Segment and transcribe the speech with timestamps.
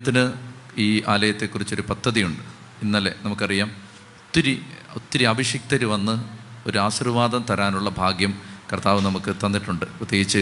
[0.00, 0.22] ത്തിന്
[0.78, 2.42] ഈ ആലയത്തെക്കുറിച്ചൊരു പദ്ധതിയുണ്ട്.
[2.84, 3.68] ഇന്നലെ നമുക്കറിയാം
[4.24, 4.52] ഒത്തിരി
[4.96, 6.14] ഒത്തിരി അഭിഷിക്തർ വന്ന്
[6.68, 8.32] ഒരു ആശീർവാദം തരാനുള്ള ഭാഗ്യം
[8.72, 9.86] കർത്താവ് നമുക്ക് തന്നിട്ടുണ്ട്.
[9.98, 10.40] പ്രത്യേകിച്ച്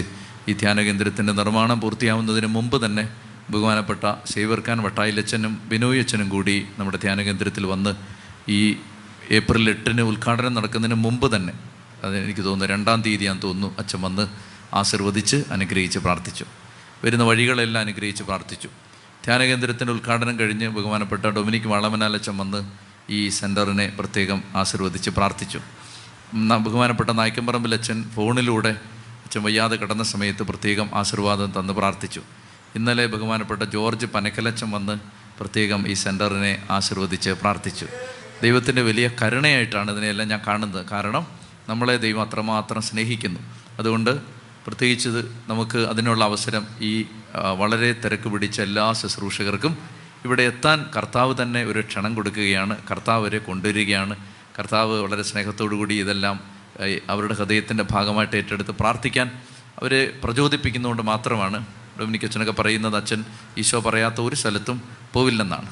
[0.48, 3.04] ഈ ധ്യാന കേന്ദ്രത്തിന്റെ നിർമ്മാണം പൂർത്തിയാവുന്നതിന് മുമ്പ് തന്നെ
[3.51, 4.04] ബഹുമാനപ്പെട്ട
[4.35, 7.93] ശേവർക്കാൻ വട്ടായിലച്ചനും ബിനോയ് അച്ഛനും കൂടി നമ്മുടെ ധ്യാന കേന്ദ്രത്തിൽ വന്ന്
[8.48, 8.77] ഈ
[9.30, 11.55] ഏപ്രിൽ എട്ടിന് ഉദ്ഘാടനം നടക്കുന്നതിന് മുമ്പ് തന്നെ
[12.05, 14.25] അത് എനിക്ക് തോന്നുന്നു രണ്ടാം തീയതിയാന്ന് തോന്നുന്നു അച്ഛൻ വന്ന്
[14.75, 16.45] ആശീർവദിച്ച് അനുഗ്രഹിച്ച് പ്രാർത്ഥിച്ചു.
[17.05, 18.68] വരുന്ന വഴികളെല്ലാം അനുഗ്രഹിച്ച് പ്രാർത്ഥിച്ചു.
[19.25, 22.71] ധ്യാനകേന്ദ്രത്തിന്റെ ഉദ്ഘാടനം കഴിഞ്ഞ് ബഹുമാനപ്പെട്ട ഡൊമിനിക് വളമനാലച്ചൻ വന്ന്
[23.11, 25.61] ഈ സെന്ററിനെ പ്രത്യേകം ആശീർവദിച്ച് പ്രാർത്ഥിച്ചു.
[26.58, 28.68] ബഹുമാനപ്പെട്ട നായ്ക്കമ്പറമ്പിൽ അച്ഛൻ ഫോണിലൂടെ
[29.25, 32.22] അച്ഛൻ വയ്യാതെ കിടന്ന സമയത്ത് പ്രത്യേകം ആശീർവാദം തന്ന് പ്രാർത്ഥിച്ചു.
[32.75, 34.98] ഇന്നലെ ബഹുമാനപ്പെട്ട ജോർജ് പനക്കലച്ചൻ വന്ന്
[35.41, 37.86] പ്രത്യേകം ഈ സെന്ററിനെ ആശീർവദിച്ച് പ്രാർത്ഥിച്ചു.
[38.42, 40.86] ദൈവത്തിന്റെ വലിയ കരുണയായിട്ടാണ് ഇതിനെയെല്ലാം ഞാൻ കാണുന്നത്.
[40.86, 41.27] കാരണം
[41.69, 43.41] നമ്മളെ ദൈവം അത്രമാത്രം സ്നേഹിക്കുന്നു.
[43.78, 44.33] അതുകൊണ്ട്
[44.67, 45.09] പ്രത്യേകിച്ച്
[45.48, 46.92] നമുക്ക് അതിനുള്ള അവസരം ഈ
[47.59, 49.78] വളരെ തിരക്ക് പിടിച്ച എല്ലാ ശുശ്രൂഷകർക്കും
[50.25, 54.16] ഇവിടെ എത്താൻ കർത്താവ് തന്നെ ഒരു ക്ഷണം കൊടുക്കുകയാണ് കർത്താവ് വരെ കൊണ്ടുവരികയാണ്.
[54.58, 55.22] കർത്താവ് വളരെ
[55.75, 56.41] കൂടി ഇതെല്ലാം
[57.08, 59.30] അവരുടെ ഹൃദയത്തിന്റെ ഭാഗമായിട്ട് ഏറ്റെടുത്ത് പ്രാർത്ഥിക്കാൻ
[59.80, 61.66] അവരെ പ്രചോദിപ്പിക്കുന്നതുകൊണ്ട് മാത്രമാണ്.
[62.00, 63.25] ഡൊമിനിക് അച്ഛനൊക്കെ പറയുന്നത് അച്ഛൻ
[63.58, 65.69] ഈശോ പറയാത്ത ഒരു സ്ഥലത്തും പോവില്ലെന്നാണ്.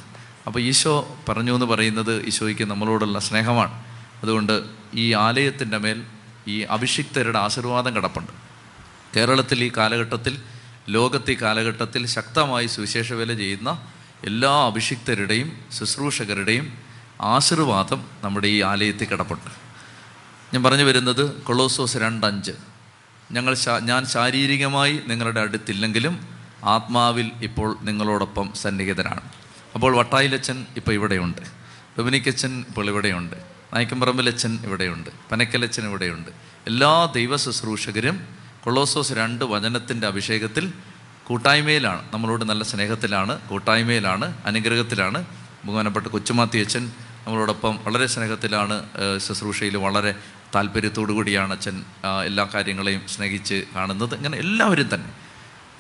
[0.47, 0.95] അപ്പോൾ ഈശോ
[1.29, 3.75] പറഞ്ഞു എന്ന് പറയുന്നത് ഈശോയ്ക്ക് നമ്മളോടുള്ള സ്നേഹമാണ്.
[4.23, 4.63] അതുകൊണ്ട്
[4.95, 5.99] ഈ ആലയത്തിന്റെ മേൽ
[6.49, 8.33] ഈ അഭിഷിക്തരുടെ ആശീർവാദം കിടപ്പുണ്ട്.
[9.17, 10.43] കേരളത്തിൽ ഈ കാലഘട്ടത്തിൽ
[10.89, 13.87] ലോകത്ത് ഈ കാലഘട്ടത്തിൽ ശക്തമായി സുവിശേഷ വേല ചെയ്യുന്ന
[14.25, 16.79] എല്ലാ അഭിഷിക്തരുടെയും ശുശ്രൂഷകരുടെയും
[17.21, 19.51] ആശീർവാദം നമ്മുടെ ഈ ആലയത്തിൽ കിടപ്പുണ്ട്.
[20.55, 22.53] ഞാൻ പറഞ്ഞു വരുന്നത് കൊളോസോസ് രണ്ടഞ്ച്.
[23.33, 26.29] ഞങ്ങൾ ഞാൻ ശാരീരികമായി നിങ്ങളുടെ അടുത്തില്ലെങ്കിലും
[26.65, 29.21] ആത്മാവിൽ ഇപ്പോൾ നിങ്ങളോടൊപ്പം സന്നിഹിതനാണ്
[29.75, 31.41] അപ്പോൾ വട്ടായിലച്ചൻ ഇപ്പോൾ ഇവിടെയുണ്ട്.
[31.99, 33.37] ഡൊമിനിക്കച്ചൻ ഇപ്പോൾ ഇവിടെയുണ്ട്.
[33.75, 35.11] നായ്ക്കമ്പറമ്പിലച്ചൻ ഇവിടെയുണ്ട്.
[35.33, 36.31] പനക്കലച്ചൻ ഇവിടെയുണ്ട്.
[36.67, 40.73] എല്ലാ ദൈവ ശുശ്രൂഷകരും കൊളോസോസ് രണ്ട് വചനത്തിന്റെ അഭിഷേകത്തിൽ
[41.27, 42.13] കൂട്ടായ്മയിലാണ്.
[42.13, 45.25] നമ്മളോട് നല്ല സ്നേഹത്തിലാണ് കൂട്ടായ്മയിലാണ് അനുഗ്രഹത്തിലാണ്.
[45.65, 46.87] ബഹുമാനപ്പെട്ട കൊച്ചുമാത്തി അച്ഛൻ
[47.27, 48.83] നമ്മളോടൊപ്പം വളരെ സ്നേഹത്തിലാണ്
[49.19, 50.15] ശുശ്രൂഷയിൽ വളരെ
[50.55, 51.83] താല്പര്യത്തോടു കൂടിയാണ് അച്ഛൻ
[52.25, 54.15] എല്ലാ കാര്യങ്ങളെയും സ്നേഹിച്ച് കാണുന്നത്.
[54.15, 55.13] ഇങ്ങനെ എല്ലാവരും തന്നെ.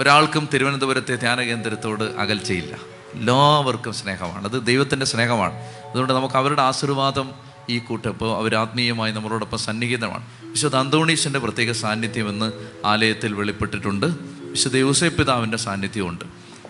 [0.01, 2.75] ഒരാൾക്കും തിരുവനന്തപുരത്തെ ധ്യാന കേന്ദ്രത്തോട് അകൽച്ചയില്ല.
[3.13, 4.45] എല്ലാവർക്കും സ്നേഹമാണ്.
[4.45, 5.55] അത് ദൈവത്തിന്റെ സ്നേഹമാണ്.
[5.91, 10.25] അതുകൊണ്ട് നമുക്ക് അവരുടെ ആശീർവാദം ഈ കൂട്ടപ്പ് അവരാത്മീയമായി നമ്മളോടൊപ്പം സന്നിഹിതമാണ്.
[10.51, 12.49] വിശുദ്ധ അന്തോണീസിന്റെ പ്രത്യേക സാന്നിധ്യം എന്ന്
[12.85, 14.07] ആലയത്തിൽ വെളിപ്പെട്ടിട്ടുണ്ട്.
[14.51, 16.25] വിശുദ്ധ യൂസഫ് പിതാവിന്റെ സാന്നിധ്യമുണ്ട്.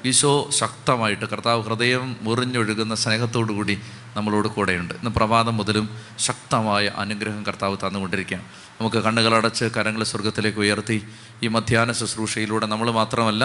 [0.05, 3.75] ഈശോ ശക്തമായിട്ട് കർത്താവ് ഹൃദയം മുറിഞ്ഞൊഴുകുന്ന സ്നേഹത്തോടു കൂടി
[4.17, 4.95] നമ്മളോട് കൂടെയുണ്ട്.
[4.95, 5.87] ഇന്ന് പ്രഭാതം മുതലും
[6.19, 8.45] ശക്തമായ അനുഗ്രഹം കർത്താവ് തന്നുകൊണ്ടിരിക്കുകയാണ്.
[8.81, 10.99] നമുക്ക് കണ്ണുകളടച്ച് കരങ്ങൾ സ്വർഗത്തിലേക്ക് ഉയർത്തി
[11.43, 13.43] ഈ മധ്യാന ശുശ്രൂഷയിലൂടെ നമ്മൾ മാത്രമല്ല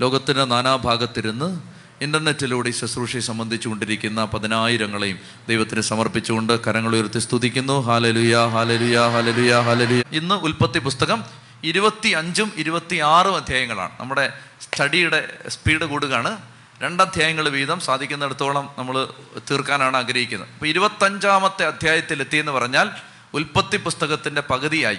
[0.00, 5.18] ലോകത്തിന്റെ നാനാഭാഗത്തിരുന്ന് ഇന്റർനെറ്റിലൂടെ ഈ ശുശ്രൂഷയെ സംബന്ധിച്ചുകൊണ്ടിരിക്കുന്ന പതിനായിരങ്ങളെയും
[5.48, 7.80] ദൈവത്തിന് സമർപ്പിച്ചുകൊണ്ട് കരങ്ങൾ ഉയർത്തി സ്തുതിക്കുന്നു.
[7.80, 11.24] ഹാലലുയ ഹാലലുയ ഹാലലുയ ഹാലലുയ ഇന്ന് ഉൽപ്പത്തി പുസ്തകം
[11.64, 13.90] ഇരുപത്തി അഞ്ചും ഇരുപത്തി ആറും അധ്യായങ്ങളാണ്.
[14.00, 16.38] നമ്മുടെ സ്റ്റഡിയുടെ സ്പീഡ് കൂടുകയാണ്.
[16.82, 19.08] രണ്ടധ്യായങ്ങൾ വീതം സാധിക്കുന്നിടത്തോളം നമ്മൾ
[19.50, 20.48] തീർക്കാനാണ് ആഗ്രഹിക്കുന്നത്.
[20.52, 22.90] അപ്പോൾ ഇരുപത്തഞ്ചാമത്തെ അധ്യായത്തിൽ എത്തിയെന്ന് പറഞ്ഞാൽ
[23.34, 24.98] ഉൽപ്പത്തി പുസ്തകത്തിന്റെ പകുതിയായി.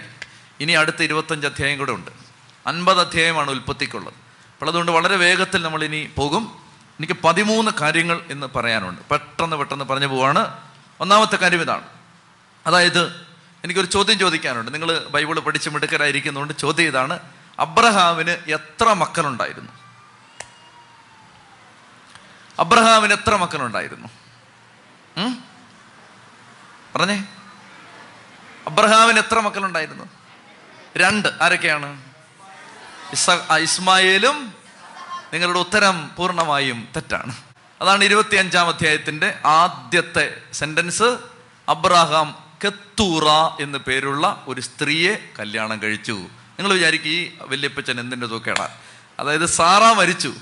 [0.59, 2.11] ഇനി അടുത്ത ഇരുപത്തഞ്ച് അധ്യായം കൂടെ ഉണ്ട്.
[2.67, 4.13] അൻപത് അധ്യായമാണ് ഉൽപ്പത്തിക്കുള്ളത്.
[4.13, 6.66] അപ്പോൾ അതുകൊണ്ട് വളരെ വേഗത്തിൽ നമ്മൾ ഇനി പോകും.
[6.99, 9.01] എനിക്ക് പതിമൂന്ന് കാര്യങ്ങൾ എന്ന് പറയാനുണ്ട്.
[9.01, 10.59] പെട്ടെന്ന് പെട്ടെന്ന് പറഞ്ഞു പോവാണ്.
[10.99, 11.83] ഒന്നാമത്തെ കാര്യം ഇതാണ്.
[12.67, 13.27] അതായത്
[13.63, 14.73] എനിക്കൊരു ചോദ്യം ചോദിക്കാനുണ്ട്.
[14.73, 17.19] നിങ്ങൾ ബൈബിൾ പഠിച്ച് മിടുക്കരായിരിക്കുന്നതുകൊണ്ട് ചോദ്യം ഇതാണ്.
[17.59, 19.71] അബ്രഹാമിന് എത്ര മക്കളുണ്ടായിരുന്നു?
[22.59, 24.07] അബ്രഹാമിന് എത്ര മക്കളുണ്ടായിരുന്നു?
[26.95, 27.25] പറഞ്ഞേ.
[28.67, 30.03] അബ്രഹാമിന് എത്ര മക്കളുണ്ടായിരുന്നു?
[30.97, 31.29] രണ്ട്.
[31.41, 32.01] ആരൊക്കെയാണ്?
[33.59, 34.56] ഇസ്മായേലും
[35.33, 37.35] നിങ്ങളുടെ ഉത്തരം പൂർണമായും തെറ്റാണ്.
[37.81, 41.17] അതാണ് ഇരുപത്തി അഞ്ചാം അധ്യായത്തിന്റെ ആദ്യത്തെ സെന്റൻസ്.
[41.69, 43.27] അബ്രഹാം കെത്തൂറ
[43.63, 46.11] എന്ന് പേരുള്ള ഒരു സ്ത്രീയെ കല്യാണം കഴിച്ചു.
[46.11, 48.69] നിങ്ങൾ വിചാരിക്കും ഈ വല്യപ്പച്ചൻ എന്തിന്റെ തൂക്കേടാ.
[49.19, 50.33] അതായത് സാറ മരിച്ചു.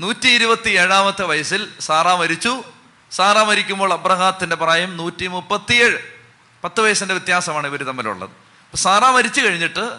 [0.00, 2.62] നൂറ്റി ഇരുപത്തി ഏഴാമത്തെ വയസ്സിൽ സാറ മരിച്ചു.
[3.10, 5.98] സാറ മരിക്കുമ്പോൾ അബ്രഹാത്തിന്റെ പ്രായം നൂറ്റി മുപ്പത്തിയേഴ്
[6.64, 8.30] പത്ത് വയസ്സിന്റെ വ്യത്യാസമാണ് ഇവർ തമ്മിലുള്ളത്.
[8.64, 9.98] അപ്പൊ സാറ മരിച്ചു കഴിഞ്ഞിട്ട്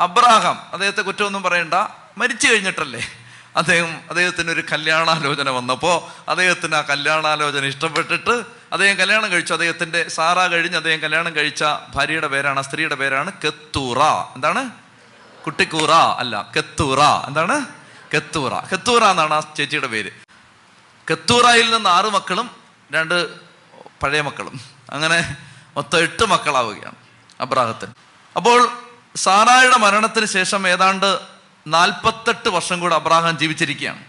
[0.00, 1.74] അബ്രാഹാം അദ്ദേഹത്തെ കുറ്റമൊന്നും പറയണ്ട
[2.18, 3.23] മരിച്ചു കഴിഞ്ഞിട്ടല്ലേ?
[3.56, 9.52] അദ്ദേഹം അദ്ദേഹത്തിന് ഒരു കല്യാണാലോചന വന്നപ്പോൾ അദ്ദേഹത്തിന് ആ കല്യാണാലോചന ഇഷ്ടപ്പെട്ടിട്ട് അദ്ദേഹം കല്യാണം കഴിച്ചു.
[9.52, 11.64] അദ്ദേഹത്തിന്റെ സാറ കഴിഞ്ഞ് അദ്ദേഹം കല്യാണം കഴിച്ച
[11.94, 14.02] ഭാര്യയുടെ പേരാണ് സ്ത്രീയുടെ പേരാണ് കെത്തൂറ.
[14.34, 14.70] എന്താണ്?
[15.46, 17.02] കുട്ടിക്കൂറ അല്ല കെത്തൂറ.
[17.02, 17.66] എന്താണ്?
[18.14, 18.60] കെത്തൂറ.
[18.60, 20.10] കെത്തൂറ എന്നാണ് ആ ചേച്ചിയുടെ പേര്.
[21.10, 22.50] കെത്തൂറയിൽ നിന്ന് ആറ് മക്കളും
[22.94, 23.28] രണ്ട്
[24.02, 24.60] പഴയ മക്കളും.
[24.90, 25.36] അങ്ങനെ
[25.76, 26.94] മൊത്തം എട്ട് മക്കളാവുകയാണ്
[27.40, 27.92] അബ്രാഹത്തിന്.
[28.36, 28.68] അപ്പോൾ
[29.16, 31.33] സാറായുടെ മരണത്തിന് ശേഷം ഏതാണ്ട്
[31.66, 34.04] നാൽപ്പത്തെട്ട് വർഷം കൂടെ അബ്രാഹാം ജീവിച്ചിരിക്കുകയാണ്.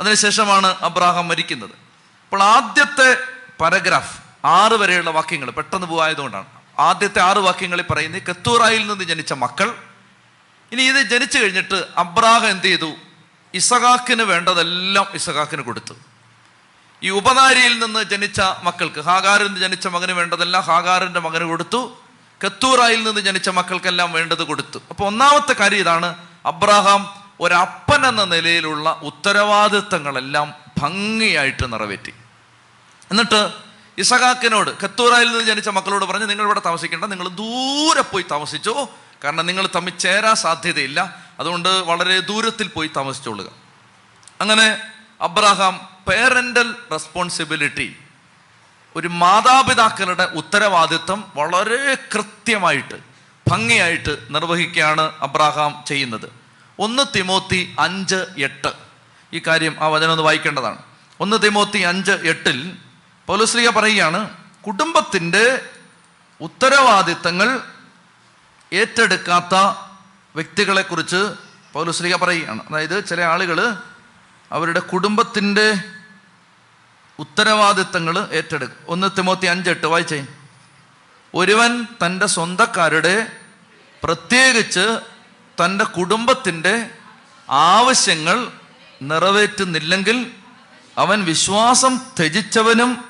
[0.00, 1.70] അതിനുശേഷമാണ് അബ്രാഹാം മരിക്കുന്നത്.
[1.70, 3.18] അപ്പോൾ ആദ്യത്തെ
[3.60, 6.46] പാരഗ്രാഫ് ആറ് വരെയുള്ള വാക്യങ്ങൾ പെട്ടെന്ന് പോവായതുകൊണ്ടാണ്.
[6.78, 9.74] ആദ്യത്തെ ആറ് വാക്യങ്ങളിൽ പറയുന്നത് കത്തൂറായിൽ നിന്ന് ജനിച്ച മക്കൾ.
[10.72, 12.92] ഇനി ഇത് ജനിച്ചു കഴിഞ്ഞിട്ട് അബ്രാഹം എന്ത് ചെയ്തു?
[13.54, 15.94] ഇസഹാക്കിന് വേണ്ടതെല്ലാം ഇസഹാക്കിന് കൊടുത്തു.
[17.02, 21.98] ഈ ഉപനാരിയിൽ നിന്ന് ജനിച്ച മക്കൾക്ക് ഹാഗാറിൽ നിന്ന് ജനിച്ച മകന് വേണ്ടതെല്ലാം ഹാഗാറിന്റെ മകന് കൊടുത്തു.
[22.46, 24.78] കത്തൂറായിൽ നിന്ന് ജനിച്ച മക്കൾക്കെല്ലാം വേണ്ടത് കൊടുത്തു.
[24.90, 26.14] അപ്പോൾ ഒന്നാമത്തെ കാര്യം ഇതാണ്
[26.46, 32.12] അബ്രഹാം ഒരപ്പൻ എന്ന നിലയിലുള്ള ഉത്തരവാദിത്തങ്ങളെല്ലാം ഭംഗിയായിട്ട് നിറവേറ്റി.
[33.10, 33.52] എന്നിട്ട്
[33.98, 38.90] ഇസഹാക്കിനോട് കത്തൂറായിൽ നിന്ന് ജനിച്ച മക്കളോട് പറഞ്ഞ് നിങ്ങൾ ഇവിടെ താമസിക്കേണ്ട നിങ്ങൾ ദൂരെ പോയി താമസിച്ചോ
[39.24, 43.46] കാരണം നിങ്ങൾ തമ്മിൽ ചേരാൻ സാധ്യതയില്ല അതുകൊണ്ട് വളരെ ദൂരത്തിൽ പോയി താമസിച്ചോളുക.
[44.40, 44.78] അങ്ങനെ
[45.20, 47.96] അബ്രഹാം പേരന്റൽ റെസ്പോൺസിബിലിറ്റി
[48.96, 53.15] ഒരു മാതാപിതാക്കളുടെ ഉത്തരവാദിത്വം വളരെ കൃത്യമായിട്ട്
[53.48, 56.32] ഭംഗിയായിട്ട് നിർവഹിക്കുകയാണ് അബ്രാഹാം ചെയ്യുന്നത്.
[56.78, 58.72] ഒന്ന് തിമോത്തി അഞ്ച് എട്ട്.
[59.32, 60.78] ഈ കാര്യം ആ വചനം ഒന്ന് വായിക്കേണ്ടതാണ്.
[61.20, 62.76] ഒന്ന് തിമോത്തി അഞ്ച് എട്ടിൽ
[63.26, 64.30] പൗലശ്രീക പറയുകയാണ്
[64.66, 65.70] കുടുംബത്തിന്റെ
[66.40, 67.60] ഉത്തരവാദിത്തങ്ങൾ
[68.72, 69.54] ഏറ്റെടുക്കാത്ത
[70.34, 71.32] വ്യക്തികളെക്കുറിച്ച്
[71.72, 72.60] പൗലശ്രീക പറയുകയാണ്.
[72.70, 73.76] അതായത് ചില ആളുകൾ
[74.52, 75.74] അവരുടെ കുടുംബത്തിന്റെ
[77.18, 80.26] ഉത്തരവാദിത്തങ്ങൾ ഏറ്റെടുക്കും ഒന്ന് തിമോത്തി അഞ്ചെട്ട് വായിച്ചേ.
[81.36, 83.26] ഒരുവൻ തന്റെ സ്വന്തക്കാരുടെ
[84.04, 84.98] പ്രത്യേകിച്ച്
[85.64, 86.90] തന്റെ കുടുംബത്തിന്റെ
[87.50, 88.52] ആവശ്യങ്ങൾ
[89.02, 90.32] നിറവേറ്റുന്നില്ലെങ്കിൽ
[90.98, 93.04] അവൻ വിശ്വാസം ത്യജിച്ചവനും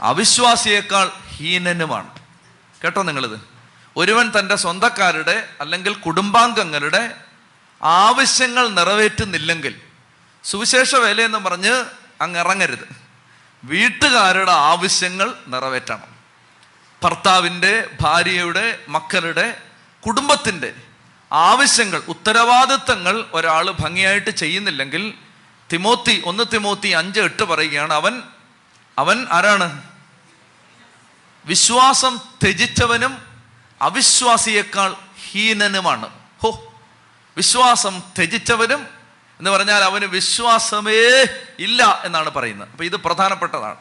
[0.00, 2.08] അവിശ്വാസിയേക്കാൾ ഹീനനുമാണ്.
[2.84, 3.40] കേട്ടോ നിങ്ങളിത്?
[3.96, 7.14] ഒരുവൻ തന്റെ സ്വന്തക്കാരുടെ അല്ലെങ്കിൽ കുടുംബാംഗങ്ങളുടെ
[7.82, 9.80] ആവശ്യങ്ങൾ നിറവേറ്റുന്നില്ലെങ്കിൽ
[10.44, 11.84] സുവിശേഷ വേലയെന്ന് പറഞ്ഞ്
[12.20, 12.96] അങ്ങ് ഇറങ്ങരുത്.
[13.64, 16.19] വീട്ടുകാരുടെ ആവശ്യങ്ങൾ നിറവേറ്റണം.
[17.02, 19.62] ഭർത്താവിന്റെ ഭാര്യയുടെ മക്കളുടെ
[20.06, 20.72] കുടുംബത്തിന്റെ
[21.32, 25.14] ആവശ്യങ്ങൾ ഉത്തരവാദിത്തങ്ങൾ ഒരാൾ ഭംഗിയായിട്ട് ചെയ്യുന്നില്ലെങ്കിൽ
[25.72, 28.22] തിമോത്തി ഒന്ന് തിമോത്തി അഞ്ച് എട്ട് പറയുകയാണ് അവൻ
[28.98, 29.82] അവൻ ആരാണ്?
[31.44, 33.22] വിശ്വാസം ത്യജിച്ചവനും
[33.82, 34.96] അവിശ്വാസിയേക്കാൾ
[35.30, 36.08] ഹീനനുമാണ്.
[36.42, 36.74] ഹോ
[37.36, 38.86] വിശ്വാസം ത്യജിച്ചവനും
[39.38, 41.26] എന്ന് പറഞ്ഞാൽ അവന് വിശ്വാസമേ
[41.58, 42.70] ഇല്ല എന്നാണ് പറയുന്നത്.
[42.70, 43.76] അപ്പൊ ഇത് പ്രധാനപ്പെട്ടതാണ്.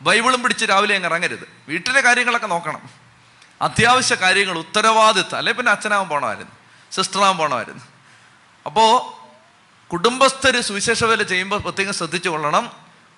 [0.00, 1.48] ബൈബിളും പിടിച്ച് രാവിലെ അങ്ങ് ഇറങ്ങരുത്.
[1.68, 2.80] വീട്ടിലെ കാര്യങ്ങളൊക്കെ നോക്കണം.
[3.62, 6.52] അത്യാവശ്യ കാര്യങ്ങൾ ഉത്തരവാദിത്തം അല്ലെ പിന്നെ അച്ഛനാവാൻ പോണമായിരുന്നു
[6.92, 7.84] സിസ്റ്ററാവാൻ പോണമായിരുന്നു.
[8.66, 9.16] അപ്പോൾ
[9.88, 12.72] കുടുംബസ്ഥർ സുവിശേഷ വേല ചെയ്യുമ്പോൾ പ്രത്യേകം ശ്രദ്ധിച്ചു കൊള്ളണം.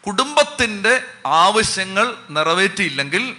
[0.07, 3.37] കുടുംബത്തിന്റെ ആവശ്യങ്ങൾ നിറവേറ്റിയില്ലെങ്കിൽ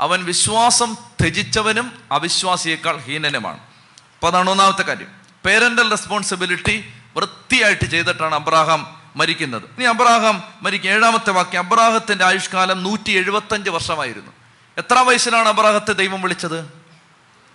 [0.00, 3.58] അവൻ വിശ്വാസം ത്യജിച്ചവനും അവിശ്വാസിയേക്കാൾ ഹീനനുമാണ്.
[3.58, 5.08] അപ്പോൾ അതാണ് ഒന്നാമത്തെ കാര്യം.
[5.44, 9.62] പേരന്റൽ റെസ്പോൺസിബിലിറ്റി വൃത്തിയായിട്ട് ചെയ്തിട്ടാണ് അബ്രാഹാം മരിക്കുന്നത്.
[9.62, 11.58] ഇനി അബ്രാഹാം മരിക്കും ഏഴാമത്തെ വാക്യം.
[11.58, 14.32] അബ്രാഹത്തിന്റെ ആയുഷ്കാലം നൂറ്റി എഴുപത്തഞ്ച് വർഷമായിരുന്നു.
[14.78, 16.72] എത്ര വയസ്സിലാണ് അബ്രാഹത്തെ ദൈവം വിളിച്ചത്?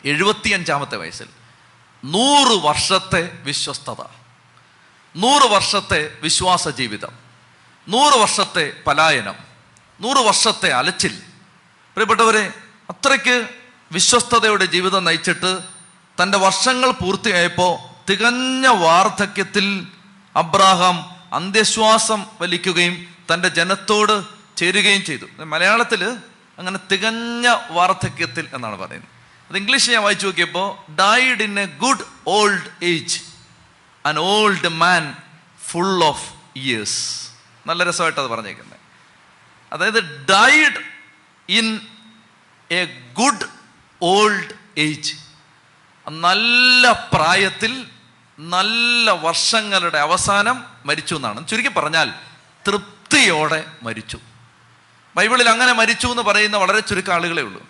[0.05, 1.27] എഴുപത്തിയഞ്ചാമത്തെ വയസ്സിൽ.
[2.05, 4.03] നൂറ് വർഷത്തെ വിശ്വസ്തത.
[5.15, 7.11] നൂറ് വർഷത്തെ വിശ്വാസ ജീവിതം.
[7.87, 9.35] നൂറ് വർഷത്തെ പലായനം.
[10.01, 11.15] നൂറ് വർഷത്തെ അലച്ചിൽ.
[11.95, 12.53] പ്രിയപ്പെട്ടവരെ
[12.89, 13.47] അത്രയ്ക്ക്
[13.91, 15.59] വിശ്വസ്തതയുടെ ജീവിതം നയിച്ചിട്ട്
[16.23, 17.77] തന്റെ വർഷങ്ങൾ പൂർത്തിയായപ്പോൾ
[18.09, 19.87] തികഞ്ഞ വാർദ്ധക്യത്തിൽ
[20.35, 24.23] അബ്രാഹാം അന്ത്യശ്വാസം വലിക്കുകയും തന്റെ ജനത്തോട്
[24.57, 25.25] ചേരുകയും ചെയ്തു.
[25.37, 26.17] മലയാളത്തിൽ
[26.57, 29.09] അങ്ങനെ തികഞ്ഞ വാർദ്ധക്യത്തിൽ എന്നാണ് പറയുന്നത്.
[29.49, 33.19] അത് ഇംഗ്ലീഷ് ഞാൻ വായിച്ചു നോക്കിയപ്പോൾ died in a good old age
[34.05, 35.15] an old man
[35.69, 37.29] full of years
[37.67, 38.79] നല്ല രസമായിട്ട് അത് പറഞ്ഞേക്കുന്നത്.
[39.73, 40.79] അതായത് died
[41.49, 41.79] in
[42.71, 43.45] a good
[44.01, 45.13] old age
[46.09, 47.87] നല്ല പ്രായത്തിൽ
[48.49, 51.47] നല്ല വർഷങ്ങളുടെ അവസാനം മരിച്ചു എന്നാണ്.
[51.47, 52.13] ചുരുക്കി പറഞ്ഞാൽ
[52.67, 54.19] തൃപ്തിയോടെ മരിച്ചു.
[55.15, 57.67] ബൈബിളിൽ അങ്ങനെ മരിച്ചു എന്ന് പറയുന്ന വളരെ ചുരുക്കം ആളുകളേ ഉള്ളൂ.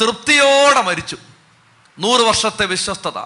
[0.00, 1.16] തൃപ്തിയോടെ മരിച്ചു.
[1.98, 3.18] നൂറ് വർഷത്തെ വിശ്വസ്തത.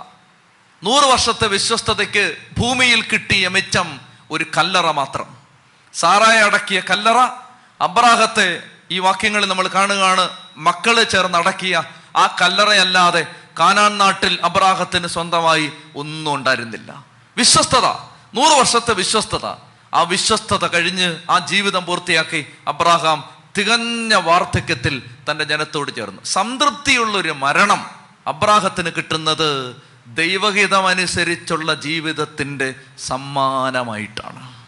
[0.83, 4.01] നൂറ് വർഷത്തെ വിശ്വസ്തതയ്ക്ക് ഭൂമിയിൽ കിട്ടിയ മിച്ചം
[4.31, 5.37] ഒരു കല്ലറ മാത്രം.
[5.95, 7.17] സാറായ അടക്കിയ കല്ലറ
[7.81, 11.83] അബ്രാഹത്തെ ഈ വാക്യങ്ങളിൽ നമ്മൾ കാണുകയാണ് മക്കളെ ചേർന്ന് അടക്കിയ
[12.17, 13.27] ആ കല്ലറയല്ലാതെ
[13.59, 17.05] കാനാൻ നാട്ടിൽ അബ്രാഹത്തിന് സ്വന്തമായി ഒന്നും ഉണ്ടായിരുന്നില്ല.
[17.37, 17.87] വിശ്വസ്തത
[18.35, 19.47] നൂറ് വർഷത്തെ വിശ്വസ്തത.
[19.95, 26.25] ആ വിശ്വസ്തത കഴിഞ്ഞ് ആ ജീവിതം പൂർത്തിയാക്കി അബ്രാഹാം തികഞ്ഞ വാർദ്ധക്യത്തിൽ തന്റെ ജനത്തോട് ചേർന്നു.
[26.25, 27.91] സംതൃപ്തിയുള്ളൊരു മരണം
[28.27, 29.77] അബ്രാഹത്തിന് കിട്ടുന്നത്
[30.07, 34.67] ദൈവഹിതമനുസരിച്ചുള്ള ജീവിതത്തിന്റെ സമ്മാനമായിട്ടാണ്.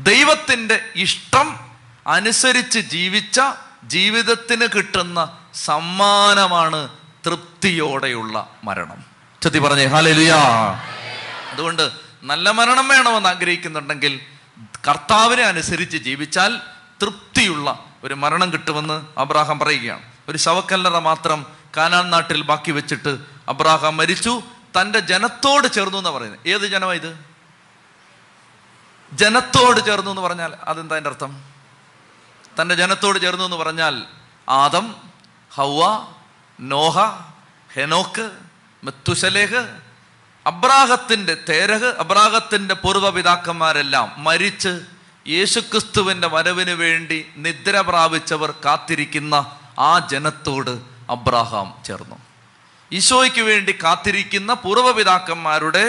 [0.00, 1.58] ദൈവത്തിന്റെ ഇഷ്ടം
[2.06, 3.40] അനുസരിച്ച് ജീവിച്ച
[3.84, 6.88] ജീവിതത്തിന് കിട്ടുന്ന സമ്മാനമാണ്
[7.26, 9.04] തൃപ്തിയോടെയുള്ള മരണം.
[9.42, 10.38] ചത്തി പറഞ്ഞേ ഹാലലിയാ.
[11.52, 11.90] അതുകൊണ്ട്
[12.22, 14.20] നല്ല മരണം വേണമെന്ന് ആഗ്രഹിക്കുന്നുണ്ടെങ്കിൽ
[14.88, 16.60] കർത്താവിനെ അനുസരിച്ച് ജീവിച്ചാൽ
[17.02, 20.02] തൃപ്തിയുള്ള ഒരു മരണം കിട്ടുമെന്ന് അബ്രാഹാം പറയുകയാണ്.
[20.28, 23.18] ഒരു ശവക്കല്ലറ മാത്രം കാനാൻ നാട്ടിൽ ബാക്കി വെച്ചിട്ട്
[23.48, 24.42] അബ്രാഹാം മരിച്ചു.
[24.80, 26.48] തന്റെ ജനത്തോട് ചേർന്നു എന്ന് പറയുന്നത്.
[26.48, 27.18] ഏത് ജനമാണ് ഇത്?
[29.12, 31.44] ജനത്തോട് ചേർന്നു എന്ന് പറഞ്ഞാൽ അതെന്താ അതിന്റെ അർത്ഥം?
[32.60, 34.02] തന്റെ ജനത്തോട് ചേർന്നു എന്ന് പറഞ്ഞാൽ
[34.48, 34.96] ആദം
[35.54, 36.06] ഹൗവ
[36.58, 36.96] നോഹ
[37.70, 38.26] ഹെനോക്ക്
[38.82, 39.62] മെത്തുശലേഹ്
[40.46, 44.72] അബ്രാഹത്തിന്റെ തേരഹ് അബ്രാഹത്തിന്റെ പൂർവപിതാക്കന്മാരെല്ലാം മരിച്ച്
[45.26, 49.34] യേശുക്രിസ്തുവിന്റെ വരവിന് വേണ്ടി നിദ്ര പ്രാപിച്ചവർ കാത്തിരിക്കുന്ന
[49.80, 50.74] ആ ജനത്തോട്
[51.10, 52.16] അബ്രാഹാം ചേർന്നു.
[52.90, 55.84] ഈശോയ്ക്ക് വേണ്ടി കാത്തിരിക്കുന്ന പൂർവപിതാക്കന്മാരുടെ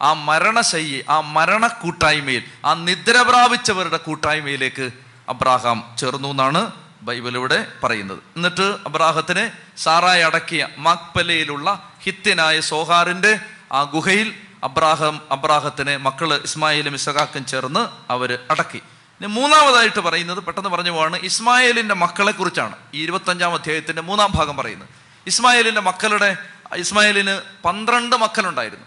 [0.00, 4.86] ആ മരണശൈലി ആ മരണ കൂട്ടായ്മയിൽ ആ നിദ്ര പ്രാപിച്ചവരുടെ കൂട്ടായ്മയിലേക്ക്
[5.28, 6.62] അബ്രാഹാം ചേർന്നു എന്നാണ്
[7.02, 8.18] ബൈബിളിലൂടെ പറയുന്നത്.
[8.36, 13.38] എന്നിട്ട് അബ്രാഹത്തിനെ സാറായി അടക്കിയ മാക്പലയിലുള്ള ഹിത്യനായ സോഹാറിന്റെ
[13.72, 18.76] ആ ഗുഹയിൽ അബ്രാഹം അബ്രാഹത്തിനെ മക്കൾ ഇസ്മായിലും ഇസഹാക്കും ചേർന്ന് അവർ അടക്കി.
[18.76, 22.76] ഇനി മൂന്നാമതായിട്ട് പറയുന്നത് പെട്ടെന്ന് പറഞ്ഞു പോവാണ് ഇസ്മായിലിന്റെ മക്കളെ കുറിച്ചാണ്.
[22.94, 24.88] ഈ ഇരുപത്തഞ്ചാം അധ്യായത്തിന്റെ മൂന്നാം ഭാഗം പറയുന്നത്.
[25.26, 26.36] ഇസ്മായിലിന്റെ മക്കളുടെ
[26.74, 28.86] ഇസ്മായിലിന് പന്ത്രണ്ട് മക്കളുണ്ടായിരുന്നു.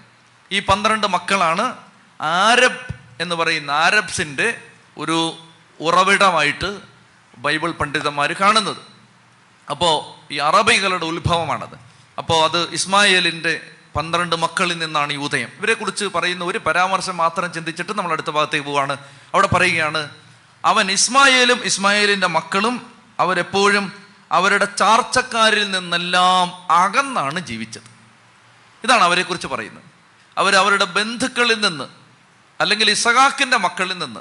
[0.52, 1.74] ഈ പന്ത്രണ്ട് മക്കളാണ്
[2.22, 4.62] ആരബ് എന്ന് പറയുന്ന ആരബ്സിന്റെ
[4.98, 5.38] ഒരു
[5.80, 6.93] ഉറവിടമായിട്ട്
[7.38, 8.78] ബൈബിൾ പണ്ഡിതന്മാർ കാണുന്നത്.
[9.70, 11.80] അപ്പോൾ ഈ അറബികളുടെ ഉത്ഭവമാണത്.
[12.18, 15.50] അപ്പോൾ അത് ഇസ്മായേലിന്റെ പന്ത്രണ്ട് മക്കളിൽ നിന്നാണ് ഈ ഉദയം.
[15.60, 18.98] ഇവരെക്കുറിച്ച് പറയുന്ന ഒരു പരാമർശം മാത്രം ചിന്തിച്ചിട്ട് നമ്മൾ അടുത്ത ഭാഗത്തേക്ക് പോവാണ്.
[19.34, 20.10] അവിടെ പറയുകയാണ്
[20.66, 23.94] അവൻ ഇസ്മായേലും ഇസ്മായേലിന്റെ മക്കളും അവരെപ്പോഴും
[24.32, 27.94] അവരുടെ ചാർച്ചക്കാരിൽ നിന്നെല്ലാം അകന്നാണ് ജീവിച്ചത്.
[28.84, 29.84] ഇതാണ് അവരെക്കുറിച്ച് പറയുന്നത്.
[30.38, 31.84] അവർ അവരുടെ ബന്ധുക്കളിൽ നിന്ന്
[32.62, 34.20] അല്ലെങ്കിൽ ഇസഹാക്കിന്റെ മക്കളിൽ നിന്ന്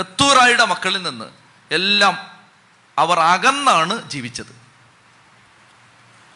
[0.00, 1.24] കത്തൂറായുടെ മക്കളിൽ നിന്ന്
[1.70, 2.39] എല്ലാം
[2.98, 4.60] അവർ അകന്നാണ് ജീവിച്ചത്.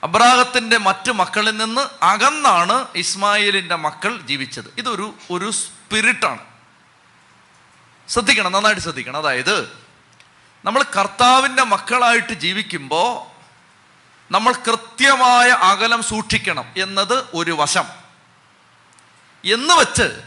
[0.03, 4.75] അബ്രാഹത്തിന്റെ മറ്റ് മക്കളിൽ നിന്ന് അകന്നാണ് ഇസ്മായിലിന്റെ മക്കൾ ജീവിച്ചത്.
[4.79, 6.41] ഇതൊരു ഒരു സ്പിരിറ്റാണ്.
[8.09, 9.17] ശ്രദ്ധിക്കണം നന്നായിട്ട് ശ്രദ്ധിക്കണം.
[9.17, 9.85] അതായത്
[10.65, 13.35] നമ്മൾ കർത്താവിന്റെ മക്കളായിട്ട് ജീവിക്കുമ്പോൾ
[14.31, 17.85] നമ്മൾ കൃത്യമായ അകലം സൂക്ഷിക്കണം എന്നത് ഒരു വശം.
[19.45, 20.23] എന്ന് വച്ച്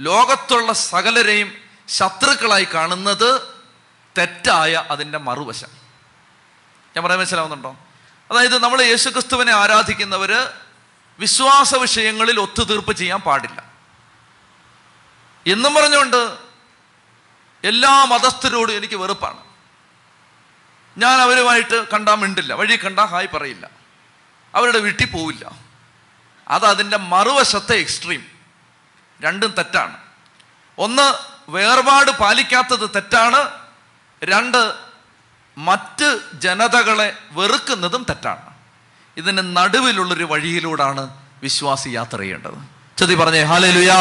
[0.00, 1.52] ലോകത്തുള്ള സകലരെയും
[1.88, 3.57] ശത്രുക്കളായി കാണുന്നത്
[4.16, 5.68] തെറ്റായ അതിന്റെ മറുവശം.
[6.96, 7.76] ഞാൻ പറയാൻ മനസ്സിലാവുന്നുണ്ടോ?
[8.30, 10.50] അതായത് നമ്മൾ യേശുക്രിസ്തുവിനെ ആരാധിക്കുന്നവർ
[11.18, 13.64] വിശ്വാസ വിഷയങ്ങളിൽ ഒത്തുതീർപ്പ് ചെയ്യാൻ പാടില്ല.
[15.46, 16.38] എന്നും പറഞ്ഞുകൊണ്ട്
[17.64, 19.38] എല്ലാ മതസ്ഥരോടും എനിക്ക് വെറുപ്പാണ്.
[20.98, 23.70] ഞാൻ അവരുമായിട്ട് കണ്ടാൽ മിണ്ടില്ല വഴി കണ്ടാൽ ഹായ് പറയില്ല.
[24.54, 25.52] അവരുടെ വീട്ടിൽ പോവില്ല.
[26.48, 28.26] അത് മറുവശത്തെ എക്സ്ട്രീം.
[29.20, 29.96] രണ്ടും തെറ്റാണ്.
[30.78, 31.14] ഒന്ന്
[31.50, 33.67] വേർപാട് പാലിക്കാത്തത് തെറ്റാണ്.
[34.24, 34.74] രണ്ട്
[35.58, 38.50] മറ്റ് ജനതകളെ വെറുക്കുന്നതും തെറ്റാണ്.
[39.16, 41.10] ഇതിന് നടുവിലുള്ളൊരു വഴിയിലൂടാണ്
[41.42, 42.54] വിശ്വാസി യാത്ര ചെയ്യേണ്ടത്.
[42.98, 43.96] ചതി പറഞ്ഞേ ഹാലേലുയാ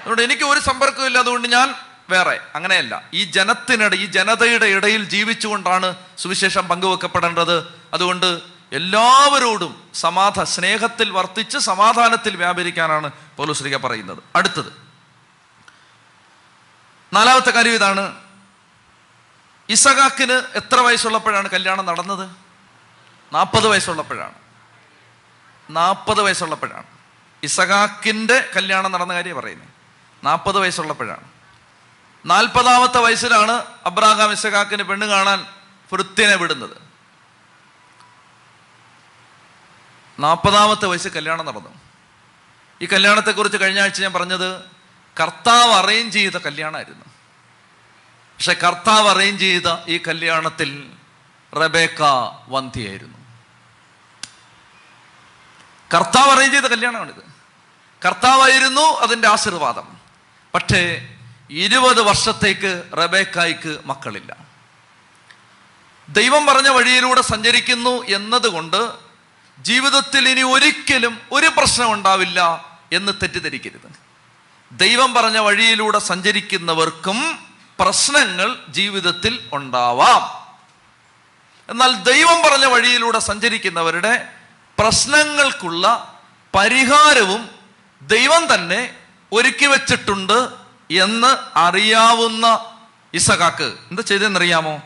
[0.00, 1.74] അതുകൊണ്ട് എനിക്ക് ഒരു സമ്പർക്കമില്ല അതുകൊണ്ട് ഞാൻ
[2.10, 3.02] വേറെ അങ്ങനെയല്ല.
[3.14, 7.80] ഈ ജനത്തിനിടെ ഈ ജനതയുടെ ഇടയിൽ ജീവിച്ചുകൊണ്ടാണ് സുവിശേഷം പങ്കുവെക്കപ്പെടേണ്ടത്.
[7.94, 8.40] അതുകൊണ്ട്
[8.72, 14.18] എല്ലാവരോടും സമാധ സ്നേഹത്തിൽ വർത്തിച്ച് സമാധാനത്തിൽ വ്യാപരിക്കാനാണ് പൗലുശ്രീക പറയുന്നത്.
[14.36, 14.72] അടുത്തത്.
[17.12, 18.25] നാലാമത്തെ കാര്യം ഇതാണ്.
[19.68, 22.30] ഇസഹാക്കിന് എത്ര വയസ്സുള്ളപ്പോഴാണ് കല്യാണം നടന്നത്?
[23.32, 24.34] നാൽപ്പത് വയസ്സുള്ളപ്പോഴാണ്.
[25.70, 26.86] നാൽപ്പത് വയസ്സുള്ളപ്പോഴാണ്.
[27.42, 29.68] ഇസഹാക്കിന്റെ കല്യാണം നടന്ന കാര്യം പറയുന്നത്
[30.24, 31.24] നാൽപ്പത് വയസ്സുള്ളപ്പോഴാണ്.
[32.26, 35.46] നാൽപ്പതാമത്തെ വയസ്സിലാണ് അബ്രാഹാം ഇസഹാക്കിന് പെണ്ണ് കാണാൻ
[35.92, 36.76] വൃത്തിനെ വിടുന്നത്.
[40.20, 41.78] നാൽപ്പതാമത്തെ വയസ്സ് കല്യാണം നടന്നു.
[42.82, 44.60] ഈ കല്യാണത്തെക്കുറിച്ച് കഴിഞ്ഞ ആഴ്ച ഞാൻ പറഞ്ഞത്
[45.20, 47.15] കർത്താവ് അറേഞ്ച് ചെയ്ത കല്യാണമായിരുന്നു.
[48.36, 50.90] പക്ഷെ കർത്താവ് അറേഞ്ച് ചെയ്ത ഈ കല്യാണത്തിൽ
[51.54, 52.02] റബേക്ക
[52.48, 53.18] വന്ധിയായിരുന്നു
[55.94, 57.36] കർത്താവ് അറേഞ്ച് ചെയ്ത കല്യാണമാണിത്.
[58.06, 59.96] കർത്താവായിരുന്നു അതിന്റെ ആശീർവാദം.
[60.54, 61.08] പക്ഷേ
[61.50, 64.36] ഇരുപത് വർഷത്തേക്ക് റബേക്കായ്ക്ക് മക്കളില്ല.
[66.08, 68.90] ദൈവം പറഞ്ഞ വഴിയിലൂടെ സഞ്ചരിക്കുന്നു എന്നതുകൊണ്ട്
[69.58, 73.92] ജീവിതത്തിൽ ഇനി ഒരിക്കലും ഒരു പ്രശ്നം ഉണ്ടാവില്ല എന്ന് തെറ്റിദ്ധരിക്കരുത്.
[74.72, 77.45] ദൈവം പറഞ്ഞ വഴിയിലൂടെ സഞ്ചരിക്കുന്നവർക്കും
[77.78, 80.46] പ്രശ്നങ്ങൾ ജീവിതത്തിൽ ഉണ്ടാവാം.
[81.70, 84.28] എന്നാൽ ദൈവം പറഞ്ഞ വഴിയിലൂടെ സഞ്ചരിക്കുന്നവരുടെ
[84.78, 86.14] പ്രശ്നങ്ങൾക്കുള്ള
[86.54, 87.48] പരിഹാരവും
[88.02, 88.94] ദൈവം തന്നെ
[89.32, 90.48] ഒരുക്കി വച്ചിട്ടുണ്ട്
[90.90, 92.74] എന്ന് അറിയാവുന്ന
[93.14, 94.82] ഇസഖാക്ക് എന്താ ചെയ്തെന്നറിയാമോ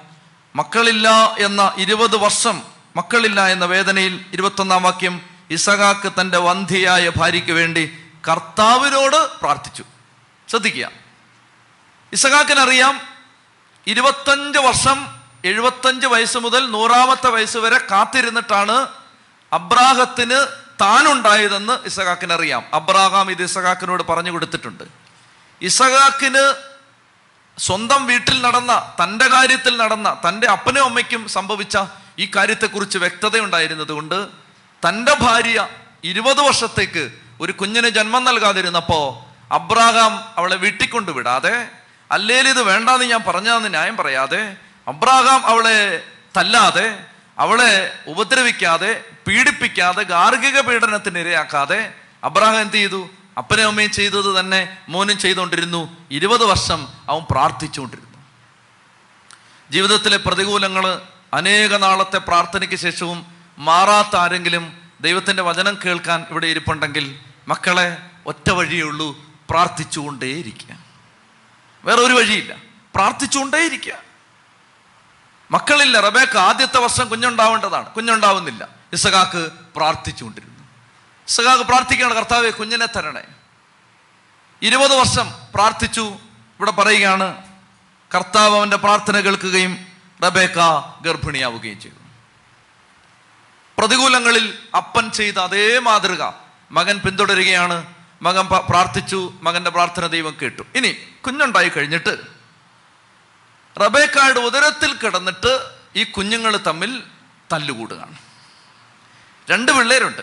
[0.56, 2.62] മക്കളില്ല എന്ന ഇരുപത് വർഷം
[2.96, 5.20] മക്കളില്ല എന്ന വേദനയിൽ ഇരുപത്തൊന്നാം വാക്യം
[5.50, 9.84] ഇസഖാക്ക് തന്റെ വന്ധിയായ ഭാര്യയ്ക്ക് വേണ്ടി കർത്താവിനോട് പ്രാർത്ഥിച്ചു.
[10.48, 11.09] ശ്രദ്ധിക്കുക.
[12.12, 13.00] ഇസഹാക്കിനറിയാം
[13.86, 14.98] ഇരുപത്തഞ്ച് വർഷം
[15.44, 18.88] എഴുപത്തഞ്ച് വയസ്സ് മുതൽ നൂറാമത്തെ വയസ്സ് വരെ കാത്തിരുന്നിട്ടാണ്
[19.52, 20.46] അബ്രാഹത്തിന്
[20.80, 22.64] താനുണ്ടായതെന്ന് ഇസഹാക്കിനറിയാം.
[22.74, 24.84] അബ്രാഹാം ഇത് ഇസഹാക്കിനോട് പറഞ്ഞു കൊടുത്തിട്ടുണ്ട്.
[25.62, 26.54] ഇസഹാക്കിന്
[27.58, 31.78] സ്വന്തം വീട്ടിൽ നടന്ന തന്റെ കാര്യത്തിൽ നടന്ന തന്റെ അപ്പനും അമ്മയ്ക്കും സംഭവിച്ച
[32.18, 34.28] ഈ കാര്യത്തെക്കുറിച്ച് വ്യക്തതയുണ്ടായിരുന്നത് കൊണ്ട്
[34.86, 35.68] തന്റെ ഭാര്യ
[36.04, 39.04] ഇരുപത് വർഷത്തേക്ക് ഒരു കുഞ്ഞിന് ജന്മം നൽകാതിരുന്നപ്പോൾ
[39.54, 41.79] അബ്രാഹാം അവളെ വീട്ടിൽ കൊണ്ടുവിടാതെ
[42.10, 44.56] അല്ലേൽ ഇത് വേണ്ടാന്ന് ഞാൻ പറഞ്ഞതെന്ന് ന്യായം പറയാതെ
[44.88, 46.04] അബ്രാഹാം അവളെ
[46.36, 47.04] തല്ലാതെ
[47.38, 53.10] അവളെ ഉപദ്രവിക്കാതെ പീഡിപ്പിക്കാതെ ഗാർഹിക പീഡനത്തിന് ഇരയാക്കാതെ അബ്രാഹാം എന്ത് ചെയ്തു?
[53.38, 55.96] അപ്പനും അമ്മയും ചെയ്തത് തന്നെ മോനും ചെയ്തുകൊണ്ടിരുന്നു.
[56.10, 58.18] ഇരുപത് വർഷം അവൻ പ്രാർത്ഥിച്ചുകൊണ്ടിരുന്നു.
[59.70, 61.00] ജീവിതത്തിലെ പ്രതികൂലങ്ങൾ
[61.34, 63.26] അനേക നാളത്തെ പ്രാർത്ഥനയ്ക്ക് ശേഷവും
[63.58, 69.16] മാറാത്ത ആരെങ്കിലും ദൈവത്തിന്റെ വചനം കേൾക്കാൻ ഇവിടെ ഇരിപ്പുണ്ടെങ്കിൽ മക്കളെ ഒറ്റ വഴിയേ ഉള്ളൂ
[69.50, 70.89] പ്രാർത്ഥിച്ചുകൊണ്ടേയിരിക്കുക.
[71.84, 72.56] വേറെ ഒരു വഴിയില്ല.
[72.94, 73.92] പ്രാർത്ഥിച്ചുകൊണ്ടേയിരിക്കുക.
[75.50, 77.86] മക്കളില്ല റബേക്ക് ആദ്യത്തെ വർഷം കുഞ്ഞുണ്ടാവേണ്ടതാണ്.
[77.86, 78.68] കുഞ്ഞുണ്ടാവുന്നില്ല.
[78.92, 80.64] ഇസഖാക്ക് പ്രാർത്ഥിച്ചുകൊണ്ടിരുന്നു.
[81.28, 83.22] ഇസഖാക്ക് പ്രാർത്ഥിക്കുകയാണ് കർത്താവെ കുഞ്ഞിനെ തരണേ.
[84.62, 86.00] ഇരുപത് വർഷം പ്രാർത്ഥിച്ചു.
[86.00, 87.42] ഇവിടെ പറയുകയാണ്
[88.14, 89.86] കർത്താവ് അവന്റെ പ്രാർത്ഥന കേൾക്കുകയും
[90.24, 90.54] റബേക്ക
[91.00, 91.94] ഗർഭിണിയാവുകയും ചെയ്തു.
[93.78, 96.32] പ്രതികൂലങ്ങളിൽ അപ്പൻ ചെയ്ത അതേ മാതൃക
[96.70, 97.94] മകൻ പിന്തുടരുകയാണ്.
[98.22, 100.62] മകൻ പ്രാർത്ഥിച്ചു മകന്റെ പ്രാർത്ഥന ദൈവം കേട്ടു.
[100.74, 100.96] ഇനി
[101.26, 102.18] കുഞ്ഞുണ്ടായി കഴിഞ്ഞിട്ട്
[103.80, 107.02] റബേക്കായുടെ ഉദരത്തിൽ കിടന്നിട്ട് ഈ കുഞ്ഞുങ്ങൾ തമ്മിൽ
[107.52, 108.18] തല്ലുകൂടുകയാണ്.
[109.50, 110.22] രണ്ട് പിള്ളേരുണ്ട്.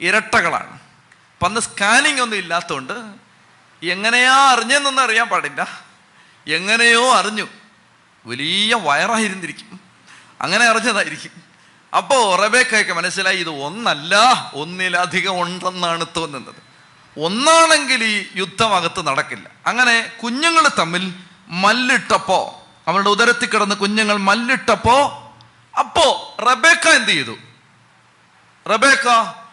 [0.00, 0.72] ഇരട്ടകളാണ്.
[0.72, 2.92] അപ്പം അന്ന് സ്കാനിങ് ഒന്നും ഇല്ലാത്തതുകൊണ്ട്
[3.82, 5.84] എങ്ങനെയാ അറിഞ്ഞെന്നൊന്നും അറിയാൻ പാടില്ല.
[6.48, 7.48] എങ്ങനെയോ അറിഞ്ഞു.
[8.26, 9.80] വലിയ വയറായിരുന്നിരിക്കും.
[10.40, 11.42] അങ്ങനെ അറിഞ്ഞതായിരിക്കും.
[11.96, 14.16] അപ്പോൾ റബേക്കയൊക്കെ മനസ്സിലായി ഇത് ഒന്നല്ല
[14.54, 16.71] ഒന്നിലധികം ഉണ്ടെന്നാണ് തോന്നുന്നത്.
[17.18, 19.50] ഒന്നാണെങ്കിൽ ഈ യുദ്ധം അകത്ത് നടക്കില്ല.
[19.66, 21.14] അങ്ങനെ കുഞ്ഞുങ്ങൾ തമ്മിൽ
[21.48, 25.18] മല്ലിട്ടപ്പോ അവരുടെ ഉദരത്തിൽ കിടന്ന് കുഞ്ഞുങ്ങൾ മല്ലിട്ടപ്പോ
[25.78, 27.36] അപ്പോ റബേക്ക എന്ത് ചെയ്തു?
[28.68, 29.08] റബേക്ക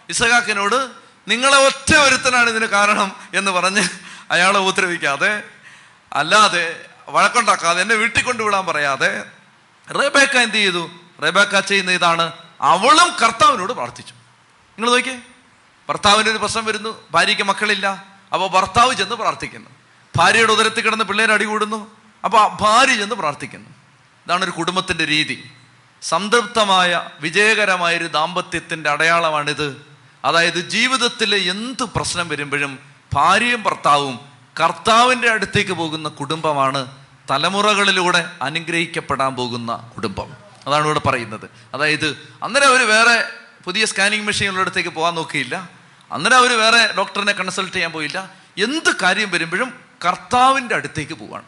[0.10, 0.90] ഇസഹാക്കിനോട്
[1.28, 3.84] നിങ്ങളെ ഒറ്റ ഒരുത്തനാണ് ഇതിന് കാരണം എന്ന് പറഞ്ഞ്
[4.32, 5.44] അയാളെ ഉപദ്രവിക്കാതെ
[6.14, 9.24] അല്ലാതെ വഴക്കുണ്ടാക്കാതെ എന്നെ വീട്ടിൽ കൊണ്ടുവിടാൻ പറയാതെ
[9.90, 10.90] റബേക്ക എന്ത് ചെയ്തു?
[11.24, 14.14] റബേക്ക ചെയ്യുന്ന ഇതാണ് അവളും കർത്താവിനോട് പ്രാർത്ഥിച്ചു.
[14.78, 15.20] നിങ്ങൾ നോക്കിയേ.
[15.90, 18.06] ഭർത്താവിന് ഒരു പ്രശ്നം വരുന്നു ഭാര്യയ്ക്ക് മക്കളില്ല.
[18.34, 19.70] അപ്പോൾ ഭർത്താവ് ചെന്ന് പ്രാർത്ഥിക്കുന്നു.
[20.18, 21.92] ഭാര്യയുടെ ഉദരത്തിൽ കിടന്ന് പിള്ളേർ അടികൂടുന്നു.
[22.26, 23.70] അപ്പോൾ ഭാര്യ ചെന്ന് പ്രാർത്ഥിക്കുന്നു.
[24.26, 25.52] ഇതാണ് ഒരു കുടുംബത്തിന്റെ രീതി.
[26.02, 29.86] സംതൃപ്തമായ വിജയകരമായ ഒരു ദാമ്പത്യത്തിന്റെ അടയാളമാണിത്.
[30.26, 32.80] അതായത് ജീവിതത്തിൽ എന്ത് പ്രശ്നം വരുമ്പോഴും
[33.14, 34.20] ഭാര്യയും ഭർത്താവും
[34.60, 36.88] കർത്താവിന്റെ അടുത്തേക്ക് പോകുന്ന കുടുംബമാണ്
[37.32, 40.34] തലമുറകളിലൂടെ അനുഗ്രഹിക്കപ്പെടാൻ പോകുന്ന കുടുംബം.
[40.68, 41.50] അതാണ് ഇവിടെ പറയുന്നത്.
[41.74, 43.30] അതായത് അന്നേരം അവർ വേറെ
[43.64, 45.79] പുതിയ സ്കാനിങ് മെഷീനുകളുടെ അടുത്തേക്ക് പോകാൻ നോക്കിയില്ല.
[46.12, 48.32] അന്നേരം അവർ വേറെ ഡോക്ടറിനെ കൺസൾട്ട് ചെയ്യാൻ പോയില്ല.
[48.58, 49.74] എന്ത് കാര്യം വരുമ്പോഴും
[50.06, 51.44] കർത്താവിന്റെ അടുത്തേക്ക് പോവാണ്.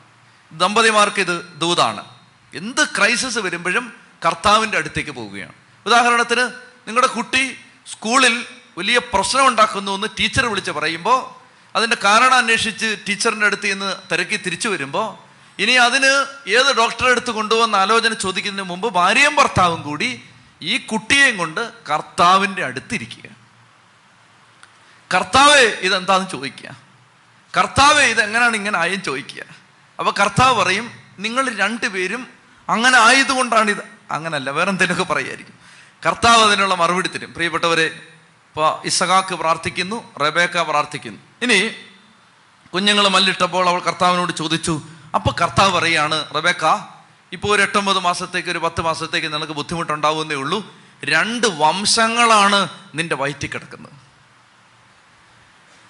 [0.51, 2.05] ദമ്പതിമാർക്ക് ഇത് ദൂതാണ്.
[2.53, 3.93] എന്ത് ക്രൈസിസ് വരുമ്പോഴും
[4.25, 5.53] കർത്താവിന്റെ അടുത്തേക്ക് പോവുകയാണ്.
[5.85, 6.41] ഉദാഹരണത്തിന്
[6.87, 7.57] നിങ്ങളുടെ കുട്ടി
[7.91, 8.45] സ്കൂളിൽ
[8.77, 11.41] വലിയ പ്രശ്നം ഉണ്ടാക്കുന്നു എന്ന് ടീച്ചർ വിളിച്ച് പറയുമ്പോൾ
[11.77, 17.75] അതിന്റെ കാരണം അന്വേഷിച്ച് ടീച്ചറിന്റെ അടുത്ത് നിന്ന് തിരക്കി തിരിച്ചു വരുമ്പോൾ ഇനി അതിന് ഏത് ഡോക്ടറെ അടുത്ത് കൊണ്ടുപോകുന്ന
[17.75, 20.21] ആലോചന ചോദിക്കുന്നതിന് മുമ്പ് ഭാര്യയും ഭർത്താവും കൂടി
[20.61, 23.30] ഈ കുട്ടിയെയും കൊണ്ട് കർത്താവിന്റെ അടുത്തിരിക്കുക
[25.13, 26.75] കർത്താവെ ഇതെന്താന്ന് ചോദിക്കുക?
[27.57, 29.43] കർത്താവെ ഇതെങ്ങനെയാണ് ഇങ്ങനെ ആയെന്ന് ചോദിക്കുക?
[29.99, 32.27] അപ്പൊ കർത്താവ് പറയും നിങ്ങൾ രണ്ടുപേരും
[32.69, 33.83] അങ്ങനെ ആയതുകൊണ്ടാണ് ഇത്.
[34.11, 35.53] അങ്ങനല്ല വേറെ എന്തെങ്കിലുമൊക്കെ പറയുമായിരിക്കും
[36.05, 37.33] കർത്താവ് അതിനുള്ള മറുപടി തരും.
[37.33, 41.19] പ്രിയപ്പെട്ടവരെ ഇപ്പൊ ഇസഹാക്ക് പ്രാർത്ഥിക്കുന്നു റബേക്ക പ്രാർത്ഥിക്കുന്നു.
[41.41, 41.71] ഇനി
[42.73, 44.81] കുഞ്ഞുങ്ങൾ മല്ലിട്ടപ്പോൾ അവൾ കർത്താവിനോട് ചോദിച്ചു
[45.15, 46.65] അപ്പോൾ കർത്താവ് പറയാണ് റബേക്ക
[47.31, 50.75] ഇപ്പോൾ ഒരു എട്ടൊമ്പത് മാസത്തേക്ക് ഒരു പത്ത് മാസത്തേക്ക് നിനക്ക് ബുദ്ധിമുട്ടുണ്ടാവുന്നേ ഉള്ളൂ.
[51.05, 54.10] രണ്ട് വംശങ്ങളാണ് നിന്റെ വയറ്റിൽ കിടക്കുന്നത്.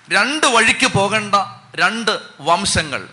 [0.10, 1.36] രണ്ട് വഴിക്ക് പോകേണ്ട
[1.76, 3.10] രണ്ട് വംശങ്ങൾ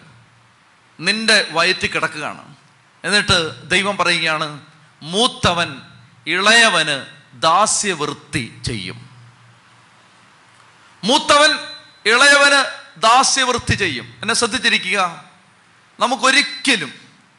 [1.00, 2.56] നിന്റെ വയറ്റിൽ കിടക്കുകയാണ്.
[3.04, 4.60] എന്നിട്ട് ദൈവം പറയുകയാണ്
[5.02, 5.80] മൂത്തവൻ
[6.26, 7.06] ഇളയവന്
[7.42, 9.10] ദാസ്യവൃത്തി ചെയ്യും.
[11.04, 11.50] മൂത്തവൻ
[12.06, 14.04] ഇളയവന് ദാസ്യവൃത്തി ചെയ്യും.
[14.04, 15.24] എന്നെ ശ്രദ്ധിച്ചിരിക്കുക.
[16.00, 16.92] നമുക്കൊരിക്കലും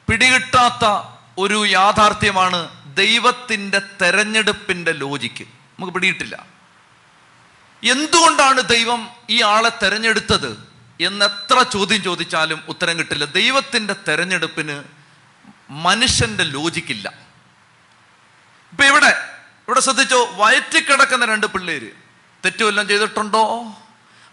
[0.09, 5.43] പിടികിട്ടാത്ത ഒരു യാഥാർത്ഥ്യമാണ് ദൈവത്തിന്റെ തെരഞ്ഞെടുപ്പിന്റെ ലോജിക്ക്.
[5.43, 6.58] നമുക്ക് പിടിയിട്ടില്ല
[7.83, 10.67] എന്തുകൊണ്ടാണ് ദൈവം ഈ ആളെ തെരഞ്ഞെടുത്തത്?
[11.01, 13.25] എന്നെത്ര ചോദ്യം ചോദിച്ചാലും ഉത്തരം കിട്ടില്ല.
[13.25, 14.83] ദൈവത്തിന്റെ തെരഞ്ഞെടുപ്പിന്
[15.69, 17.13] മനുഷ്യന്റെ ലോജിക്കില്ല
[18.71, 19.07] ഇപ്പം ഇവിടെ
[19.67, 20.29] ഇവിടെ ശ്രദ്ധിച്ചോ?
[20.35, 21.91] വയറ്റിൽ കിടക്കുന്ന രണ്ട് പിള്ളേര്.
[22.45, 23.63] തെറ്റുമെല്ലാം ചെയ്തിട്ടുണ്ടോ?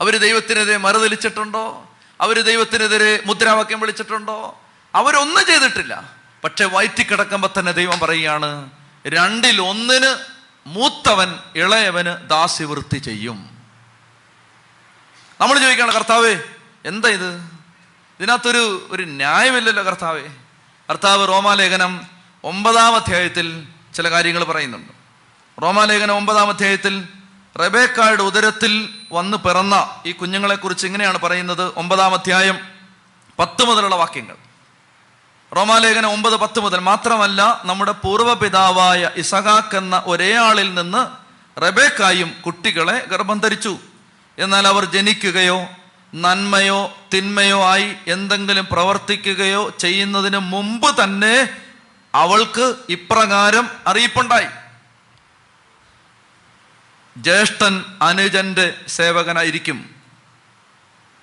[0.01, 4.61] അവർ ദൈവത്തിനെതിരെ മറുതലിച്ചിട്ടുണ്ടോ അവർ ദൈവത്തിനെതിരെ മുദ്രാവാക്യം വിളിച്ചിട്ടുണ്ടോ?
[4.95, 6.15] അവരൊന്നും ചെയ്തിട്ടില്ല.
[6.45, 8.71] പക്ഷെ വയറ്റിൽ കിടക്കുമ്പോൾ തന്നെ ദൈവം പറയുകയാണ്
[9.07, 10.36] രണ്ടിൽ ഒന്നിന്
[10.67, 13.59] മൂത്തവൻ ഇളയവന് ദാസ്യവൃത്തി ചെയ്യും.
[15.41, 16.37] നമ്മൾ ചോദിക്കണം കർത്താവേ
[16.85, 17.35] എന്താ ഇത്?
[18.21, 20.23] ഇതിനകത്തൊരു ഒരു ന്യായമില്ലല്ലോ കർത്താവേ.
[20.91, 22.07] കർത്താവ് റോമാലേഖനം
[22.45, 24.93] ഒമ്പതാം അധ്യായത്തിൽ ചില കാര്യങ്ങൾ പറയുന്നുണ്ട്.
[25.63, 27.09] റോമാലേഖനം ഒമ്പതാം അധ്യായത്തിൽ
[27.57, 32.59] റബേക്കായുടെ ഉദരത്തിൽ വന്ന് പിറന്ന ഈ കുഞ്ഞുങ്ങളെക്കുറിച്ച് ഇങ്ങനെയാണ് പറയുന്നത് ഒമ്പതാം അധ്യായം
[33.39, 34.46] പത്ത് മുതലുള്ള വാക്യങ്ങൾ.
[35.55, 41.27] റോമാലേഖനം ഒമ്പത് പത്ത് മുതൽ മാത്രമല്ല നമ്മുടെ പൂർവപിതാവായ ഇസഹാക്ക് എന്ന ഒരേ ആളിൽ നിന്ന്
[41.61, 43.79] റബേക്കായും കുട്ടികളെ ഗർഭം ധരിച്ചു.
[44.39, 45.69] എന്നാൽ അവർ ജനിക്കുകയോ
[46.15, 51.49] നന്മയോ തിന്മയോ ആയി എന്തെങ്കിലും പ്രവർത്തിക്കുകയോ ചെയ്യുന്നതിന് മുമ്പ് തന്നെ
[52.15, 54.47] അവൾക്ക് ഇപ്രകാരം അറിയിപ്പുണ്ടായി.
[57.17, 59.91] ജ്യേഷ്ഠൻ അനുജന്റെ സേവകനായിരിക്കും.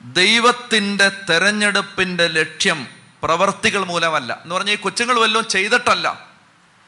[0.01, 2.87] ദൈവത്തിന്റെ തെരഞ്ഞെടുപ്പിന്റെ ലക്ഷ്യം
[3.23, 4.37] പ്രവർത്തികൾ മൂലമല്ല.
[4.43, 6.27] എന്ന് പറഞ്ഞാൽ ഈ കൊച്ചുങ്ങൾ വല്ലതും ചെയ്തിട്ടല്ല.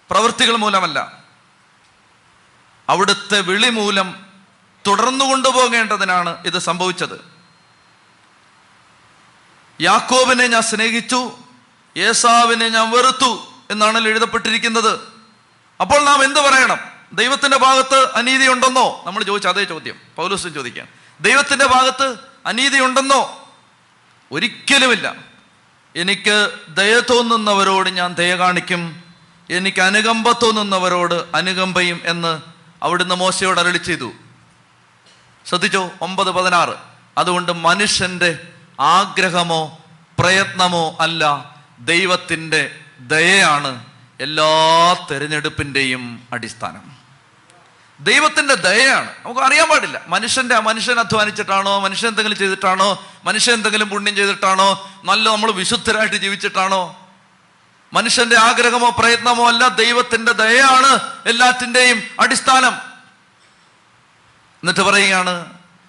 [0.09, 1.11] പ്രവൃത്തികൾ മൂലമല്ല.
[2.89, 4.25] അവിടുത്തെ വിളി മൂലം
[4.87, 7.31] തുടർന്നു കൊണ്ടുപോകേണ്ടതിനാണ് ഇത് സംഭവിച്ചത്.
[9.81, 11.31] യാക്കോബിനെ ഞാൻ സ്നേഹിച്ചു
[11.97, 14.99] യേസാവിനെ ഞാൻ വെറുത്തു എന്നാണ് എഴുതപ്പെട്ടിരിക്കുന്നത്.
[15.81, 16.77] അപ്പോൾ നാം എന്ത് പറയണം?
[17.13, 19.03] ദൈവത്തിന്റെ ഭാഗത്ത് അനീതി ഉണ്ടെന്നോ?
[19.05, 19.99] നമ്മൾ ചോദിച്ച അതേ ചോദ്യം.
[20.15, 20.87] പൗലൂസും ചോദിക്കാം
[21.21, 23.49] ദൈവത്തിന്റെ ഭാഗത്ത് അനീതി ഉണ്ടെന്നോ?
[24.31, 25.34] ഒരിക്കലുമില്ല.
[25.95, 29.03] എനിക്ക് ദയ തോന്നുന്നവരോട് ഞാൻ ദയ കാണിക്കും.
[29.49, 32.41] എനിക്ക് അനുകമ്പ തോന്നുന്നവരോട് അനുകമ്പയും എന്ന്
[32.83, 34.11] അവിടുന്ന് മോശയോട് അരളി ചെയ്തു.
[35.45, 35.91] ശ്രദ്ധിച്ചോ?
[36.01, 36.69] ഒമ്പത് പതിനാറ്.
[37.17, 38.39] അതുകൊണ്ട് മനുഷ്യന്റെ
[38.79, 39.79] ആഗ്രഹമോ
[40.19, 43.85] പ്രയത്നമോ അല്ല ദൈവത്തിന്റെ ദയയാണ്
[44.19, 46.94] എല്ലാ തെരഞ്ഞെടുപ്പിന്റെയും അടിസ്ഥാനം.
[47.99, 49.09] ദൈവത്തിന്റെ ദയയാണ്.
[49.25, 50.01] നമുക്ക് അറിയാൻ പാടില്ല.
[50.07, 57.09] മനുഷ്യന്റെ മനുഷ്യൻ അധ്വാനിച്ചിട്ടാണോ മനുഷ്യൻ എന്തെങ്കിലും ചെയ്തിട്ടാണോ മനുഷ്യൻ എന്തെങ്കിലും പുണ്യം ചെയ്തിട്ടാണോ നല്ല നമ്മൾ വിശുദ്ധരായിട്ട് ജീവിച്ചിട്ടാണോ?
[57.93, 62.73] മനുഷ്യന്റെ ആഗ്രഹമോ പ്രയത്നമോ അല്ല ദൈവത്തിന്റെ ദയയാണ് എല്ലാത്തിന്റെയും അടിസ്ഥാനം.
[64.55, 65.45] എന്നിട്ട് പറയുകയാണ്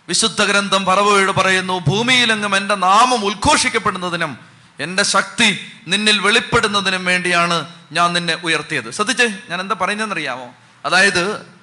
[0.09, 4.39] വിശുദ്ധ ഗ്രന്ഥം പറവയോട് പറയുന്നു ഭൂമിയിലെങ്ങും എന്റെ നാമം ഉദ്ഘോഷിക്കപ്പെടുന്നതിനും
[4.81, 8.91] എന്റെ ശക്തി നിന്നിൽ വെളിപ്പെടുന്നതിനും വേണ്ടിയാണ് ഞാൻ നിന്നെ ഉയർത്തിയത്.
[8.91, 10.55] ശ്രദ്ധിച്ചേ ഞാൻ എന്താ പറയുന്നതെന്നറിയാമോ?
[10.85, 11.56] അതായത്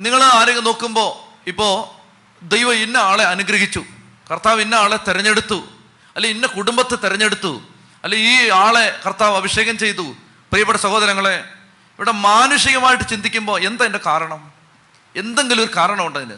[0.00, 1.98] നിങ്ങൾ ആരെങ്കിലും നോക്കുമ്പോൾ ഇപ്പോൾ
[2.42, 3.84] ദൈവം ഇന്ന ആളെ അനുഗ്രഹിച്ചു.
[4.30, 5.62] കർത്താവ് ഇന്ന ആളെ തിരഞ്ഞെടുത്തു.
[6.16, 7.62] അല്ലെ ഇന്ന കുടുംബത്തെ തിരഞ്ഞെടുത്തു.
[8.04, 10.02] അല്ലെ ഈ ആളെ കർത്താവ് അഭിഷേകം ചെയ്തു.
[10.50, 11.44] പ്രിയപ്പെട്ട സഹോദരങ്ങളെ
[11.96, 14.52] ഇവിടെ മാനുഷികമായിട്ട് ചിന്തിക്കുമ്പോൾ എന്താ എന്റെ കാരണം?
[15.16, 16.36] എന്തെങ്കിലും ഒരു കാരണമുണ്ട് അതിന്?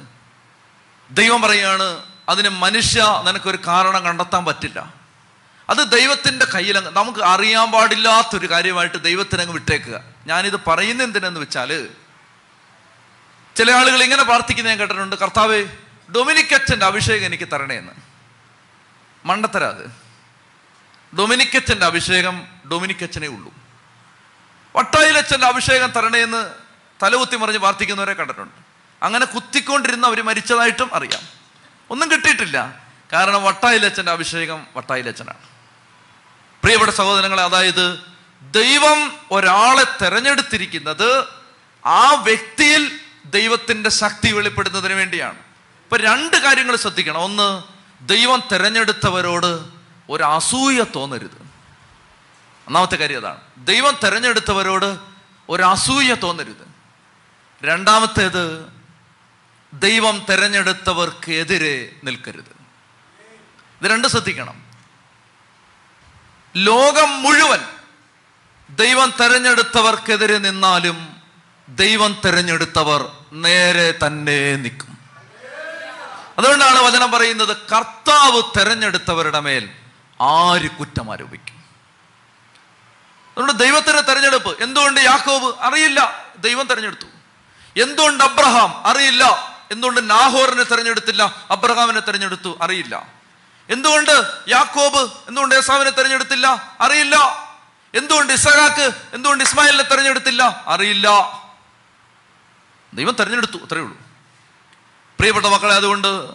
[1.10, 4.94] ദൈവം പറയുകയാണ് അതിന് മനുഷ്യ നിനക്കൊരു കാരണം കണ്ടെത്താൻ പറ്റില്ല.
[5.70, 10.00] അത് ദൈവത്തിന്റെ കയ്യിൽ നമുക്ക് അറിയാൻ പാടില്ലാത്തൊരു കാര്യമായിട്ട് ദൈവത്തിനങ്ങ് വിട്ടേക്കുക.
[10.26, 11.88] ഞാനിത് പറയുന്ന എന്തിനെന്ന് വെച്ചാൽ
[13.56, 15.68] ചില ആളുകൾ ഇങ്ങനെ പ്രാർത്ഥിക്കുന്ന ഞാൻ കേട്ടിട്ടുണ്ട് കർത്താവേ
[16.16, 17.92] ഡൊമിനിക്കച്ചന്റെ അഭിഷേകം എനിക്ക് തരണേന്ന്
[19.24, 19.90] മണ്ടത്തര അത്.
[21.18, 23.54] ഡൊമിനിക്കച്ചന്റെ അഭിഷേകം ഡൊമിനിക്കച്ചനെ ഉള്ളൂ.
[24.76, 26.50] വട്ടായിലച്ചന്റെ അഭിഷേകം തരണേന്ന്
[27.02, 28.54] തലകുത്തി മറിഞ്ഞ് പ്രാർത്ഥിക്കുന്നവരെ കണ്ടിട്ടുണ്ട്.
[29.04, 31.22] അങ്ങനെ കുത്തിക്കൊണ്ടിരുന്ന അവർ മരിച്ചതായിട്ടും അറിയാം.
[31.90, 32.82] ഒന്നും കിട്ടിയിട്ടില്ല.
[33.12, 35.38] കാരണം വട്ടായിലച്ചന്റെ അഭിഷേകം വട്ടായിലച്ചനാണ്.
[36.62, 38.00] പ്രിയപ്പെട്ട സഹോദരങ്ങളെ അതായത്
[38.42, 41.24] ദൈവം ഒരാളെ തെരഞ്ഞെടുത്തിരിക്കുന്നത്
[41.86, 42.99] ആ വ്യക്തിയിൽ
[43.30, 45.38] ദൈവത്തിന്റെ ശക്തി വെളിപ്പെടുന്നതിന് വേണ്ടിയാണ്.
[45.82, 47.18] ഇപ്പൊ രണ്ട് കാര്യങ്ങൾ ശ്രദ്ധിക്കണം.
[47.18, 47.62] ഒന്ന്
[48.08, 49.64] ദൈവം തിരഞ്ഞെടുത്തവരോട്
[50.10, 51.42] ഒരു അസൂയ തോന്നരുത്.
[52.66, 53.40] ഒന്നാമത്തെ കാര്യം അതാണ്.
[53.58, 54.98] ദൈവം തിരഞ്ഞെടുത്തവരോട്
[55.48, 56.68] ഒരു അസൂയ തോന്നരുത്.
[57.64, 58.68] രണ്ടാമത്തേത്
[59.72, 62.60] ദൈവം തിരഞ്ഞെടുത്തവർക്കെതിരെ നിൽക്കരുത്.
[63.82, 64.70] ഇത് രണ്ട് ശ്രദ്ധിക്കണം.
[66.56, 67.60] ലോകം മുഴുവൻ
[68.70, 71.09] ദൈവം തെരഞ്ഞെടുത്തവർക്കെതിരെ നിന്നാലും
[71.70, 74.98] ദൈവം തിരഞ്ഞെടുത്തവർ നേരെ തന്നെ നിൽക്കും.
[76.38, 79.70] അതുകൊണ്ടാണ് വചനം പറയുന്നത് കർത്താവ് തെരഞ്ഞെടുത്തവരുടെ മേൽ
[80.20, 81.60] ആര് കുറ്റം ആരോപിക്കും?
[83.30, 87.06] അതുകൊണ്ട് ദൈവത്തിന്റെ തെരഞ്ഞെടുപ്പ് എന്തുകൊണ്ട് യാക്കോബ് അറിയില്ല ദൈവം തെരഞ്ഞെടുത്തു.
[87.82, 93.06] എന്തുകൊണ്ട് അബ്രഹാം അറിയില്ല എന്തുകൊണ്ട് നാഹോറിനെ തെരഞ്ഞെടുത്തില്ല അബ്രഹാമിനെ തെരഞ്ഞെടുത്തു അറിയില്ല.
[93.70, 97.16] എന്തുകൊണ്ട് യാക്കോബ് എന്തുകൊണ്ട് യേസാവിനെ തെരഞ്ഞെടുത്തില്ല അറിയില്ല.
[97.94, 101.08] എന്തുകൊണ്ട് ഇസഹാക്ക് എന്തുകൊണ്ട് ഇസ്മായിലിനെ തെരഞ്ഞെടുത്തില്ല അറിയില്ല.
[102.94, 103.98] ദൈവം തിരഞ്ഞെടുത്തു അത്രയേ ഉള്ളൂ.
[105.18, 106.28] പ്രിയപ്പെട്ട മക്കളെ അതുകൊണ്ട്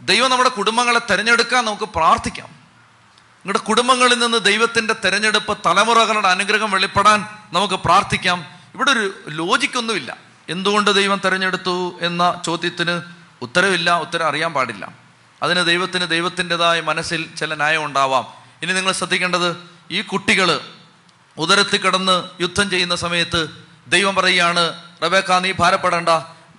[0.00, 2.46] ദൈവം നമ്മുടെ കുടുംബങ്ങളെ തിരഞ്ഞെടുക്കാൻ നമുക്ക് പ്രാർത്ഥിക്കാം.
[2.46, 8.44] നിങ്ങളുടെ കുടുംബങ്ങളിൽ നിന്ന് ദൈവത്തിന്റെ തിരഞ്ഞെടുപ്പ് തലമുറകളുടെ അനുഗ്രഹം വെളിപ്പെടാൻ നമുക്ക് പ്രാർത്ഥിക്കാം.
[8.74, 10.16] ഇവിടെ ഒരു ലോജിക്കൊന്നുമില്ല.
[10.48, 13.02] എന്തുകൊണ്ട് ദൈവം തിരഞ്ഞെടുത്തു എന്ന ചോദ്യത്തിന്
[13.42, 14.92] ഉത്തരവില്ല ഉത്തരം അറിയാൻ പാടില്ല.
[15.42, 18.26] അതിന് ദൈവത്തിന് ദൈവത്തിന്റെതായ മനസ്സിൽ ചില ന്യായം ഉണ്ടാവാം.
[18.62, 20.60] ഇനി നിങ്ങൾ ശ്രദ്ധിക്കേണ്ടത് ഈ കുട്ടികൾ
[21.38, 26.08] ഉദരത്തിൽ കിടന്ന് യുദ്ധം ചെയ്യുന്ന സമയത്ത് ദൈവം പറയുകയാണ് റബേക്ക നീ ഭാരപ്പെടേണ്ട.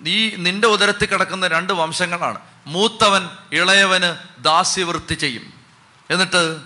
[0.00, 2.38] നീ നിന്റെ ഉദരത്തിൽ കിടക്കുന്ന രണ്ട് വംശങ്ങളാണ്.
[2.66, 5.52] മൂത്തവൻ ഇളയവന് ദാസ്യവൃത്തി ചെയ്യും.
[6.10, 6.58] എന്നിട്ട്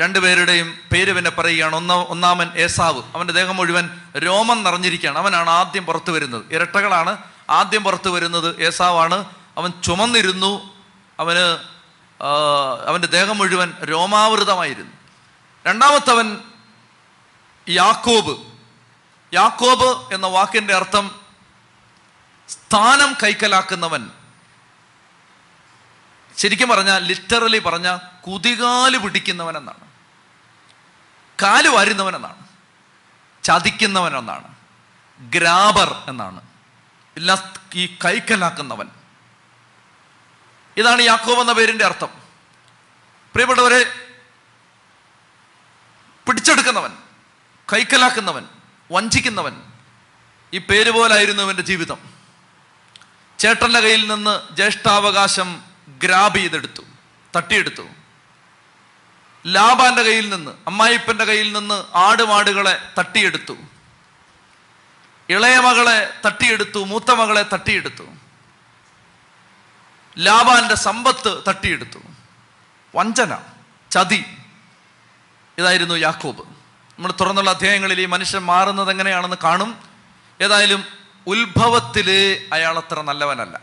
[0.00, 1.76] രണ്ടുപേരുടെയും പേര് പിന്നെ പറയുകയാണ്.
[1.76, 3.02] ഒന്നാം ഒന്നാമൻ ഏസാവ്.
[3.14, 5.18] അവന്റെ ദേഹം മുഴുവൻ രോമം നിറഞ്ഞിരിക്കുകയാണ്.
[5.18, 6.42] അവനാണ് ആദ്യം പുറത്തു വരുന്നത്.
[6.50, 7.18] ഇരട്ടകളാണ്.
[7.50, 9.24] ആദ്യം പുറത്തു വരുന്നത് ഏസാവാണ്.
[9.58, 10.74] അവൻ ചുമന്നിരുന്നു.
[11.20, 11.58] അവന്
[12.86, 14.92] അവന്റെ ദേഹം മുഴുവൻ രോമാവൃതമായിരുന്നു.
[15.66, 16.38] രണ്ടാമത്തവൻ
[17.68, 18.47] യാക്കോബ്.
[19.34, 21.20] യാക്കോബ് എന്ന വാക്കിന്റെ അർത്ഥം
[22.48, 24.10] സ്ഥാനം കൈക്കലാക്കുന്നവൻ.
[26.38, 29.88] ശരിക്കും പറഞ്ഞാൽ ലിറ്ററലി പറഞ്ഞ കുതികാൽ പിടിക്കുന്നവൻ എന്നാണ്
[31.42, 32.46] കാൽ വാരുന്നവൻ എന്നാണ്
[33.44, 34.54] ചതിക്കുന്നവൻ എന്നാണ്.
[35.20, 36.40] ഗ്രാബർ എന്നാണ്
[37.74, 38.88] ഈ കൈക്കലാക്കുന്നവൻ.
[40.76, 42.08] ഇതാണ് യാക്കോബ് എന്ന പേരിന്റെ അർത്ഥം.
[43.32, 43.84] പ്രിയപ്പെട്ടവരെ
[46.26, 46.96] പിടിച്ചെടുക്കുന്നവൻ
[47.72, 48.48] കൈക്കലാക്കുന്നവൻ
[48.90, 49.62] വഞ്ചിക്കുന്നവൻ.
[50.54, 51.98] ഈ പേര് പോലായിരുന്നു അവന്റെ ജീവിതം.
[53.38, 56.82] ചേട്ടന്റെ കയ്യിൽ നിന്ന് ജ്യേഷ്ഠാവകാശം ഗ്രാബ് ചെയ്തെടുത്തു
[57.36, 57.82] തട്ടിയെടുത്തു.
[59.46, 63.56] ലാബാന്റെ കയ്യിൽ നിന്ന് അമ്മായിപ്പന്റെ കയ്യിൽ നിന്ന് ആടുമാടുകളെ തട്ടിയെടുത്തു.
[65.28, 68.04] ഇളയ മകളെ തട്ടിയെടുത്തു മൂത്ത മകളെ തട്ടിയെടുത്തു.
[70.18, 71.98] ലാബാന്റെ സമ്പത്ത് തട്ടിയെടുത്തു.
[72.94, 73.38] വഞ്ചന
[73.90, 74.24] ചതി.
[75.58, 76.57] ഇതായിരുന്നു യാക്കോബ്.
[76.98, 79.78] നമ്മൾ തുറന്നുള്ള അധ്യായങ്ങളിൽ ഈ മനുഷ്യൻ മാറുന്നത് എങ്ങനെയാണെന്ന് കാണും.
[80.40, 80.84] ഏതായാലും
[81.26, 82.08] ഉത്ഭവത്തിൽ
[82.52, 83.60] അയാൾ അത്ര നല്ലവനല്ല.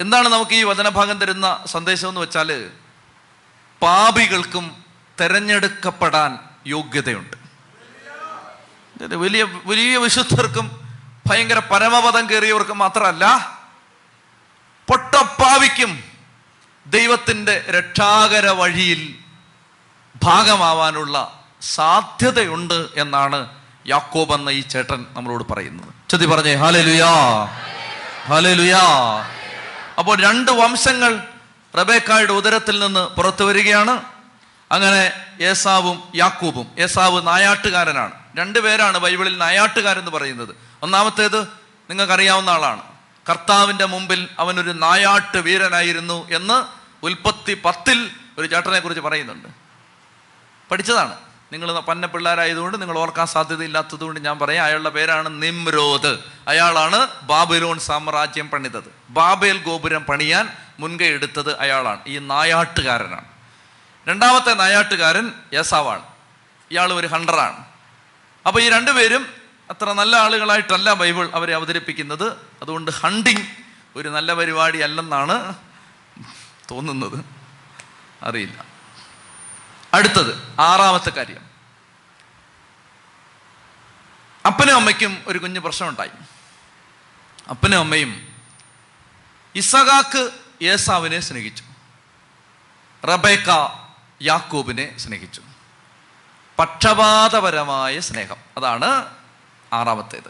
[0.00, 2.70] എന്താണ് നമുക്ക് ഈ വചനഭാഗം തരുന്ന സന്ദേശം എന്ന് വെച്ചാൽ
[3.82, 4.84] പാപികൾക്കും
[5.20, 7.36] തെരഞ്ഞെടുക്കപ്പെടാൻ യോഗ്യതയുണ്ട്.
[9.14, 10.88] വലിയ വലിയ വിശുദ്ധർക്കും
[11.26, 13.58] ഭയങ്കര പരമപദം കയറിയവർക്കും മാത്രമല്ല
[14.88, 16.04] പൊട്ടപ്പാവിക്കും
[16.86, 19.14] ദൈവത്തിന്റെ രക്ഷാകര വഴിയിൽ
[20.22, 23.48] ഭാഗമാവാനുള്ള സാധ്യതയുണ്ട് എന്നാണ്
[23.86, 26.10] യാക്കോബ് എന്ന ഈ ചേട്ടൻ നമ്മളോട് പറയുന്നത്.
[26.10, 27.44] ചെത്തി പറഞ്ഞേ ഹാലേ ലുയാ
[28.24, 28.80] ഹാലേ ലുയാ
[29.98, 31.22] അപ്പോൾ രണ്ട് വംശങ്ങൾ
[31.76, 34.02] റബേക്കായുടെ ഉദരത്തിൽ നിന്ന് പുറത്തു വരികയാണ്.
[34.72, 38.12] അങ്ങനെ ഏസാവും യാക്കൂബും ഏസാവ് നായാട്ടുകാരനാണ്.
[38.38, 40.54] രണ്ടു പേരാണ് ബൈബിളിൽ നായാട്ടുകാരെന്ന് പറയുന്നത്.
[40.82, 41.42] ഒന്നാമത്തേത്
[41.90, 42.82] നിങ്ങൾക്കറിയാവുന്ന ആളാണ്.
[43.30, 46.64] കർത്താവിന്റെ മുമ്പിൽ അവനൊരു നായാട്ട് വീരനായിരുന്നു എന്ന്
[47.04, 49.48] ഉൽപ്പത്തി പത്തിൽ ഒരു ചേട്ടനെ കുറിച്ച് പറയുന്നുണ്ട്.
[50.70, 51.25] പഠിച്ചതാണ്.
[51.52, 54.64] നിങ്ങൾ പന്ന പിള്ളേരായതുകൊണ്ട് നിങ്ങൾ ഓർക്കാൻ സാധ്യതയില്ലാത്തതുകൊണ്ട് ഞാൻ പറയാം.
[54.64, 56.18] അയാളുടെ പേരാണ് നിമ്രോദ്.
[56.48, 58.94] അയാളാണ് ബാബിലോൺ സാമ്രാജ്യം പണിതത്.
[59.10, 61.98] ബാബേൽ ഗോപുരം പണിയാൻ മുൻകൈ എടുത്തത് അയാളാണ്.
[62.06, 63.24] ഈ നായാട്ടുകാരനാണ്.
[64.08, 66.02] രണ്ടാമത്തെ നായാട്ടുകാരൻ യസാവാണ്
[66.70, 67.64] ഇയാൾ ഒരു ഹണ്ടറാണ്.
[68.46, 69.26] അപ്പോൾ ഈ രണ്ടുപേരും
[69.70, 72.32] അത്ര നല്ല ആളുകളായിട്ടല്ല ബൈബിൾ അവരെ അവതരിപ്പിക്കുന്നത്.
[72.62, 73.46] അതുകൊണ്ട് ഹണ്ടിങ്
[73.96, 75.54] ഒരു നല്ല പരിപാടി അല്ലെന്നാണ്
[76.70, 77.24] തോന്നുന്നത്.
[78.22, 78.75] അറിയില്ല.
[79.94, 81.46] അടുത്തത് ആറാമത്തെ കാര്യം.
[84.46, 86.10] അപ്പനും അമ്മയ്ക്കും ഒരു കുഞ്ഞു പ്രശ്നമുണ്ടായി.
[87.50, 88.28] അപ്പനും അമ്മയും
[89.54, 90.30] ഇസഹാക്ക്
[90.64, 91.64] ഏസാവിനെ സ്നേഹിച്ചു.
[93.06, 93.48] റബേക്ക
[94.22, 95.42] യാക്കൂബിനെ സ്നേഹിച്ചു.
[96.58, 98.36] പക്ഷപാതപരമായ സ്നേഹം.
[98.56, 99.14] അതാണ്
[99.72, 100.28] ആറാമത്തേത്.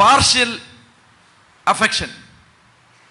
[0.00, 0.62] പാർഷ്യൽ
[1.68, 2.10] അഫെക്ഷൻ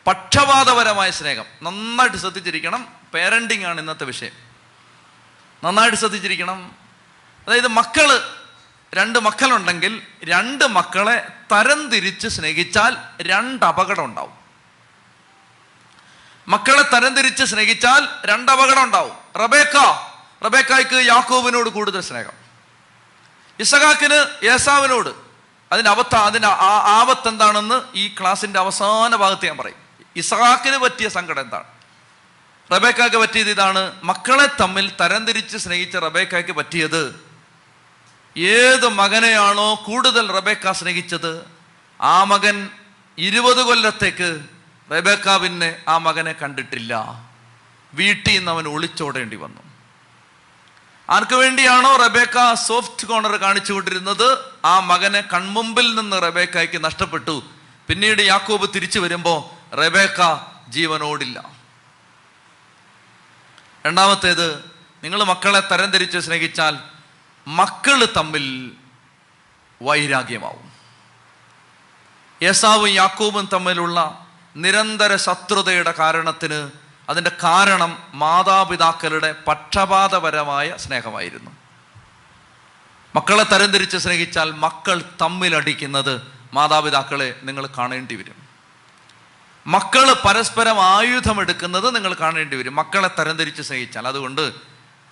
[0.08, 1.46] പക്ഷപാതപരമായ സ്നേഹം.
[1.64, 2.88] നന്നായിട്ട് ശ്രദ്ധിച്ചിരിക്കണം.
[3.14, 4.49] പേരന്റിങ് ആണ് ഇന്നത്തെ വിഷയം.
[5.64, 6.72] നന്നായിട്ട് ശ്രദ്ധിച്ചിരിക്കണം.
[7.48, 8.36] അതായത് മക്കൾ
[8.94, 14.34] രണ്ട് മക്കളുണ്ടെങ്കിൽ രണ്ട് മക്കളെ തരംതിരിച്ച് സ്നേഹിച്ചാൽ രണ്ട് അപകടം ഉണ്ടാവും.
[16.48, 19.18] മക്കളെ തരംതിരിച്ച് സ്നേഹിച്ചാൽ രണ്ട് അപകടം ഉണ്ടാവും.
[19.42, 19.78] റബേക്ക
[20.46, 22.32] റബേക്കായ്ക്ക് യാക്കോബിനോട് കൂടുതൽ സ്നേഹം.
[23.60, 25.10] ഇസഹാക്കിന് യേസാവിനോട്
[25.72, 26.48] അതിന്റെ അവത്ത അതിന്റെ
[27.00, 29.78] ആപത്ത് എന്താണെന്ന് ഈ ക്ലാസിന്റെ അവസാന ഭാഗത്ത് ഞാൻ പറയും.
[30.16, 31.64] ഇസഹാക്കിന് പറ്റിയ സങ്കടം എന്താണ്?
[32.72, 33.92] റബേക്കാക്ക് പറ്റിയത് ഇതാണ്.
[34.04, 37.20] മക്കളെ തമ്മിൽ തരംതിരിച്ച് സ്നേഹിച്ച റബേക്കാക്ക് പറ്റിയത്.
[38.38, 41.46] ഏത് മകനെയാണോ കൂടുതൽ റബേക്ക സ്നേഹിച്ചത്?
[42.02, 42.70] ആ മകൻ
[43.18, 44.40] ഇരുപത് കൊല്ലത്തേക്ക്
[44.92, 47.24] റബേക്ക പിന്നെ ആ മകനെ കണ്ടിട്ടില്ല.
[47.94, 49.62] വീട്ടിൽ നിന്ന് അവൻ ഒളിച്ചോടേണ്ടി വന്നു.
[51.10, 57.44] ആർക്കു വേണ്ടിയാണോ റബേക്ക സോഫ്റ്റ് കോർണർ കാണിച്ചുകൊണ്ടിരുന്നത് ആ മകനെ കൺമുമ്പിൽ നിന്ന് റബേക്കയ്ക്ക് നഷ്ടപ്പെട്ടു.
[57.88, 60.18] പിന്നീട് യാക്കോബ് തിരിച്ചു വരുമ്പോൾ റബേക്ക
[60.70, 61.59] ജീവനോടില്ല.
[63.90, 64.72] രണ്ടാമത്തേത്
[65.04, 66.78] നിങ്ങൾ മക്കളെ തരംതിരിച്ച് സ്നേഹിച്ചാൽ
[67.48, 68.72] മക്കൾ തമ്മിൽ
[69.82, 70.72] വൈരാഗ്യമാവും.
[72.44, 76.72] യേസാവും യാക്കൂബും തമ്മിലുള്ള നിരന്തര ശത്രുതയുടെ കാരണത്തിന്
[77.10, 81.52] അതിന്റെ കാരണം മാതാപിതാക്കളുടെ പക്ഷപാതപരമായ സ്നേഹമായിരുന്നു.
[83.16, 86.22] മക്കളെ തരംതിരിച്ച് സ്നേഹിച്ചാൽ മക്കൾ തമ്മിലടിക്കുന്നത്
[86.54, 88.39] മാതാപിതാക്കളെ നിങ്ങൾ കാണേണ്ടി വരും.
[89.68, 92.76] മക്കൾ പരസ്പരം ആയുധമെടുക്കുന്നത് നിങ്ങൾ കാണേണ്ടി വരും.
[92.76, 94.08] മക്കളെ തരംതിരിച്ച് സ്നേഹിച്ചാൽ.
[94.08, 94.54] അതുകൊണ്ട്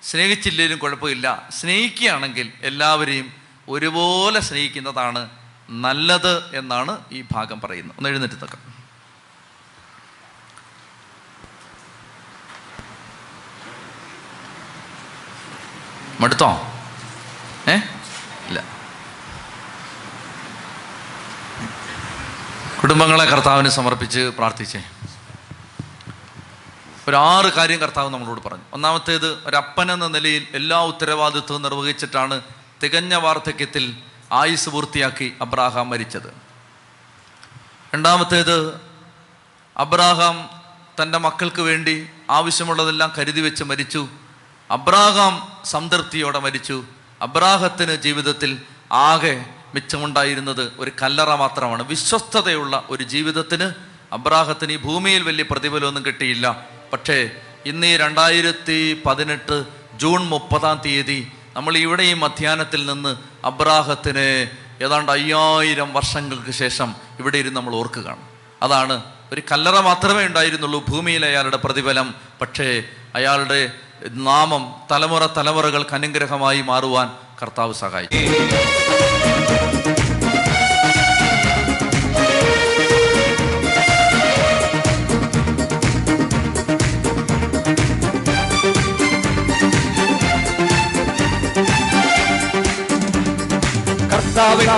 [0.04, 1.50] സ്നേഹിച്ചില്ലെങ്കിലും കുഴപ്പമില്ല.
[1.60, 3.32] സ്നേഹിക്കുകയാണെങ്കിൽ എല്ലാവരെയും
[3.70, 5.30] ഒരുപോലെ സ്നേഹിക്കുന്നതാണ്
[5.70, 7.98] നല്ലത് എന്നാണ് ഈ ഭാഗം പറയുന്നത്.
[7.98, 8.78] ഒന്ന് എഴുന്നേറ്റ് തക്കം
[16.20, 16.74] മടുത്തോ?
[17.70, 17.78] ഏ?
[22.84, 24.84] കുടുംബങ്ങളെ കർത്താവിന് സമർപ്പിച്ച് പ്രാർത്ഥിച്ചേ.
[27.08, 28.64] ഒരു ആറ് കാര്യം കർത്താവ് നമ്മളോട് പറഞ്ഞു.
[28.74, 32.42] ഒന്നാമത്തേത് ഒരപ്പൻ എന്ന നിലയിൽ എല്ലാ ഉത്തരവാദിത്വവും നിർവഹിച്ചിട്ടാണ്
[32.84, 33.98] തികഞ്ഞ വാർദ്ധക്യത്തിൽ
[34.32, 36.34] ആയുസ് പൂർത്തിയാക്കി അബ്രാഹാം മരിച്ചത്.
[37.94, 38.82] രണ്ടാമത്തേത്
[39.78, 40.50] അബ്രാഹാം
[41.02, 44.08] തന്റെ മക്കൾക്ക് വേണ്ടി ആവശ്യമുള്ളതെല്ലാം കരുതി വെച്ച് മരിച്ചു.
[44.72, 46.84] അബ്രാഹാം സംതൃപ്തിയോടെ മരിച്ചു.
[47.22, 48.62] അബ്രാഹത്തിന് ജീവിതത്തിൽ
[48.92, 51.84] ആകെ മിച്ചമുണ്ടായിരുന്നത് ഒരു കല്ലറ മാത്രമാണ്.
[51.84, 53.72] വിശ്വസ്തതയുള്ള ഒരു ജീവിതത്തിന്
[54.12, 56.66] അബ്രാഹത്തിന് ഈ ഭൂമിയിൽ വലിയ പ്രതിഫലമൊന്നും കിട്ടിയില്ല.
[56.94, 57.32] പക്ഷേ
[57.66, 59.66] ഇന്ന് ഈ രണ്ടായിരത്തി പതിനെട്ട്
[59.98, 64.48] ജൂൺ മുപ്പതാം തീയതി നമ്മൾ ഇവിടെ ഈ മധ്യാനത്തിൽ നിന്ന് അബ്രാഹത്തിന്
[64.84, 68.22] ഏതാണ്ട് അയ്യായിരം വർഷങ്ങൾക്ക് ശേഷം ഇവിടെ ഇരുന്ന് നമ്മൾ ഓർക്കുകയാണ്
[68.62, 72.16] അതാണ് ഒരു കല്ലറ മാത്രമേ ഉണ്ടായിരുന്നുള്ളൂ ഭൂമിയിൽ അയാളുടെ പ്രതിഫലം.
[72.42, 72.84] പക്ഷേ
[73.16, 73.72] അയാളുടെ
[74.06, 78.18] നാമം തലമുറ തലമുറകൾക്ക് അനുഗ്രഹമായി മാറുവാൻ കർത്താവ് സഹായിച്ചു.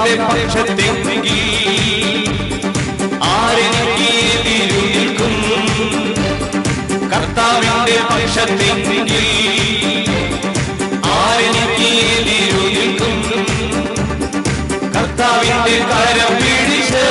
[0.10, 1.42] കർത്താവിന്റെ പക്ഷത്തെങ്കിൽ
[3.26, 4.14] ആരെനിക്ക്
[7.12, 9.28] കർത്താവിന്റെ പക്ഷത്തെങ്കിൽ
[14.94, 17.06] കർത്താവിന്റെ കരം പിടിച്ച്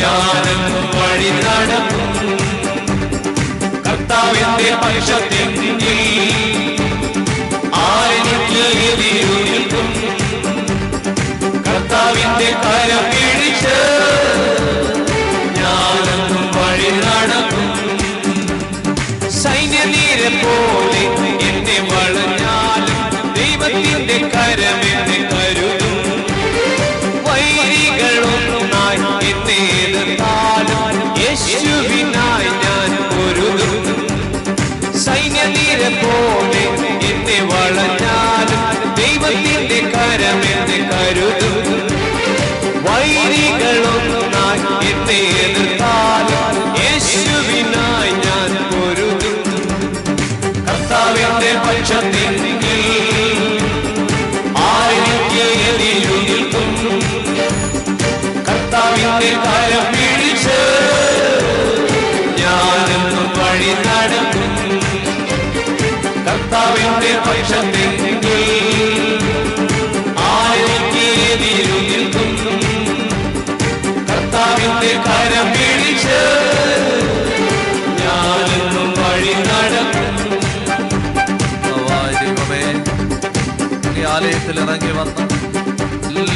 [0.00, 0.62] ഞാനും
[0.94, 2.08] വഴി നടക്കും
[3.86, 6.09] കർത്താവിന്റെ പക്ഷത്തെങ്കിൽ
[12.62, 13.19] കർത്താവിന്റെ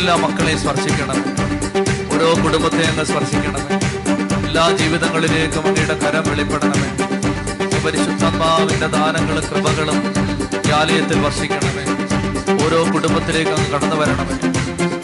[0.05, 1.19] എല്ലാ മക്കളെയും സ്പർശിക്കണം.
[2.15, 3.77] ഓരോ കുടുംബത്തെ അങ്ങ് സ്പർശിക്കണമേ
[4.47, 6.89] എല്ലാ ജീവിതങ്ങളിലേക്കും അങ്ങയുടെ കരം വെളിപ്പെടണമേ.
[7.67, 9.99] ഈ പരിശുദ്ധാത്മാവിന്റെ ദാനങ്ങളും കൃപകളും
[10.69, 11.85] ഈ ആലയത്തിൽ വർഷിക്കണമേ.
[12.65, 14.37] ഓരോ കുടുംബത്തിലേക്ക് അങ്ങ് കടന്നു വരണമേ.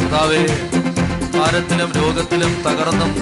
[0.00, 0.42] കർത്താവേ
[1.38, 3.12] ഭാരത്തിലും രോഗത്തിലും തകർന്നും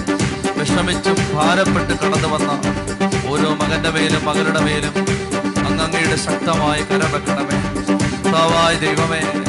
[0.59, 2.51] വിഷമിച്ചും ഭാരപ്പെട്ട് കടന്നു വന്ന
[3.29, 4.95] ഓരോ മകന്റെ മേലും മകളുടെ മേലും
[5.67, 7.59] അങ്ങ് അങ്ങയുടെ ശക്തമായ കരം വെക്കണമേ.
[8.23, 9.48] കർത്താവായ ദൈവമേ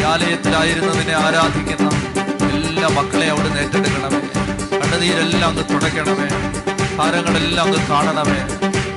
[0.00, 1.88] ഈ ആരാധിക്കുന്ന
[2.52, 4.20] എല്ലാ മക്കളെ അവിടെ ഏറ്റെടുക്കണമേ.
[4.78, 6.28] കണ്ണുനീരെല്ലാം അങ്ങ് തുടയ്ക്കണമേ.
[6.98, 8.38] താരങ്ങളെല്ലാം അങ്ങ് കാണണമേ.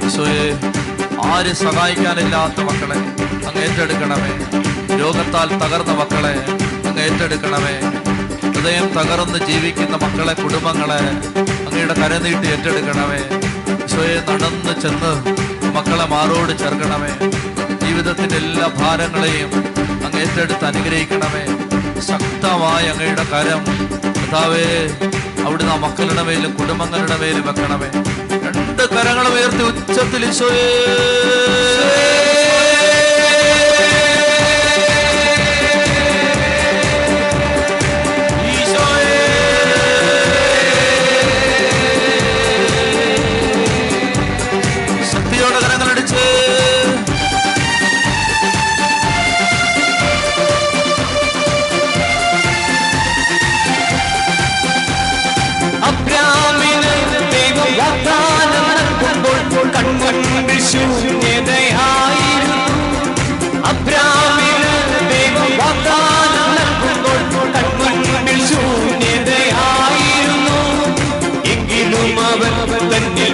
[0.06, 0.60] ഈശോയെ
[1.26, 2.98] ആര് സഹായിക്കാനില്ലാത്ത മക്കളെ
[3.48, 4.32] അങ്ങ് ഏറ്റെടുക്കണമേ.
[5.00, 6.34] രോഗത്താൽ തകർന്ന മക്കളെ
[6.88, 7.76] അങ്ങ് ഏറ്റെടുക്കണമേ.
[8.52, 11.00] ഹൃദയം തകർന്ന് ജീവിക്കുന്ന മക്കളെ കുടുംബങ്ങളെ
[11.68, 13.22] അങ്ങയുടെ കരനീട്ടി ഏറ്റെടുക്കണമേ.
[13.84, 15.14] ഈശോയെ നടന്ന് ചെന്ന്
[15.76, 17.14] മക്കളെ മാറോട് ചേർക്കണമേ.
[17.86, 19.52] ജീവിതത്തിന്റെ എല്ലാ ഭാരങ്ങളെയും
[20.14, 21.44] അങ്ങ് ഏറ്റെടുത്ത് അനുഗ്രഹിക്കണമേ.
[22.08, 23.62] ശക്തമായ അങ്ങയുടെ കരം
[24.18, 24.66] കർത്താവേ
[25.46, 27.90] അവിടുന്ന് ആ മക്കളുടെ മേലും കുടുംബങ്ങളുടെ മേലും വെക്കണമേ.
[28.46, 30.70] രണ്ട് കരങ്ങളും ഉയർത്തി ഉച്ചത്തിൽ ഈശോയേ.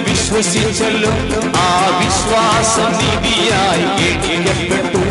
[0.04, 1.10] വിശ്വസിച്ചല്ലോ.
[1.56, 5.02] ആ വിശ്വാസം നിധിയായി എണ്ണിക്കപ്പെട്ടു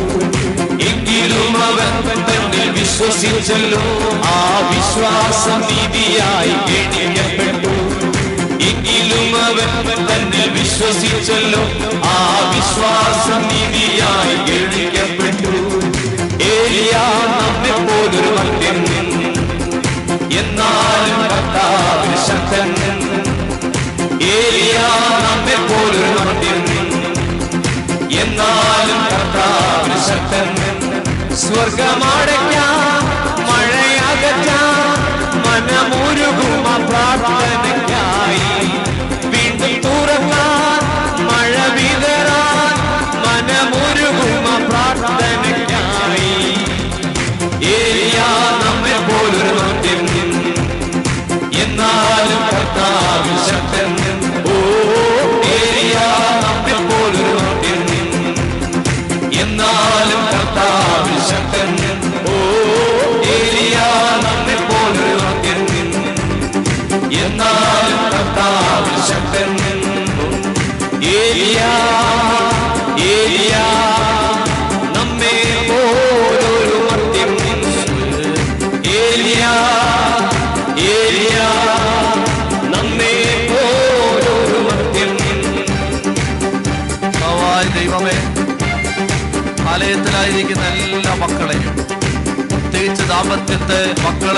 [0.83, 1.93] എങ്കിലും അവൻ
[2.29, 3.83] തന്നെ വിശ്വസിച്ചല്ലോ.
[4.33, 4.39] ആ
[4.71, 7.73] വിശ്വാസം നിധിയായി എണ്ണിക്കപ്പെട്ടു
[8.69, 10.08] എങ്കിലും അവൻ
[10.79, 11.61] വിശ്വസിച്ചല്ലോ.
[12.09, 12.17] ആ
[12.51, 15.51] വിശ്വാസം നീതിയായി എണ്ണിക്കപ്പെട്ടു
[16.51, 17.01] ഏലിയാ
[17.41, 18.79] നമ്മെ പോലൊരു മദ്യം
[20.39, 22.69] എന്നാലും കർത്താവിന് ശക്തൻ.
[24.37, 24.87] ഏലിയാ
[25.25, 26.61] നമ്മെ പോലൊരു മദ്യം
[28.21, 30.47] എന്നാലും കർത്താവിന് ശക്തൻ.
[31.43, 33.03] സ്വർഗമടയ്ക്കാം
[33.49, 34.98] മഴയകറ്റാം.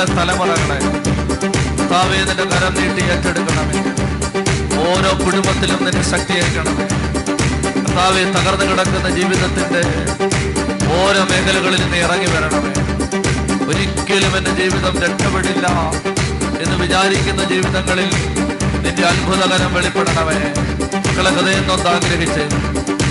[0.02, 0.76] മക്കളെ തലമുറകളെ
[1.78, 3.80] കർത്താവേ നിന്റെ കരം നീട്ടി ഏറ്റെടുക്കണമേ
[4.84, 6.86] ഓരോ കുടുംബത്തിലും നിന്റെ ശക്തി അയക്കണമേ
[7.76, 9.82] കർത്താവെ തകർന്നു കിടക്കുന്ന ജീവിതത്തിന്റെ
[10.98, 12.72] ഓരോ മേഖലകളിൽ നീ ഇറങ്ങി വരണമേ
[13.70, 15.68] ഒരിക്കലും എന്റെ ജീവിതം രക്ഷപ്പെടില്ല
[16.64, 18.10] എന്ന് വിചാരിക്കുന്ന ജീവിതങ്ങളിൽ
[18.86, 20.40] നിന്റെ അത്ഭുതകരം വെളിപ്പെടണമേ.
[21.06, 22.44] മക്കളെ ഹൃദയം നൊന്ന് ആഗ്രഹിച്ച്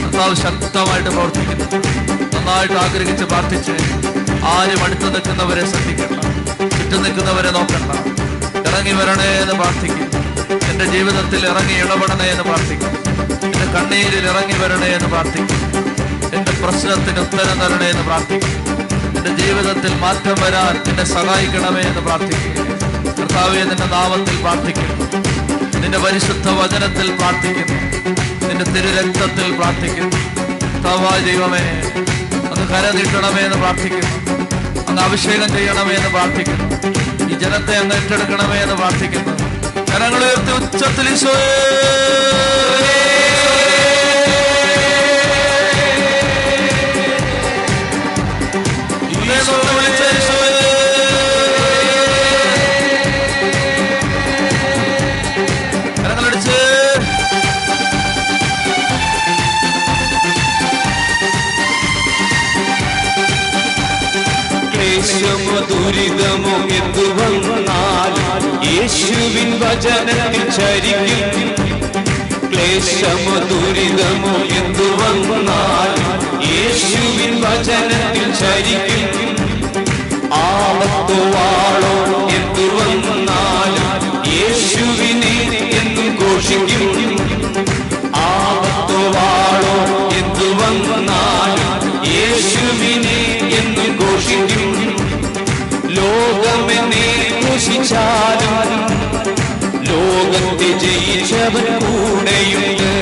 [0.02, 1.68] കർത്താവ് ശക്തമായിട്ട് പ്രവർത്തിക്കുന്നു.
[2.34, 3.76] നന്നായിട്ട് ആഗ്രഹിച്ച് പ്രാർത്ഥിച്ച്
[4.56, 6.19] ആരും അടുത്ത് നിൽക്കുന്നവരെ ശ്രദ്ധിക്കണ്ട.
[6.90, 7.90] ചുറ്റും നിൽക്കുന്നവരെ നോക്കണ്ട.
[8.68, 10.08] ഇറങ്ങി വരണേ എന്ന് പ്രാർത്ഥിക്കും.
[10.70, 12.92] എന്റെ ജീവിതത്തിൽ ഇറങ്ങി ഇടപെടണേ എന്ന് പ്രാർത്ഥിക്കും.
[13.44, 15.60] എന്റെ കണ്ണീരിൽ ഇറങ്ങി വരണേ എന്ന് പ്രാർത്ഥിക്കും.
[16.34, 18.54] എന്റെ പ്രശ്നത്തിന് ഉത്തരം തരണേ എന്ന് പ്രാർത്ഥിക്കും.
[19.18, 22.66] എന്റെ ജീവിതത്തിൽ മാറ്റം വരാൻ എന്നെ സഹായിക്കണമേ എന്ന് പ്രാർത്ഥിക്കും.
[23.18, 25.06] കർത്താവെ നിന്റെ നാമത്തിൽ പ്രാർത്ഥിക്കുന്നു.
[25.78, 27.78] നിന്റെ പരിശുദ്ധ വചനത്തിൽ പ്രാർത്ഥിക്കുന്നു.
[28.48, 30.16] നിന്റെ തിരുരക്തത്തിൽ പ്രാർത്ഥിക്കുന്നു.
[30.74, 31.64] കർത്താവായ ദൈവമേ
[32.52, 34.16] അങ്ങ് കര നീട്ടണമേ എന്ന് പ്രാർത്ഥിക്കുന്നു.
[34.88, 36.59] അങ്ങ് അഭിഷേകം ചെയ്യണമേ എന്ന് പ്രാർത്ഥിക്കുന്നു.
[37.40, 39.32] ജനത്തെ അങ്ങ് ഏറ്റെടുക്കണമേ എന്ന് പ്രാർത്ഥിക്കുന്നു.
[39.90, 41.08] കരങ്ങൾ ഉയർത്തി ഉച്ചത്തിൽ
[65.70, 67.04] ദുരിതമോ എന്തു
[68.90, 71.50] യേശുവിൻ വചനത്തിൽ ചരിക്കും
[72.52, 76.08] ക്ലേശമോ ദുരിതമോ എന്തു വന്നാലും
[76.48, 79.30] യേശുവിൻ വചനത്തിൽ ചരിക്കും
[80.40, 81.94] ആപത്തോ വാളോ
[82.38, 83.74] എന്തു വന്നാൽ
[84.34, 85.36] യേശുവിനെ
[85.80, 86.84] എന്നും ഘോഷിക്കും.
[88.26, 89.76] ആപത്തോ വാളോ
[90.20, 91.70] എന്തു വന്നാലും
[92.16, 93.20] യേശുവിനെ
[93.60, 94.69] എന്നും ഘോഷിക്കും.
[97.60, 98.62] ഘോഷിച്ചാലും
[99.88, 102.92] ലോകത്തെ ജയിച്ചവൻ കൂടെയുണ്ട്.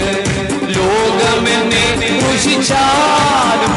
[0.77, 1.85] ലോകമെന്നെ
[2.23, 3.75] ഘോഷിച്ചാലും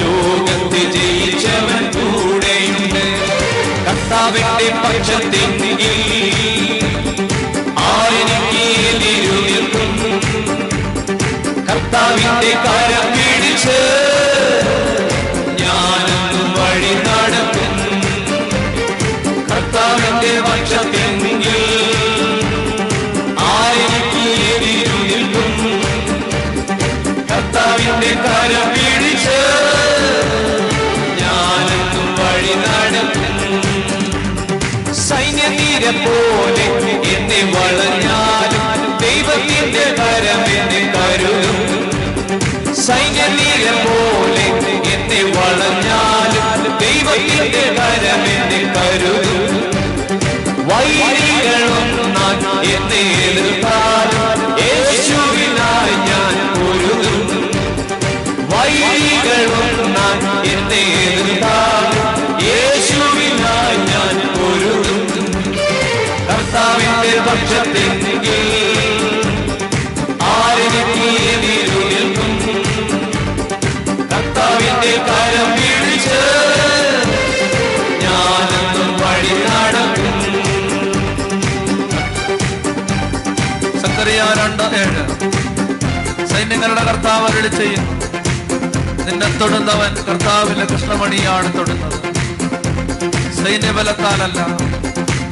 [0.00, 3.04] ലോകത്തെ ജയിച്ചവൻ കൂടെയുണ്ട്.
[3.86, 5.84] കർത്താവിന്റെ പക്ഷത്തെങ്കിൽ
[7.90, 9.92] ആരെനിക്ക് എതിരു നിൽക്കും
[11.68, 13.78] കർത്താവിന്റെ കാര്യം പിടിച്ച്
[28.42, 29.36] കാര്യം പിടിച്ച്
[31.20, 33.34] ഞാനൊന്നും വഴി നടക്കും.
[35.08, 36.66] സൈന്യനീര പോലെ
[37.12, 38.64] എന്നെ വളഞ്ഞാലും
[39.02, 40.42] ദൈവത്തിന്റെ കരം
[40.94, 41.60] കരുതും.
[42.86, 44.46] സൈന്യനീര പോലെ
[44.94, 48.24] എന്നെ വളഞ്ഞാലും ദൈവത്തിന്റെ കരം
[48.76, 49.42] കരുതും.
[50.68, 52.10] വൈരികളൊന്നും
[52.74, 53.61] എന്നെ എതിർത്താലും
[86.62, 87.92] സൈന്യങ്ങളുടെ കർത്താവ് അരുളി ചെയ്യുന്നു.
[89.06, 91.96] നിന്നെ തൊടുന്നവൻ കർത്താവിന്റെ കൃഷ്ണമണിയാണ് തൊടുന്നത്.
[93.34, 94.40] സൈന്യബലത്താലല്ല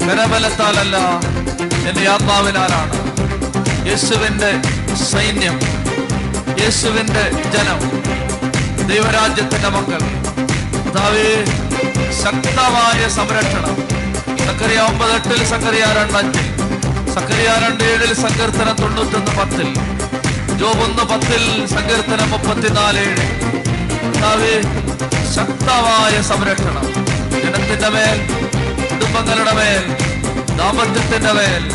[0.05, 0.97] കരബലത്താലല്ല
[1.89, 2.97] എന്റെ ആത്മാവിനാലാണ്.
[3.89, 4.51] യേശുവിന്റെ
[5.13, 5.61] സൈന്യം
[6.63, 7.25] യേശുവിന്റെ
[7.55, 7.79] ജനം
[8.89, 10.03] ദൈവരാജ്യത്തിന്റെ മക്കൾ.
[10.75, 11.29] കർത്താവേ
[12.25, 13.77] ശക്തമായ സംരക്ഷണം.
[14.47, 16.51] സക്കറിയ ഒമ്പത് എട്ടിൽ സക്കറിയ രണ്ടഞ്ചിൽ
[17.15, 19.90] സക്കറിയ രണ്ട് ഏഴിൽ സങ്കീർത്തനം തൊണ്ണൂറ്റൊന്ന് പത്തിൽ.
[20.61, 23.05] ജോബ് ഒന്ന് പത്തിൽ സങ്കീർത്തനം മുപ്പത്തിനാല്.
[25.37, 26.87] ശക്തമായ സംരക്ഷണം.
[27.43, 28.19] ജനത്തിന്റെ മേൽ
[28.93, 29.85] കുടുംബങ്ങളുടെ മേൽ
[30.57, 31.71] ദാമ്പത്യത്തിന്റെ മേൽ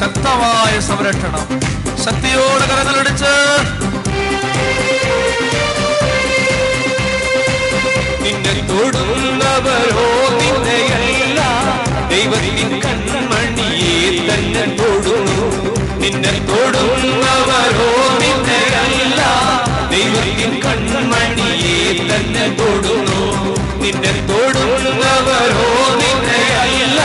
[0.00, 1.60] ശക്തമായ സംരക്ഷണം.
[2.04, 3.32] ശക്തിയോടെ കരങ്ങളടിച്ച്
[8.24, 10.08] നിന്നെ തൊടുന്നവരോ
[10.38, 11.40] നിന്നെയല്ല.
[12.08, 15.01] ദൈവത്തിൻ കൺമണിയെ തന്നെ തൊടുന്നു
[16.02, 17.88] നിന്നെ തൊടുന്നവരോ
[18.22, 19.20] നിന്നെയല്ല
[19.92, 23.20] ദൈവത്തിൻ കൺമണിയെ തന്നെ തൊടുന്നു
[23.82, 25.68] നിന്നെ തൊടുന്നവരോ
[26.02, 27.00] നിന്നെയല്ല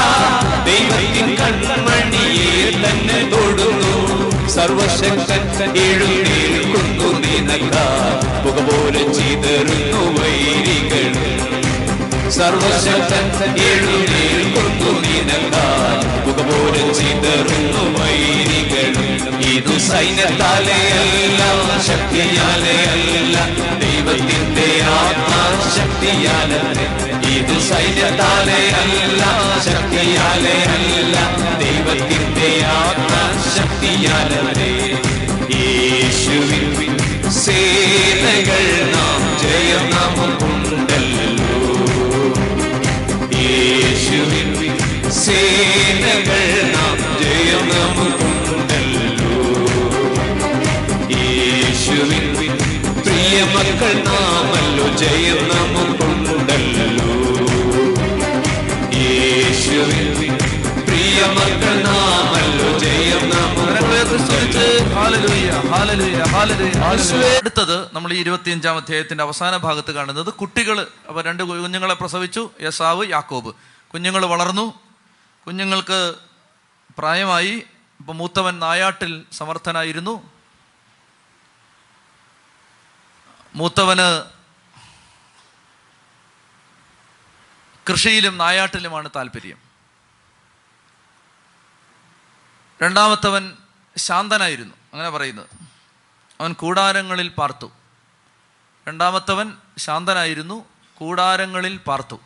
[0.67, 3.93] ദൈവത്തിൻ കൺമണിയെ തന്നെ തൊടുന്നു
[4.55, 5.43] സർവശക്തൻ
[5.85, 7.75] എഴുന്നേൽക്കുന്നു നിനക്ക
[8.43, 11.05] പുക പോലെ ചിതറുന്നു വൈരികൾ.
[12.37, 13.25] സർവശക്തൻ
[13.67, 18.76] എഴുന്നേൽക്കുന്നു നിനക്കായി മുഖപോലും ചിതറുന്നു വൈരികളും
[19.57, 23.35] ഇതു സൈന്യത്താലെയല്ല അല്ല ശക്തിയാലെ അല്ല.
[23.81, 26.59] ദൈവത്തിന്റെ ആത്മാശക്തിയാലേ
[27.31, 31.15] ഇത് സൈന്യത്താലെയല്ല അല്ല ശക്തിയാലെ അല്ല.
[31.61, 34.71] ദൈവത്തിന്റെ ആത്മാശക്തിയാലേ
[35.55, 36.65] യേശുവിൻ
[37.37, 41.51] സേനകൾ നാം ജയം നമുക്കുണ്ടല്ലോ.
[43.39, 44.49] യേശുവിൻ
[45.21, 46.43] സേനകൾ
[46.75, 48.16] നാം ജയം നമുക്കുണ്ടല്ലോ
[53.37, 57.09] പ്രിയ മക്കൾ നാമല്ലോ ജയം നമുക്കുണ്ടല്ലോ
[58.97, 60.37] യേശുവിൻ
[60.85, 63.31] പ്രിയ മക്കൾ നാമല്ലോ ജയം.
[67.37, 73.53] അടുത്തത് നമ്മൾ ഈ ഇരുപത്തിയഞ്ചാം അധ്യായത്തിന്റെ അവസാന ഭാഗത്ത് കാണുന്നത് കുട്ടികൾ അവർ രണ്ട് കുഞ്ഞുങ്ങളെ പ്രസവിച്ചു യസാവ് യാക്കോബ്.
[73.93, 74.73] കുഞ്ഞുങ്ങൾ വളർന്നു.
[75.47, 76.13] കുഞ്ഞുങ്ങൾക്ക്
[76.97, 77.63] പ്രായമായി.
[77.99, 80.36] ഇപ്പൊ മൂത്തവൻ നായാട്ടിൽ സമർത്ഥനായിരുന്നു.
[83.57, 84.23] മൂത്തവന്
[87.91, 89.57] കൃഷിയിലും നായാട്ടിലുമാണ് താല്പര്യം.
[92.83, 93.57] രണ്ടാമത്തവൻ
[93.97, 94.75] ശാന്തനായിരുന്നു.
[94.93, 95.49] അങ്ങനെ പറയുന്നത്.
[96.41, 97.71] അവൻ കൂടാരങ്ങളിൽ പാർത്തു.
[98.87, 100.65] രണ്ടാമത്തവൻ ശാന്തനായിരുന്നു.
[100.95, 102.19] കൂടാരങ്ങളിൽ പാർത്തു.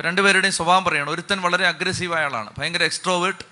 [0.00, 1.10] രണ്ടുപേരുടെയും സ്വഭാവം പറയണം.
[1.10, 2.52] ഒരുത്തൻ വളരെ അഗ്രസീവായ ആളാണ്.
[2.58, 3.44] ഭയങ്കര എക്സ്ട്രോവേർട്ട്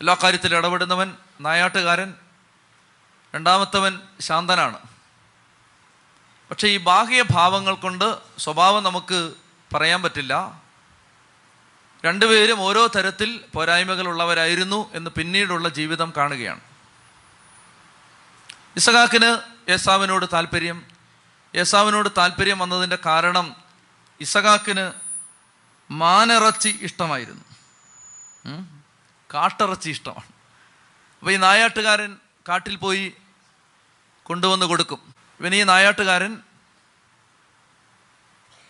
[0.00, 2.14] എല്ലാ കാര്യത്തിലും ഇടപെടുന്നവൻ നായാട്ടുകാരൻ.
[3.34, 4.93] രണ്ടാമത്തവൻ ശാന്തനാണ്.
[6.54, 9.32] പക്ഷേ ഈ ബാഹ്യ ഭാവങ്ങൾ കൊണ്ട് സ്വഭാവം നമുക്ക്
[9.74, 10.62] പറയാൻ പറ്റില്ല.
[12.04, 16.60] രണ്ടുപേരും ഓരോ തരത്തിൽ പോരായ്മകളുള്ളവരായിരുന്നു എന്ന് പിന്നീടുള്ള ജീവിതം കാണുകയാണ്.
[18.76, 19.38] ഇസഹാക്കിന്
[19.70, 20.86] യേസാവിനോട് താല്പര്യം
[21.56, 23.56] യേസാവിനോട് താല്പര്യം വന്നതിന്റെ കാരണം
[24.20, 24.92] ഇസഹാക്കിന്
[25.90, 27.44] മാനിറച്ചി ഇഷ്ടമായിരുന്നു.
[29.34, 30.28] കാട്ടിറച്ചി ഇഷ്ടമാണ്.
[31.18, 32.16] അപ്പോൾ ഈ നായാട്ടുകാരൻ
[32.48, 33.12] കാട്ടിൽ പോയി
[34.22, 35.13] കൊണ്ടുവന്ന് കൊടുക്കും.
[35.44, 36.42] ഇവൻ ഈ നായാട്ടുകാരൻ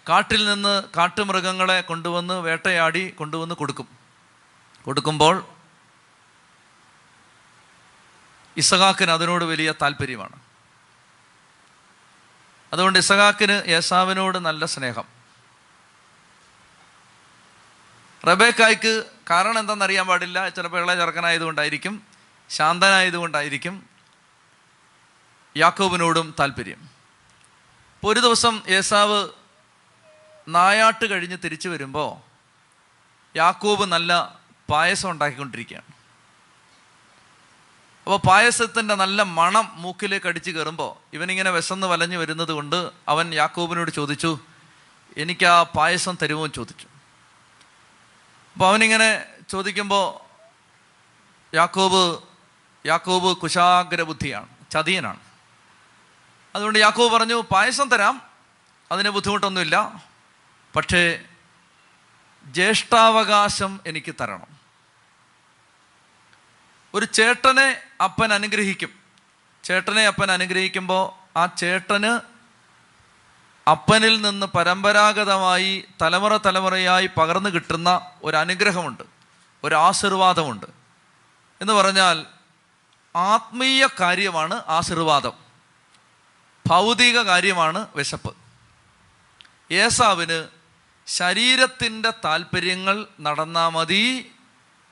[0.08, 3.88] കാട്ടിൽ നിന്ന് കാട്ടുമൃഗങ്ങളെ കൊണ്ടുവന്ന് വേട്ടയാടി കൊണ്ടുവന്ന് കൊടുക്കും.
[4.84, 5.46] കൊടുക്കുമ്പോൾ
[8.56, 10.36] ഇസഹാക്കിന് അതിനോട് വലിയ താല്പര്യമാണ്.
[12.72, 15.04] അതുകൊണ്ട് ഇസഹാക്കിന് യേസാവിനോട് നല്ല സ്നേഹം.
[18.26, 20.48] റബേക്കായ്ക്ക് കാരണം എന്താണെന്നറിയാൻ പാടില്ല.
[20.48, 22.02] ചിലപ്പോൾ ഇളയ ചെറുക്കനായതുകൊണ്ടായിരിക്കും
[22.50, 23.93] ശാന്തനായതുകൊണ്ടായിരിക്കും.
[25.56, 26.78] യാക്കോബിനോടും താല്പര്യം.
[26.78, 29.28] ഇപ്പോൾ ഒരു ദിവസം ഏസാവ്
[30.48, 32.34] നായാട്ട് കഴിഞ്ഞ് തിരിച്ചു വരുമ്പോൾ
[33.36, 34.38] യാക്കോബ് നല്ല
[34.70, 35.94] പായസം ഉണ്ടാക്കിക്കൊണ്ടിരിക്കുകയാണ്.
[38.04, 44.38] അപ്പോൾ പായസത്തിന്റെ നല്ല മണം മൂക്കിലേക്ക് അടിച്ച് കയറുമ്പോൾ ഇവനിങ്ങനെ വിശന്ന് വലഞ്ഞു വരുന്നത് കൊണ്ട് അവൻ യാക്കോബിനോട് ചോദിച്ചു
[45.16, 46.46] എനിക്ക് ആ പായസം തരുമോ?
[46.46, 46.86] ചോദിച്ചു.
[48.54, 50.24] അപ്പോൾ അവനിങ്ങനെ ചോദിക്കുമ്പോൾ
[51.56, 52.22] യാക്കോബ്
[52.86, 55.23] യാക്കോബ് കുശാഗ്ര ബുദ്ധിയാണ് ചതിയനാണ്.
[56.54, 58.22] അതുകൊണ്ട് യാക്കോബ് പറഞ്ഞു പായസം തരാം
[58.92, 60.02] അതിന് ബുദ്ധിമുട്ടൊന്നുമില്ല
[60.76, 61.20] പക്ഷേ
[62.46, 64.46] ജ്യേഷ്ഠാവകാശം എനിക്ക് തരണം.
[66.94, 68.90] ഒരു ചേട്ടനെ അപ്പൻ അനുഗ്രഹിക്കും.
[69.64, 72.20] ചേട്ടനെ അപ്പൻ അനുഗ്രഹിക്കുമ്പോൾ ആ ചേട്ടന്
[73.70, 79.02] അപ്പനിൽ നിന്ന് പരമ്പരാഗതമായി തലമുറ തലമുറയായി പകർന്നു കിട്ടുന്ന ഒരു അനുഗ്രഹമുണ്ട്
[79.64, 80.66] ഒരു ആശീർവാദമുണ്ട്
[81.60, 82.26] എന്ന് പറഞ്ഞാൽ
[83.16, 85.43] ആത്മീയ കാര്യമാണ് ആശീർവാദം.
[86.66, 88.36] ഭൗതിക കാര്യമാണ് വിശപ്പ്.
[89.72, 90.48] ഏസാവിന്
[91.06, 94.32] ശരീരത്തിന്റെ താല്പര്യങ്ങൾ നടന്നാൽ മതി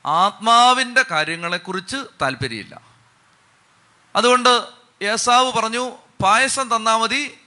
[0.07, 2.81] ആത്മാവിന്റെ കാര്യങ്ങളെക്കുറിച്ച് താല്പര്യമില്ല.
[4.17, 4.69] അതുകൊണ്ട്
[5.03, 7.39] ഏസാവ് പറഞ്ഞു പായസം തന്നാൽ മതി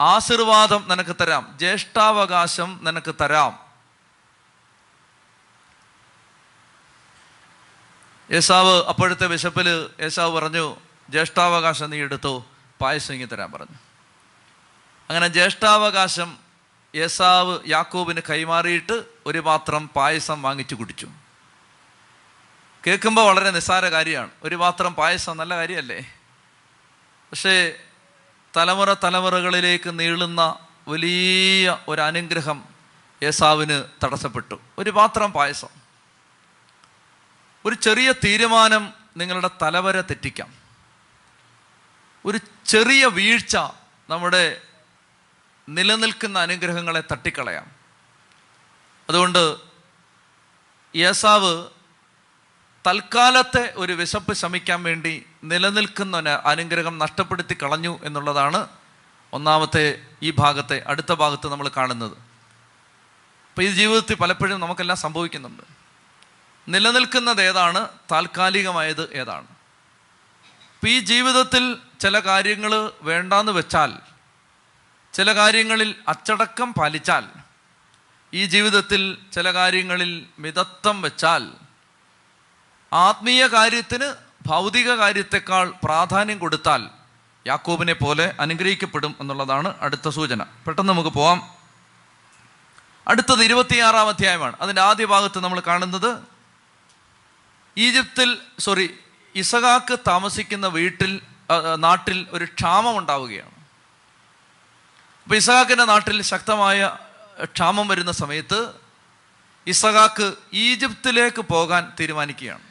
[0.00, 3.58] ആശീർവാദം നിനക്ക് തരാം ജ്യേഷ്ഠാവകാശം നിനക്ക് തരാം.
[8.32, 10.76] യേസാവ് അപ്പോഴത്തെ വിശപ്പിൽ യേശാവ് പറഞ്ഞു
[11.10, 12.46] ജ്യേഷ്ഠാവകാശം നീ എടുത്തോ?
[12.80, 13.76] പായസം ഇങ്ങി തരാൻ പറഞ്ഞു.
[15.10, 16.38] അങ്ങനെ ജ്യേഷ്ഠാവകാശം
[16.94, 21.08] യേസാവ് യാക്കോബിന് കൈമാറിയിട്ട് ഒരു പാത്രം പായസം വാങ്ങിച്ചു കുടിച്ചു.
[22.86, 24.30] കേൾക്കുമ്പോൾ വളരെ നിസ്സാര കാര്യമാണ്.
[24.42, 26.14] ഒരു പാത്രം പായസം നല്ല കാര്യമല്ലേ?
[27.30, 27.76] പക്ഷേ
[28.56, 30.58] തലമുറ തലമുറകളിലേക്ക് നീളുന്ന
[30.88, 32.64] വലിയ ഒരു അനുഗ്രഹം
[33.22, 34.60] യേസാവിന് തടസ്സപ്പെട്ടു.
[34.78, 35.68] ഒരു പാത്രം പായസം.
[37.64, 40.65] ഒരു ചെറിയ തീരുമാനം നിങ്ങളുടെ തലവരെ തെറ്റിക്കാം.
[42.26, 43.56] ഒരു ചെറിയ വീഴ്ച
[44.10, 44.60] നമ്മുടെ
[45.68, 47.70] നിലനിൽക്കുന്ന അനുഗ്രഹങ്ങളെ തട്ടിക്കളയാം.
[49.08, 49.56] അതുകൊണ്ട്
[50.96, 51.66] യേസാവ്
[52.86, 58.68] തൽക്കാലത്തെ ഒരു വിശപ്പ് ശമിക്കാൻ വേണ്ടി നിലനിൽക്കുന്ന അനുഗ്രഹം നഷ്ടപ്പെടുത്തി കളഞ്ഞു എന്നുള്ളതാണ്
[59.32, 62.12] ഒന്നാമത്തെ ഈ ഭാഗത്തെ അടുത്ത ഭാഗത്ത് നമ്മൾ കാണുന്നത്.
[62.12, 65.62] അപ്പോൾ ഈ ജീവിതത്തിൽ പലപ്പോഴും നമുക്കെല്ലാം സംഭവിക്കുന്നുണ്ട്.
[66.68, 67.88] നിലനിൽക്കുന്നത് ഏതാണ്?
[68.12, 69.55] താൽക്കാലികമായത് ഏതാണ്?
[70.86, 73.92] അപ്പം ഈ ജീവിതത്തിൽ ചില കാര്യങ്ങൾ വേണ്ടാന്ന് വെച്ചാൽ
[75.12, 77.26] ചില കാര്യങ്ങളിൽ അച്ചടക്കം പാലിച്ചാൽ
[78.34, 81.50] ഈ ജീവിതത്തിൽ ചില കാര്യങ്ങളിൽ മിതത്വം വെച്ചാൽ
[82.92, 84.14] ആത്മീയ കാര്യത്തിന്
[84.46, 86.88] ഭൗതിക കാര്യത്തെക്കാൾ പ്രാധാന്യം കൊടുത്താൽ
[87.46, 90.42] യാക്കോബിനെ പോലെ അനുഗ്രഹിക്കപ്പെടും എന്നുള്ളതാണ് അടുത്ത സൂചന.
[90.42, 91.54] പെട്ടെന്ന് നമുക്ക് പോവാം.
[93.08, 94.56] അടുത്തത് ഇരുപത്തിയാറാം അധ്യായമാണ്.
[94.60, 96.18] അതിന്റെ ആദ്യ ഭാഗത്ത് നമ്മൾ കാണുന്നത്
[97.76, 98.98] ഈജിപ്തിൽ സോറി
[99.36, 101.20] ഇസഹാക്ക് താമസിക്കുന്ന വീട്ടിൽ
[101.76, 103.54] നാട്ടിൽ ഒരു ക്ഷാമം ഉണ്ടാവുകയാണ്.
[105.22, 106.96] അപ്പോൾ ഇസഹാക്കിന്റെ നാട്ടിൽ ശക്തമായ
[107.44, 108.60] ക്ഷാമം വരുന്ന സമയത്ത്
[109.66, 112.62] ഇസഹാക്ക് ഈജിപ്തിലേക്ക് പോകാൻ തീരുമാനിക്കുകയാണ്.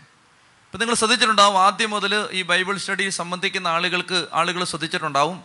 [0.65, 5.43] അപ്പം നിങ്ങൾ ശ്രദ്ധിച്ചിട്ടുണ്ടാവും ആദ്യം മുതൽ ഈ ബൈബിൾ സ്റ്റഡി സംബന്ധിക്കുന്ന ആളുകൾക്ക് ആളുകൾ ശ്രദ്ധിച്ചിട്ടുണ്ടാവും.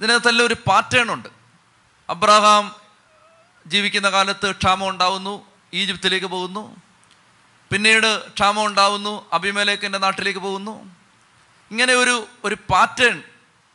[0.00, 1.28] ഇതിനകത്തെല്ലാം ഒരു പാറ്റേൺ ഉണ്ട്.
[2.10, 2.64] അബ്രഹാം
[3.66, 5.34] ജീവിക്കുന്ന കാലത്ത് ക്ഷാമം ഉണ്ടാവുന്നു
[5.74, 6.64] ഈജിപ്തിലേക്ക് പോകുന്നു.
[7.72, 10.94] പിന്നീട് ക്ഷാമം ഉണ്ടാവുന്നു അഭിമേലേക്കിന്റെ നാട്ടിലേക്ക് പോകുന്നു.
[11.70, 13.22] ഇങ്ങനെ ഒരു ഒരു പാറ്റേൺ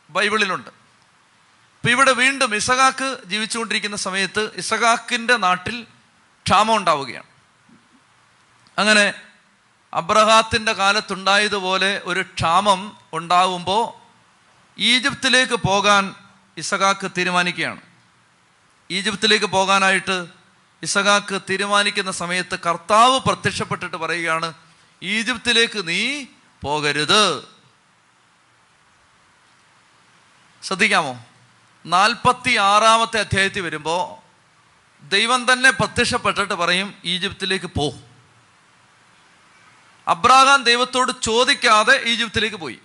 [0.10, 0.70] ബൈബിളിലുണ്ട്.
[0.70, 5.84] ഇപ്പം ഇവിടെ വീണ്ടും ഇസഹാക്ക് ജീവിച്ചുകൊണ്ടിരിക്കുന്ന സമയത്ത് ഇസഹാക്കിന്റെ നാട്ടിൽ
[6.46, 7.26] ക്ഷാമം ഉണ്ടാവുകയാണ്.
[8.78, 9.14] അങ്ങനെ
[9.94, 13.94] അബ്രഹാത്തിന്റെ കാലത്തുണ്ടായതുപോലെ ഒരു ക്ഷാമം ഉണ്ടാവുമ്പോൾ
[14.80, 16.16] ഈജിപ്തിലേക്ക് പോകാൻ
[16.58, 17.82] ഇസഹാക്ക് തീരുമാനിക്കുകയാണ്.
[18.92, 20.37] ഈജിപ്തിലേക്ക് പോകാനായിട്ട്
[20.84, 24.54] ഇസഹാക്ക് തീരുമാനിക്കുന്ന സമയത്ത് കർത്താവ് പ്രത്യക്ഷപ്പെട്ടിട്ട് പറയുകയാണ്
[25.04, 26.26] ഈജിപ്തിലേക്ക് നീ
[26.62, 27.48] പോകരുത്.
[30.64, 31.26] ശ്രദ്ധിക്കാമോ?
[31.86, 34.28] നാൽപ്പത്തി ആറാമത്തെ അധ്യായത്തിൽ വരുമ്പോൾ
[35.10, 37.94] ദൈവം തന്നെ പ്രത്യക്ഷപ്പെട്ടിട്ട് പറയും ഈജിപ്തിലേക്ക് പോ.
[40.08, 42.80] അബ്രാഹാം ദൈവത്തോട് ചോദിക്കാതെ ഈജിപ്തിലേക്ക് പോയി.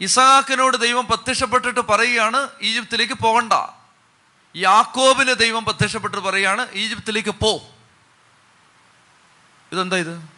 [0.00, 3.52] ഇസഹാക്കിനോട് ദൈവം പ്രത്യക്ഷപ്പെട്ടിട്ട് പറയുകയാണ് ഈജിപ്തിലേക്ക് പോകണ്ട.
[4.56, 7.62] യാക്കോബിന് ദൈവം പ്രത്യക്ഷപ്പെട്ടിട്ട് പറയാണ് ഈജിപ്തിലേക്ക് പോ.
[9.72, 10.28] ഇതെന്താ ഇത്?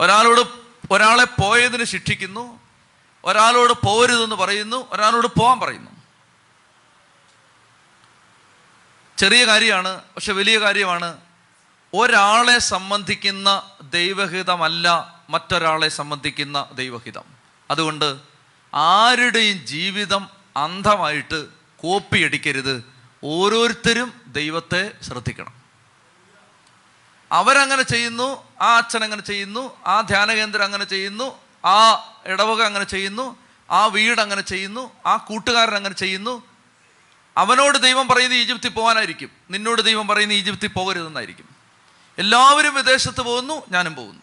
[0.00, 0.40] ഒരാളോട്
[0.90, 2.60] ഒരാളെ പോയതിന് ശിക്ഷിക്കുന്നു
[3.24, 5.90] ഒരാളോട് പോരുതെന്ന് പറയുന്നു ഒരാളോട് പോകാൻ പറയുന്നു.
[9.18, 11.18] ചെറിയ കാര്യമാണ് പക്ഷെ വലിയ കാര്യമാണ്
[11.94, 17.24] ഒരാളെ സംബന്ധിക്കുന്ന ദൈവഹിതമല്ല മറ്റൊരാളെ സംബന്ധിക്കുന്ന ദൈവഹിതം.
[17.70, 18.20] അതുകൊണ്ട്
[18.74, 21.46] ആരുടെയും ജീവിതം അന്ധമായിട്ട്
[21.76, 22.91] കോപ്പിയടിക്കരുത്
[23.24, 25.52] ഓരോരുത്തരും ദൈവത്തെ ശ്രദ്ധിക്കണം.
[27.32, 31.92] അവരങ്ങനെ ചെയ്യുന്നു ആ അച്ഛൻ അങ്ങനെ ചെയ്യുന്നു ആ ധ്യാന കേന്ദ്രം അങ്ങനെ ചെയ്യുന്നു ആ
[32.26, 33.36] ഇടവക അങ്ങനെ ചെയ്യുന്നു
[33.70, 36.42] ആ വീട് അങ്ങനെ ചെയ്യുന്നു ആ കൂട്ടുകാരൻ അങ്ങനെ ചെയ്യുന്നു.
[37.36, 39.30] അവനോട് ദൈവം പറയുന്നത് ഈജിപ്തിൽ പോകാനായിരിക്കും.
[39.50, 41.48] നിന്നോട് ദൈവം പറയുന്നത് ഈജിപ്തിൽ പോകരുതെന്നായിരിക്കും.
[42.18, 44.22] എല്ലാവരും വിദേശത്ത് പോകുന്നു ഞാനും പോകുന്നു.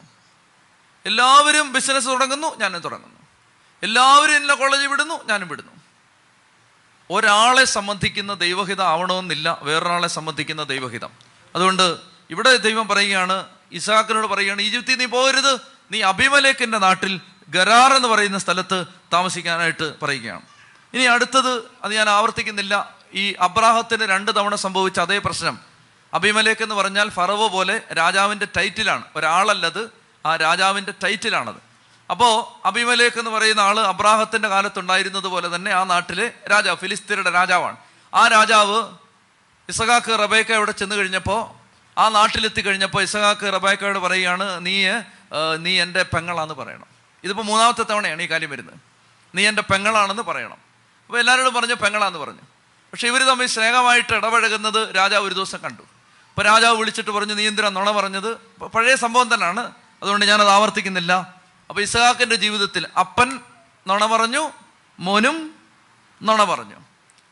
[1.05, 3.19] എല്ലാവരും ബിസിനസ് തുടങ്ങുന്നു ഞാനും തുടങ്ങുന്നു.
[3.83, 5.78] എല്ലാവരും എന്നെ കോളേജ് വിടുന്നു ഞാനും വിടുന്നു.
[7.11, 11.09] ഒരാളെ സംബന്ധിക്കുന്ന ദൈവഹിതം ആവണമെന്നില്ല വേറൊരാളെ സംബന്ധിക്കുന്ന ദൈവഹിതം.
[11.55, 11.97] അതുകൊണ്ട്
[12.29, 18.85] ഇവിടെ ദൈവം പറയുകയാണ് ഇസാക്കിനോട് പറയുകയാണ് ഈജിപ്തിൽ നീ പോകരുത് നീ അഭിമലേഖിന്റെ നാട്ടിൽ ഗരാർ എന്ന് പറയുന്ന സ്ഥലത്ത്
[19.13, 20.41] താമസിക്കാനായിട്ട് പറയുകയാണ്.
[20.93, 25.59] ഇനി അടുത്തത് അത് ഞാൻ ആവർത്തിക്കുന്നില്ല ഈ അബ്രാഹത്തിന് രണ്ട് തവണ സംഭവിച്ച അതേ പ്രശ്നം.
[26.13, 29.89] അഭിമലേക്ക് എന്ന് പറഞ്ഞാൽ ഫറവ് പോലെ രാജാവിന്റെ ടൈറ്റിലാണ് ഒരാളല്ലത്
[30.25, 31.68] ആ രാജാവിന്റെ ടൈറ്റിലാണത്
[32.11, 37.77] അപ്പോൾ അഭിമലേക്ക് എന്ന് പറയുന്ന ആൾ അബ്രാഹത്തിന്റെ കാലത്തുണ്ടായിരുന്നത് പോലെ തന്നെ ആ നാട്ടിലെ രാജാവ് ഫിലിസ്തീനയുടെ രാജാവാണ്.
[38.13, 38.87] ആ രാജാവ്
[39.69, 41.59] ഇസഹാക്ക് റബേക്ക അവിടെ ചെന്ന് കഴിഞ്ഞപ്പോൾ
[41.99, 44.85] ആ നാട്ടിലെത്തി കഴിഞ്ഞപ്പോൾ ഇസഹാക്ക് റബേക്കയോട് പറയുകയാണ് നീ
[45.57, 46.85] നീ എന്റെ പെങ്ങളാന്ന് പറയണം.
[47.23, 48.75] ഇതിപ്പോൾ മൂന്നാമത്തെ തവണയാണ് ഈ കാര്യം വരുന്നത്.
[49.35, 50.57] നീ എന്റെ പെങ്ങളാണെന്ന് പറയണം.
[51.05, 52.41] അപ്പോൾ എല്ലാവരോടും പറഞ്ഞു പെങ്ങളാന്ന് പറഞ്ഞു.
[52.91, 55.81] പക്ഷേ ഇവർ തമ്മിൽ സ്നേഹമായിട്ട് ഇടപഴകുന്നത് രാജാവ് ഒരു ദിവസം കണ്ടു.
[56.29, 58.37] അപ്പോൾ രാജാവ് വിളിച്ചിട്ട് പറഞ്ഞു നീ എന്തിനാ നുണ പറഞ്ഞത്?
[58.63, 59.71] പഴയ സംഭവം തന്നെയാണ്
[60.03, 61.38] അതുകൊണ്ട് ഞാനത് ആവർത്തിക്കുന്നില്ല.
[61.69, 63.39] അപ്പോൾ ഇസഹാക്കിന്റെ ജീവിതത്തിൽ അപ്പൻ
[63.87, 64.51] നുണ പറഞ്ഞു
[64.99, 65.55] മോനും
[66.23, 66.75] നുണ പറഞ്ഞു.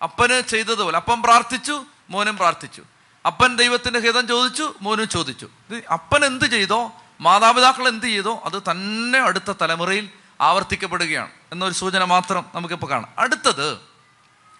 [0.04, 2.84] അപ്പന് ചെയ്തതുപോലെ അപ്പൻ പ്രാർത്ഥിച്ചു മോനും പ്രാർത്ഥിച്ചു.
[3.26, 5.50] അപ്പൻ ദൈവത്തിന്റെ ഹിതം ചോദിച്ചു മോനും ചോദിച്ചു.
[5.94, 10.10] അപ്പൻ എന്ത് ചെയ്തോ മാതാപിതാക്കൾ എന്ത് ചെയ്തോ അത് തന്നെ അടുത്ത തലമുറയിൽ
[10.42, 13.14] ആവർത്തിക്കപ്പെടുകയാണ് എന്നൊരു സൂചന മാത്രം നമുക്കിപ്പോൾ കാണാം.
[13.18, 13.80] അടുത്തത്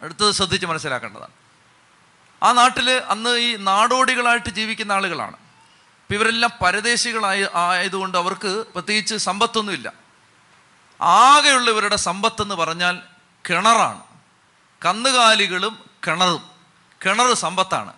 [0.02, 1.32] അടുത്തത് ശ്രദ്ധിച്ച് മനസ്സിലാക്കേണ്ടതാണ്.
[2.44, 5.38] ആ നാട്ടിൽ അന്ന് ഈ നാടോടികളായിട്ട് ജീവിക്കുന്ന ആളുകളാണ്.
[6.08, 9.94] അപ്പം ഇവരെല്ലാം പരദേശികളായ ആയതുകൊണ്ട് അവർക്ക് പ്രത്യേകിച്ച് സമ്പത്തൊന്നുമില്ല.
[11.02, 13.00] ആകെയുള്ള ഇവരുടെ സമ്പത്തെന്ന് പറഞ്ഞാൽ
[13.50, 14.04] കിണറാണ്.
[14.86, 16.50] കന്നുകാലികളും കിണറും.
[17.06, 17.94] കിണർ സമ്പത്താണ്.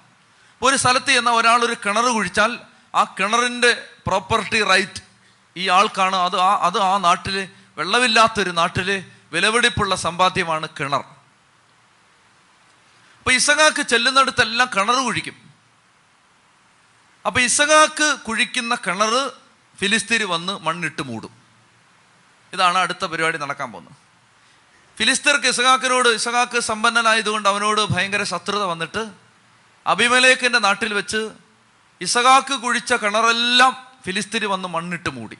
[0.61, 2.59] ഒരു സ്ഥലത്ത് ചെന്നാൽ ഒരാളൊരു ഒരു കിണർ കുഴിച്ചാൽ
[2.95, 5.01] ആ കിണറിന്റെ പ്രോപ്പർട്ടി റൈറ്റ്
[5.57, 6.15] ഈ ആൾക്കാണ്.
[6.15, 11.03] അത് ആ അത് ആ നാട്ടിൽ വെള്ളമില്ലാത്തൊരു നാട്ടിൽ വിലപിടിപ്പുള്ള സമ്പാദ്യമാണ് കിണർ.
[13.19, 15.48] അപ്പോൾ ഇസങ്ങാക്ക് ചെല്ലുന്നിടത്തെല്ലാം കിണർ കുഴിക്കും.
[17.29, 19.31] അപ്പൊ ഇസഹാക്ക് കുഴിക്കുന്ന കിണർ
[19.79, 21.33] ഫിലിസ്തീന് വന്ന് മണ്ണിട്ട് മൂടും.
[22.53, 23.97] ഇതാണ് അടുത്ത പരിപാടി നടക്കാൻ പോകുന്നത്.
[24.97, 29.03] ഫിലിസ്തീർക്ക് ഇസഹാക്കിനോട് ഇസഹാക്ക് സമ്പന്നനായതുകൊണ്ട് അവനോട് ഭയങ്കര ശത്രുത വന്നിട്ട്
[29.85, 31.21] അഭിമലേഖിന്റെ നാട്ടിൽ വെച്ച്
[32.01, 35.37] ഇസഹാക്ക് കുഴിച്ച കിണറെല്ലാം ഫിലിസ്തീന് വന്ന് മണ്ണിട്ട് മൂടി.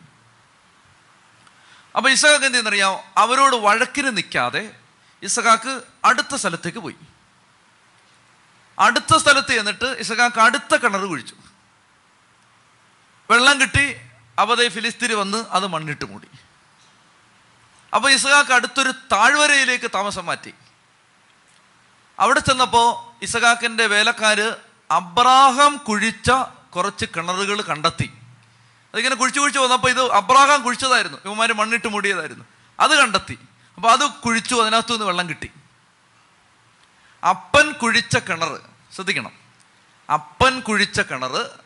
[1.96, 4.64] അപ്പോൾ ഇസഹാക്ക് എന്ത് ചെയ്യുന്നറിയാം അവരോട് വഴക്കിന് നിൽക്കാതെ
[5.24, 7.00] ഇസഹാക്ക് അടുത്ത സ്ഥലത്തേക്ക് പോയി.
[8.80, 11.36] അടുത്ത സ്ഥലത്ത് ചെന്നിട്ട് ഇസഹാക്ക് അടുത്ത കിണർ കുഴിച്ചു.
[13.30, 13.96] വെള്ളം കിട്ടി
[14.40, 16.28] അവതെ ഫിലിസ്തീരി വന്ന് അത് മണ്ണിട്ട് മൂടി.
[17.96, 20.54] അപ്പോൾ ഇസഹാക്ക് അടുത്തൊരു താഴ്വരയിലേക്ക് താമസം മാറ്റി.
[22.20, 24.56] അവിടെ ചെന്നപ്പോൾ ഇസഹാക്കിന്റെ വേലക്കാര്
[24.92, 26.32] അബ്രാഹാം കുഴിച്ച
[26.76, 28.14] കുറച്ച് കിണറുകൾ കണ്ടെത്തി.
[28.94, 31.18] അതിങ്ങനെ കുഴിച്ചു കുഴിച്ചു വന്നപ്പോൾ ഇത് അബ്രാഹാം കുഴിച്ചതായിരുന്നു.
[31.26, 32.46] ഇവന്മാർ മണ്ണിട്ട് മൂടിയതായിരുന്നു.
[32.80, 33.40] അത് കണ്ടെത്തി.
[33.76, 35.52] അപ്പോൾ അത് കുഴിച്ചു അതിനകത്തു നിന്ന് വെള്ളം കിട്ടി.
[37.30, 38.60] അപ്പൻ കുഴിച്ച കിണർ
[38.96, 39.32] ശ്രദ്ധിക്കണം.
[40.14, 41.60] അപ്പൻ കുഴിച്ച കിണർ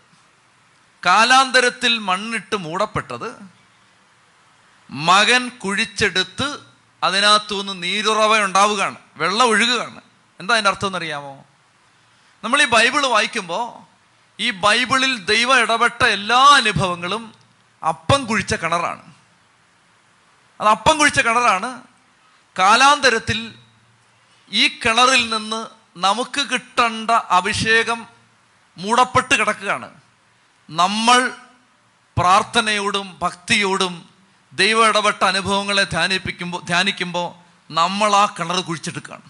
[1.05, 3.35] കാലാന്തരത്തിൽ മണ്ണിട്ട് മൂടപ്പെട്ടത്
[4.89, 6.59] മകൻ കുഴിച്ചെടുത്ത്
[7.03, 8.95] അതിനകത്തുനിന്ന് നീരുറവ ഉണ്ടാവുകയാണ്.
[9.15, 10.01] വെള്ളം ഒഴുകുകയാണ്.
[10.39, 11.45] എന്താ അതിന്റെ അർത്ഥം എന്നറിയാമോ?
[12.43, 13.93] നമ്മൾ ഈ ബൈബിൾ വായിക്കുമ്പോൾ
[14.39, 17.33] ഈ ബൈബിളിൽ ദൈവം ഇടപെട്ട എല്ലാ അനുഭവങ്ങളും
[17.87, 19.13] അപ്പം കുഴിച്ച കിണറാണ്.
[20.61, 21.81] അത് അപ്പം കുഴിച്ച കിണറാണ്.
[22.59, 23.53] കാലാന്തരത്തിൽ
[24.51, 25.65] ഈ കിണറിൽ നിന്ന്
[25.97, 28.07] നമുക്ക് കിട്ടേണ്ട അഭിഷേകം
[28.77, 30.02] മൂടപ്പെട്ട് കിടക്കുകയാണ്.
[30.69, 31.31] നമ്മൾ
[32.17, 34.09] പ്രാർത്ഥനയോടും ഭക്തിയോടും
[34.53, 37.43] ദൈവ ഇടപെട്ട അനുഭവങ്ങളെ ധ്യാനിപ്പിക്കുമ്പോൾ ധ്യാനിക്കുമ്പോൾ
[37.73, 39.21] നമ്മൾ ആ കിണർ കുഴിച്ചെടുക്കുകയാണ്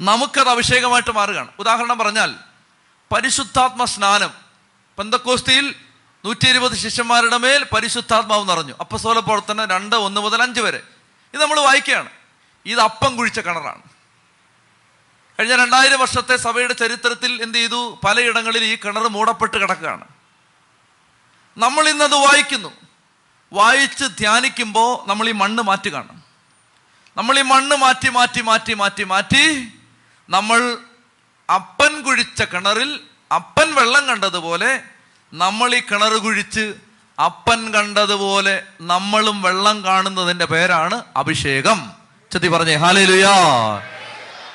[0.00, 1.48] നമുക്കത് അഭിഷേകമായിട്ട് മാറുകയാണ്.
[1.58, 2.34] ഉദാഹരണം പറഞ്ഞാൽ
[3.12, 4.30] പരിശുദ്ധാത്മ സ്നാനം.
[4.98, 5.74] പെന്തക്കോസ്തിയിൽ
[6.24, 8.74] നൂറ്റി ഇരുപത് ശിഷ്യന്മാരുടെ മേൽ പരിശുദ്ധാത്മാവ് നിറഞ്ഞു.
[8.80, 10.82] അപ്പസോല പ്രവർത്തനം രണ്ട് ഒന്ന് മുതൽ അഞ്ച് വരെ.
[11.34, 12.10] ഇത് നമ്മൾ വായിക്കുകയാണ്.
[12.66, 13.82] ഇത് അപ്പം കുഴിച്ച കിണറാണ്.
[15.38, 17.98] കഴിഞ്ഞ രണ്ടായിരം വർഷത്തെ സഭയുടെ ചരിത്രത്തിൽ എന്ത് ചെയ്തു?
[18.04, 20.04] പലയിടങ്ങളിൽ ഈ കിണർ മൂടപ്പെട്ട് കിടക്കുകയാണ്.
[21.60, 22.70] നമ്മൾ ഇന്നത് വായിക്കുന്നു.
[23.52, 26.18] വായിച്ച് ധ്യാനിക്കുമ്പോൾ നമ്മൾ ഈ മണ്ണ് മാറ്റി കാണും.
[27.16, 29.44] നമ്മൾ ഈ മണ്ണ് മാറ്റി മാറ്റി മാറ്റി മാറ്റി മാറ്റി
[30.28, 30.60] നമ്മൾ
[31.48, 32.90] അപ്പൻ കുഴിച്ച കിണറിൽ
[33.30, 34.70] അപ്പൻ വെള്ളം കണ്ടതുപോലെ
[35.32, 36.64] നമ്മൾ ഈ കിണർ കുഴിച്ച്
[37.18, 41.78] അപ്പൻ കണ്ടതുപോലെ നമ്മളും വെള്ളം കാണുന്നതിന്റെ പേരാണ് അഭിഷേകം.
[42.30, 43.34] ചെത്തി പറഞ്ഞേ ഹാലേലുയാ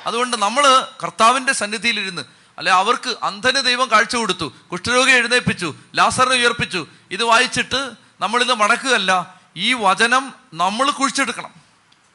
[0.06, 0.64] അതുകൊണ്ട് നമ്മൾ
[1.02, 2.22] കർത്താവിന്റെ സന്നിധിയിലിരുന്ന്
[2.58, 4.52] അല്ലെ അവർക്ക് അന്ധന് ദൈവം കാഴ്ച കൊടുത്തു.
[4.72, 6.86] കുഷ്ഠരോഗി എഴുന്നേൽപ്പിച്ചു ലാസറിനെ ഉയർപ്പിച്ചു.
[7.10, 11.54] ഇത് വായിച്ചിട്ട് നമ്മളിത് മടക്കുകയല്ല ഈ വചനം നമ്മൾ കുഴിച്ചെടുക്കണം.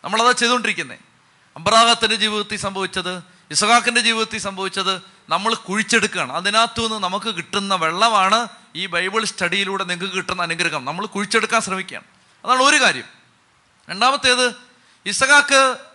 [0.04, 1.00] നമ്മളതാ ചെയ്തുകൊണ്ടിരിക്കുന്നത്
[1.58, 6.34] അബ്രാഹത്തിന്റെ ജീവിതത്തിൽ സംഭവിച്ചത് ഇസഹാക്കിന്റെ ജീവിതത്തിൽ സംഭവിച്ചത് നമ്മൾ കുഴിച്ചെടുക്കുകയാണ്.
[6.34, 10.86] അതിനകത്തു നിന്ന് നമുക്ക് കിട്ടുന്ന വെള്ളമാണ് ഈ ബൈബിൾ സ്റ്റഡിയിലൂടെ നിങ്ങൾക്ക് കിട്ടുന്ന അനുഗ്രഹം.
[10.86, 12.06] നമ്മൾ കുഴിച്ചെടുക്കാൻ ശ്രമിക്കുകയാണ്.
[12.46, 13.04] അതാണ് ഒരു കാര്യം.
[13.90, 14.56] രണ്ടാമത്തേത്
[15.06, 15.91] ഇസഹാക്ക്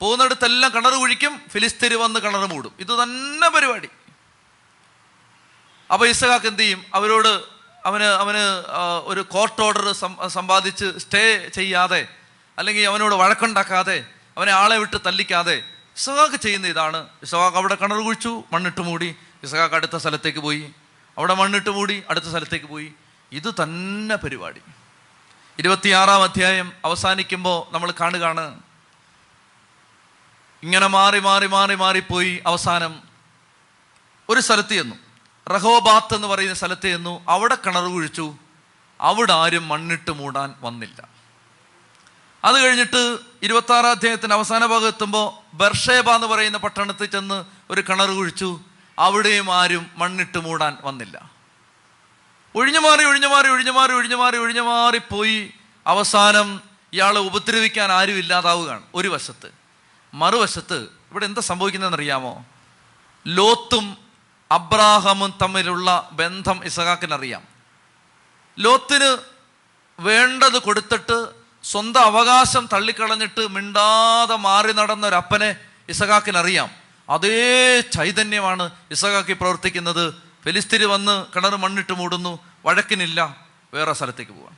[0.00, 2.72] പോകുന്നിടത്തെല്ലാം കിണർ കുഴിക്കും ഫിലിസ്തീർ വന്ന് കിണർ മൂടും.
[2.80, 3.88] ഇത് തന്നെ പരിപാടി.
[5.92, 6.84] അപ്പോൾ ഇസഹാക്ക് എന്ത് ചെയ്യും?
[6.94, 8.42] അവരോട് അവന് അവന്
[9.04, 9.92] ഒരു കോർട്ട് ഓർഡർ
[10.28, 12.08] സമ്പാദിച്ച് സ്റ്റേ ചെയ്യാതെ
[12.58, 14.04] അല്ലെങ്കിൽ അവനോട് വഴക്കുണ്ടാക്കാതെ
[14.36, 15.62] അവനെ ആളെ വിട്ട് തല്ലിക്കാതെ
[15.96, 17.08] ഇസഹാക്ക് ചെയ്യുന്ന ഇതാണ്.
[17.22, 19.16] ഇസഹാക്ക് അവിടെ കിണർ കുഴിച്ചു മണ്ണിട്ട് മൂടി.
[19.42, 20.72] ഇസഹാക്ക് അടുത്ത സ്ഥലത്തേക്ക് പോയി.
[21.18, 22.92] അവിടെ മണ്ണിട്ട് മൂടി അടുത്ത സ്ഥലത്തേക്ക് പോയി.
[23.32, 24.60] ഇത് തന്നെ പരിപാടി.
[25.58, 28.60] ഇരുപത്തിയാറാം അധ്യായം അവസാനിക്കുമ്പോൾ നമ്മൾ കാണുകയാണ്
[30.62, 33.00] ഇങ്ങനെ മാറി മാറി മാറി മാറിപ്പോയി അവസാനം
[34.28, 34.96] ഒരു സ്ഥലത്ത് ചെന്നു.
[35.50, 37.24] റഹോബാത്ത് എന്ന് പറയുന്ന സ്ഥലത്ത് ചെന്നു.
[37.28, 38.34] അവിടെ കിണർ കുഴിച്ചു.
[39.00, 41.08] അവിടെ ആരും മണ്ണിട്ട് മൂടാൻ വന്നില്ല.
[42.44, 48.10] അത് കഴിഞ്ഞിട്ട് ഇരുപത്തി ആറാം അധ്യായത്തിന്റെ അവസാന ഭാഗം എത്തുമ്പോൾ ബർഷേബ എന്ന് പറയുന്ന പട്ടണത്തിൽ ചെന്ന് ഒരു കിണർ
[48.10, 48.60] കുഴിച്ചു.
[48.98, 51.30] അവിടെയും ആരും മണ്ണിട്ട് മൂടാൻ വന്നില്ല.
[52.54, 55.52] ഒഴിഞ്ഞു മാറി ഒഴിഞ്ഞു മാറി ഒഴിഞ്ഞു മാറി ഒഴിഞ്ഞു മാറി ഒഴിഞ്ഞു മാറി പോയി.
[55.86, 56.60] അവസാനം
[56.92, 59.59] ഇയാളെ ഉപദ്രവിക്കാൻ ആരും ഇല്ലാതാവുകയാണ് ഒരു വശത്ത്.
[60.14, 62.44] മറുവശത്ത് ഇവിടെ എന്താ സംഭവിക്കുന്നതെന്നറിയാമോ?
[63.26, 63.96] ലോത്തും
[64.52, 67.42] അബ്രാഹമും തമ്മിലുള്ള ബന്ധം ഇസഹാക്കിനറിയാം.
[68.58, 69.18] ലോത്തിന്
[70.00, 71.28] വേണ്ടത് കൊടുത്തിട്ട്
[71.64, 75.56] സ്വന്തം അവകാശം തള്ളിക്കളഞ്ഞിട്ട് മിണ്ടാതെ മാറി നടന്ന ഒരു അപ്പനെ
[75.88, 76.70] ഇസഹാക്കിനറിയാം.
[77.10, 80.14] അതേ ചൈതന്യമാണ് ഇസഹാക്കി പ്രവർത്തിക്കുന്നത്.
[80.44, 83.36] ഫെലിസ്തീന് വന്ന് കിണർ മണ്ണിട്ട് മൂടുന്നു വഴക്കിനില്ല
[83.74, 84.56] വേറെ സ്ഥലത്തേക്ക് പോവാണ്.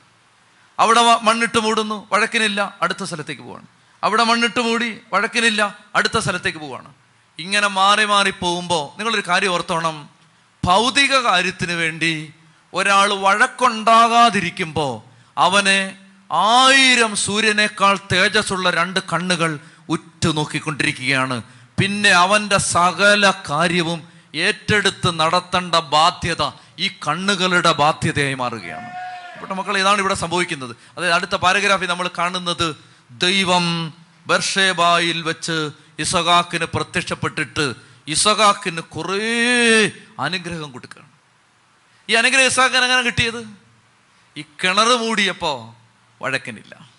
[0.79, 3.65] അവിടെ മണ്ണിട്ട് മൂടുന്നു വഴക്കിനില്ല അടുത്ത സ്ഥലത്തേക്ക് പോവാണ്.
[4.03, 6.93] അവിടെ മണ്ണിട്ട് മൂടി വഴക്കിനില്ല അടുത്ത സ്ഥലത്തേക്ക് പോവാണ്.
[7.39, 10.09] ഇങ്ങനെ മാറി മാറി പോകുമ്പോൾ നിങ്ങളൊരു കാര്യം ഓർത്തോണം.
[10.65, 12.33] ഭൗതിക കാര്യത്തിന് വേണ്ടി
[12.73, 14.93] ഒരാൾ വഴക്കുണ്ടാകാതിരിക്കുമ്പോൾ
[15.37, 15.95] അവനെ
[16.31, 21.43] ആയിരം സൂര്യനേക്കാൾ തേജസ്സുള്ള രണ്ട് കണ്ണുകൾ ഉറ്റു നോക്കിക്കൊണ്ടിരിക്കുകയാണ്.
[21.79, 26.43] പിന്നെ അവന്റെ സകല കാര്യവും ഏറ്റെടുത്ത് നടത്തേണ്ട ബാധ്യത
[26.79, 28.89] ഈ കണ്ണുകളുടെ ബാധ്യതയായി മാറുകയാണ്.
[29.35, 30.75] അപ്പോൾ മക്കൾ ഇതാണ് ഇവിടെ സംഭവിക്കുന്നത്.
[30.97, 33.93] അതായത് അടുത്ത പാരഗ്രാഫിൽ നമ്മൾ കാണുന്നത് ദൈവം
[34.25, 37.73] ബർഷേബായിൽ വെച്ച് ഇസഹാക്കിന് പ്രത്യക്ഷപ്പെട്ടിട്ട്
[38.07, 41.11] ഇസഹാക്കിന് കുറേ അനുഗ്രഹം കൊടുക്കുകയാണ്
[42.09, 43.45] ഈ അനുഗ്രഹം ഇസഹാക്കിന് എങ്ങനെ കിട്ടിയത്?
[44.37, 45.83] ഈ കിണർ മൂടിയപ്പോൾ
[46.23, 46.89] വഴക്കനില്ല.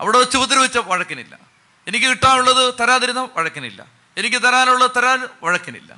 [0.00, 1.38] അവിടെ വെച്ച് ഉപദ്രവിച്ച വഴക്കനില്ല.
[1.88, 3.86] എനിക്ക് കിട്ടാനുള്ളത് തരാതിരുന്ന വഴക്കനില്ല.
[4.16, 5.92] എനിക്ക് തരാനുള്ളത് തരാൻ വഴക്കനില്ല.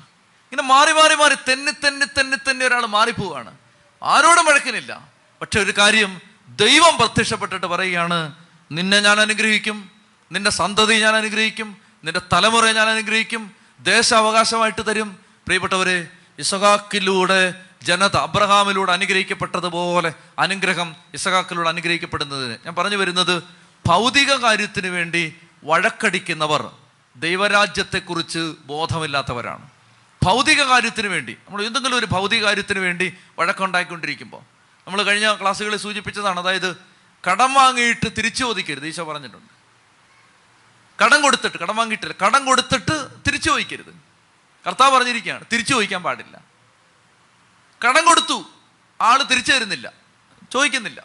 [0.52, 3.56] ഇങ്ങനെ മാറി മാറി മാറി തെന്നി തെന്നി തെന്നി തെന്നി ഒരാൾ മാറിപ്പോവാണ്.
[4.02, 5.08] ആരോടും വഴക്കനില്ല.
[5.40, 9.90] പക്ഷെ ഒരു കാര്യം ദൈവം പ്രത്യക്ഷപ്പെട്ടിട്ട് പറയുകയാണ് നിന്നെ ഞാൻ അനുഗ്രഹിക്കും
[10.32, 15.18] നിന്റെ സന്തതി ഞാൻ അനുഗ്രഹിക്കും നിന്റെ തലമുറയെ ഞാൻ അനുഗ്രഹിക്കും ദേശാവകാശമായിട്ട് തരും.
[15.46, 16.08] പ്രിയപ്പെട്ടവരെ
[16.38, 22.56] ഇസഹാക്കിലൂടെ ജനത അബ്രഹാമിലൂടെ അനുഗ്രഹിക്കപ്പെട്ടതുപോലെ അനുഗ്രഹം ഇസഹാക്കിലൂടെ അനുഗ്രഹിക്കപ്പെടുന്നതിന്.
[22.66, 23.42] ഞാൻ പറഞ്ഞു വരുന്നത്
[23.86, 25.34] ഭൗതിക കാര്യത്തിന് വേണ്ടി
[25.64, 26.70] വഴക്കടിക്കുന്നവർ
[27.16, 29.70] ദൈവരാജ്യത്തെക്കുറിച്ച് ബോധമില്ലാത്തവരാണ്.
[30.24, 34.40] ഭൗതിക കാര്യത്തിന് വേണ്ടി നമ്മൾ എന്തെങ്കിലും ഒരു ഭൗതിക കാര്യത്തിന് വേണ്ടി വഴക്കുണ്ടായിക്കൊണ്ടിരിക്കുമ്പോൾ
[34.86, 36.93] നമ്മൾ കഴിഞ്ഞ ക്ലാസ്സുകളിൽ സൂചിപ്പിച്ചതാണ് അതായത്
[37.26, 39.52] കടം വാങ്ങിയിട്ട് തിരിച്ചു ചോദിക്കരുത് ഈശോ പറഞ്ഞിട്ടുണ്ട്.
[41.02, 42.96] കടം കൊടുത്തിട്ട് കടം വാങ്ങിയിട്ടില്ല കടം കൊടുത്തിട്ട്
[43.26, 43.92] തിരിച്ചു ചോദിക്കരുത്.
[44.66, 46.36] കർത്താവ് പറഞ്ഞിരിക്കുകയാണ് തിരിച്ചു ചോദിക്കാൻ പാടില്ല.
[47.86, 48.38] കടം കൊടുത്തു
[49.00, 49.92] ആൾ തിരിച്ചു തരുന്നില്ല
[50.52, 51.00] ചോദിക്കുന്നില്ല.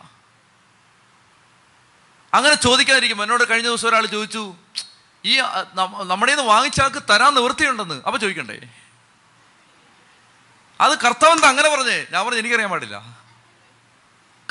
[2.34, 4.56] അങ്ങനെ ചോദിക്കാതിരിക്കും എന്നോട് കഴിഞ്ഞ ദിവസം ഒരാൾ ചോദിച്ചു
[5.26, 5.40] ഈ
[6.12, 8.58] നമ്മുടെ നിന്ന് വാങ്ങിച്ചാൾക്ക് തരാൻ നിവൃത്തിയുണ്ടെന്ന് അപ്പൊ ചോദിക്കണ്ടേ?
[10.82, 11.98] അത് കർത്താവ് എന്താ അങ്ങനെ പറഞ്ഞേ?
[12.12, 12.98] ഞാൻ പറഞ്ഞു എനിക്കറിയാൻ പാടില്ല.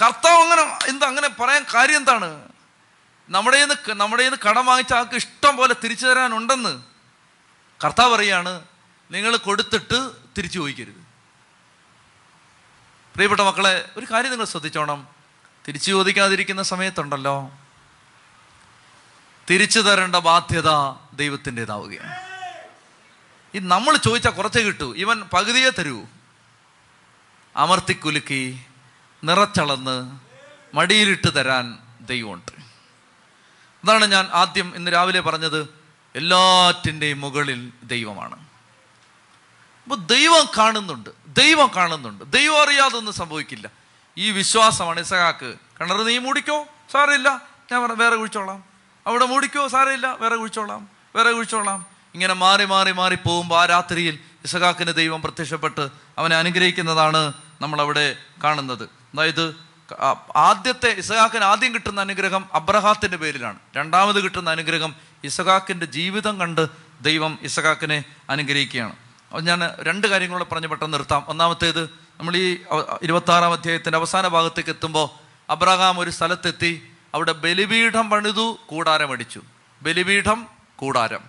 [0.02, 2.48] കർത്താവ് അങ്ങനെ എന്താ അങ്ങനെ പറയാൻ കാര്യം എന്താണ്?
[3.28, 6.82] നമ്മുടെ നമ്മുടെ കടം വാങ്ങിച്ച ആൾക്ക് ഇഷ്ടം പോലെ തിരിച്ചു തരാനുണ്ടെന്ന്
[7.84, 8.64] കർത്താവ് പറയാണ്
[9.10, 11.08] നിങ്ങൾ കൊടുത്തിട്ട് തിരിച്ചു ചോദിക്കരുത്.
[13.14, 15.08] പ്രിയപ്പെട്ട മക്കളെ ഒരു കാര്യം നിങ്ങൾ ശ്രദ്ധിച്ചോണം.
[15.68, 17.50] തിരിച്ചു ചോദിക്കാതിരിക്കുന്ന സമയത്തുണ്ടല്ലോ.
[19.50, 20.70] തിരിച്ചു തരേണ്ട ബാധ്യത
[21.12, 22.16] ദൈവത്തിന്റെതാവുകയാണ്.
[23.54, 24.94] ഈ നമ്മൾ ചോദിച്ചാൽ കുറച്ചേ കിട്ടൂ.
[24.94, 26.04] ഇവൻ പകുതിയെ തരൂ.
[27.56, 28.64] അമർത്തിക്കുലുക്കി
[29.24, 30.18] നിറച്ചളന്ന്
[30.74, 32.52] മടിയിലിട്ട് തരാൻ ദൈവമുണ്ട്.
[33.84, 35.68] അതാണ് ഞാൻ ആദ്യം ഇന്ന് രാവിലെ പറഞ്ഞത്
[36.16, 38.36] എല്ലാറ്റിന്റെയും മുകളിൽ ദൈവമാണ്.
[39.84, 43.70] അപ്പോൾ ദൈവം കാണുന്നുണ്ട് ദൈവം കാണുന്നുണ്ട് ദൈവം അറിയാതൊന്നും സംഭവിക്കില്ല.
[44.18, 45.54] ഈ വിശ്വാസമാണ് ഇസഹാക്ക്.
[45.80, 46.66] കിണർ നീ മൂടിക്കോ?
[46.92, 47.42] സാരമില്ല.
[47.72, 48.64] ഞാൻ പറ- വേറെ കുഴിച്ചോളാം.
[49.06, 49.68] അവിടെ മൂടിക്കോ?
[49.68, 50.06] സാരമില്ല.
[50.20, 50.88] വേറെ കുഴിച്ചോളാം.
[51.16, 51.86] വേറെ കുഴിച്ചോളാം.
[52.14, 55.88] ഇങ്ങനെ മാറി മാറി മാറി പോകുമ്പോൾ ആ രാത്രിയിൽ ഇസഹാക്കിന് ദൈവം പ്രത്യക്ഷപ്പെട്ട്
[56.18, 58.97] അവനെ അനുഗ്രഹിക്കുന്നതാണ് നമ്മളവിടെ കാണുന്നത്.
[59.14, 59.68] അതായത്
[60.36, 63.58] ആദ്യത്തെ ഇസഹാക്കിന് ആദ്യം കിട്ടുന്ന അനുഗ്രഹം അബ്രഹാത്തിന്റെ പേരിലാണ്.
[63.76, 64.94] രണ്ടാമത് കിട്ടുന്ന അനുഗ്രഹം
[65.24, 66.66] ഇസഹാക്കിന്റെ ജീവിതം കണ്ട്
[67.00, 68.92] ദൈവം ഇസഹാക്കിനെ അനുഗ്രഹിക്കുകയാണ്.
[69.28, 71.24] അപ്പോൾ ഞാൻ രണ്ട് കാര്യങ്ങളോട് പറഞ്ഞ് പെട്ടെന്ന് നിർത്താം.
[71.28, 71.84] ഒന്നാമത്തേത്
[72.18, 72.58] നമ്മൾ ഈ
[73.02, 75.08] ഇരുപത്തി ആറാം അധ്യായത്തിന്റെ അവസാന ഭാഗത്തേക്ക് എത്തുമ്പോൾ
[75.52, 79.42] അബ്രഹാം ഒരു സ്ഥലത്തെത്തി അവിടെ ബലിപീഠം പണിതു കൂടാരം അടിച്ചു.
[79.82, 80.46] ബലിപീഠം
[80.76, 81.20] കൂടാരം.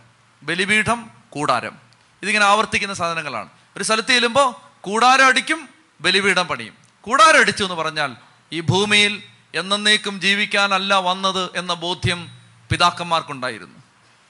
[0.44, 1.78] ബലിപീഠം കൂടാരം.
[2.24, 3.50] ഇതിങ്ങനെ ആവർത്തിക്കുന്ന സാധനങ്ങളാണ്.
[3.78, 5.70] ഒരു സ്ഥലത്ത് ചെല്ലുമ്പോൾ കൂടാരം അടിക്കും
[6.02, 6.79] ബലിപീഠം പണിയും.
[7.02, 8.16] കൂടാരം അടിച്ചു എന്ന് പറഞ്ഞാൽ
[8.52, 9.24] ഈ ഭൂമിയിൽ
[9.56, 12.30] എന്നേക്കും ജീവിക്കാനല്ല വന്നത് എന്ന ബോധ്യം
[12.72, 13.80] പിതാക്കന്മാർക്കുണ്ടായിരുന്നു.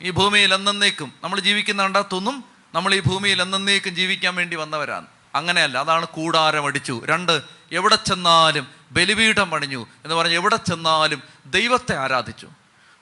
[0.01, 2.43] ഈ ഭൂമിയിൽ എന്നേക്കും നമ്മൾ ജീവിക്കുന്ന കണ്ടാത്തൊന്നും
[2.73, 5.05] നമ്മൾ ഈ ഭൂമിയിൽ എന്നേക്കും ജീവിക്കാൻ വേണ്ടി വന്നവരാണ്.
[5.35, 7.01] അങ്ങനെയല്ല അതാണ് കൂടാരം അടിച്ചു.
[7.05, 7.41] രണ്ട്
[7.71, 12.47] എവിടെ ചെന്നാലും ബലിപീഠം പണിഞ്ഞു എന്ന് പറഞ്ഞ് എവിടെ ചെന്നാലും ദൈവത്തെ ആരാധിച്ചു.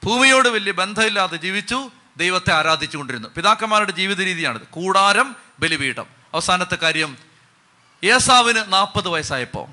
[0.06, 3.28] ഭൂമിയോട് വലിയ ബന്ധമില്ലാതെ ജീവിച്ചു ദൈവത്തെ ആരാധിച്ചുകൊണ്ടിരുന്നു.
[3.38, 6.06] പിതാക്കന്മാരുടെ ജീവിത രീതിയാണിത് കൂടാരം ബലിപീഠം.
[6.34, 7.27] അവസാനത്തെ കാര്യം
[8.04, 9.68] ഏസാവിന് നാൽപ്പത് വയസ്സായപ്പോൾ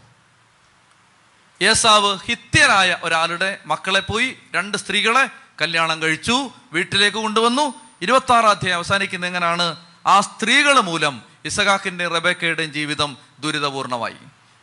[1.64, 5.28] ഏസാവ് ഹിത്യനായ ഒരാളുടെ മക്കളെ പോയി രണ്ട് സ്ത്രീകളെ
[5.60, 7.74] കല്യാണം കഴിച്ചു വീട്ടിലേക്ക് കൊണ്ടുവന്നു.
[8.02, 14.16] ഇരുപത്തി ആറാം അധ്യായം അവസാനിക്കുന്ന എങ്ങനെയാണ് ആ സ്ത്രീകൾ മൂലം ഇസഹാക്കിന്റെ റബേക്കയുടെയും ജീവിതം ദുരിതപൂർണമായി.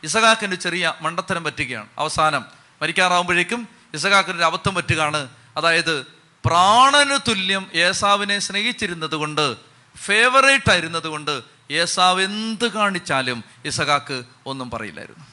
[0.04, 1.88] ഇസഖാക്കിന്റെ ചെറിയ മണ്ടത്തരം പറ്റുകയാണ്.
[1.98, 2.46] അവസാനം
[2.82, 5.30] മരിക്കാറാവുമ്പോഴേക്കും ഇസഖാക്കിന്റെ അബദ്ധം പറ്റുകയാണ്.
[5.58, 6.06] അതായത്
[6.46, 15.26] പ്രാണനു തുല്യം ഏസാവിനെ സ്നേഹിച്ചിരുന്നത് കൊണ്ട് ഫേവറേറ്റ് ആയിരുന്നത് കൊണ്ട് ഏസാവ് എന്ത് കാണിച്ചാലും ഇസഹാക്ക് ഒന്നും പറയില്ലായിരുന്നു.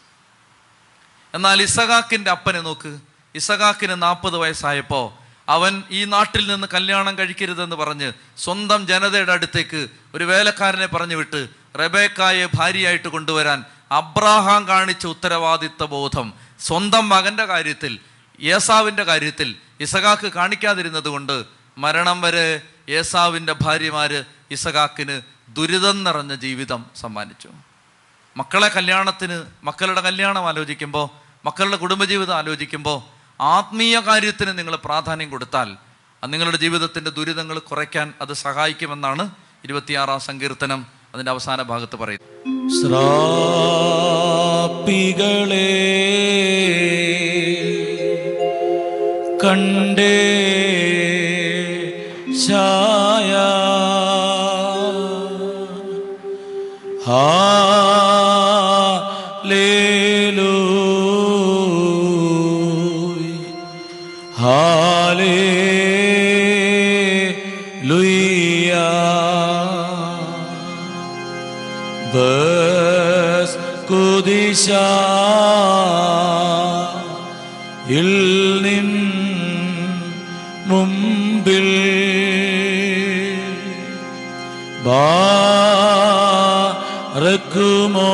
[1.35, 2.99] എന്നാൽ ഇസഹാക്കിന്റെ അപ്പനെ നോക്ക്.
[3.35, 10.87] ഇസഹാക്കിന് നാൽപ്പത് വയസ്സായപ്പോൾ അവൻ ഈ നാട്ടിൽ നിന്ന് കല്യാണം കഴിക്കരുതെന്ന് പറഞ്ഞ് സ്വന്തം ജനതയുടെ അടുത്തേക്ക് ഒരു വേലക്കാരനെ
[10.87, 11.49] പറഞ്ഞു വിട്ട്
[11.79, 17.99] റബേക്കായെ ഭാര്യയായിട്ട് കൊണ്ടുവരാൻ അബ്രാഹാം കാണിച്ച ഉത്തരവാദിത്ത ബോധം സ്വന്തം മകന്റെ കാര്യത്തിൽ
[18.41, 21.45] ഏസാവിന്റെ കാര്യത്തിൽ ഇസഹാക്ക് കാണിക്കാതിരുന്നത് കൊണ്ട്
[21.79, 25.21] മരണം വരെ ഏസാവിന്റെ ഭാര്യമാര് ഇസഹാക്കിന്
[25.57, 27.49] ദുരിതം നിറഞ്ഞ ജീവിതം സമ്മാനിച്ചു.
[28.37, 31.09] മക്കളെ കല്യാണത്തിന് മക്കളുടെ കല്യാണം ആലോചിക്കുമ്പോൾ
[31.45, 32.99] മക്കളുടെ കുടുംബജീവിതം ആലോചിക്കുമ്പോൾ
[33.41, 35.77] ആത്മീയ കാര്യത്തിന് നിങ്ങൾ പ്രാധാന്യം കൊടുത്താൽ
[36.27, 39.31] നിങ്ങളുടെ ജീവിതത്തിന്റെ ദുരിതങ്ങൾ കുറയ്ക്കാൻ അത് സഹായിക്കുമെന്നാണ്
[39.65, 42.29] ഇരുപത്തിയാറാം സങ്കീർത്തനം അതിന്റെ അവസാന ഭാഗത്ത് പറയുന്നത്.
[42.83, 43.19] ശ്രാപ്പികളെ
[49.45, 50.17] കണ്ടേ
[52.47, 52.98] ഛായ
[57.09, 57.49] Hallelujah.
[64.37, 65.09] Hallelujah.
[72.13, 73.51] Bes
[73.89, 75.08] kudisha.
[87.48, 88.10] റക്കുമോ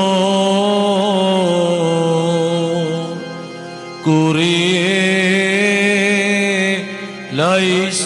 [4.05, 4.95] കുറിയേ
[7.33, 8.02] ലൈസോ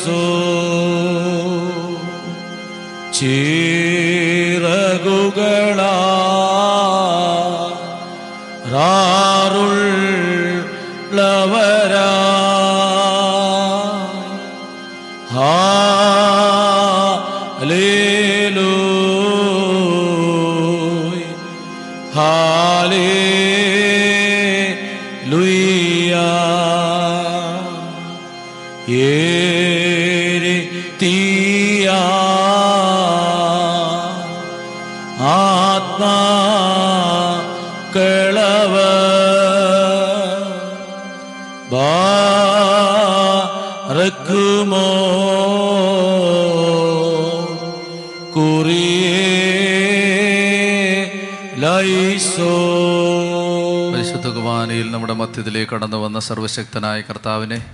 [53.95, 57.67] പരിശുദ്ധ കുമാനയിൽ നമ്മുടെ മധ്യത്തിലേക്ക് കടന്നു വന്ന സർവശക്തനായ കർത്താവിനെ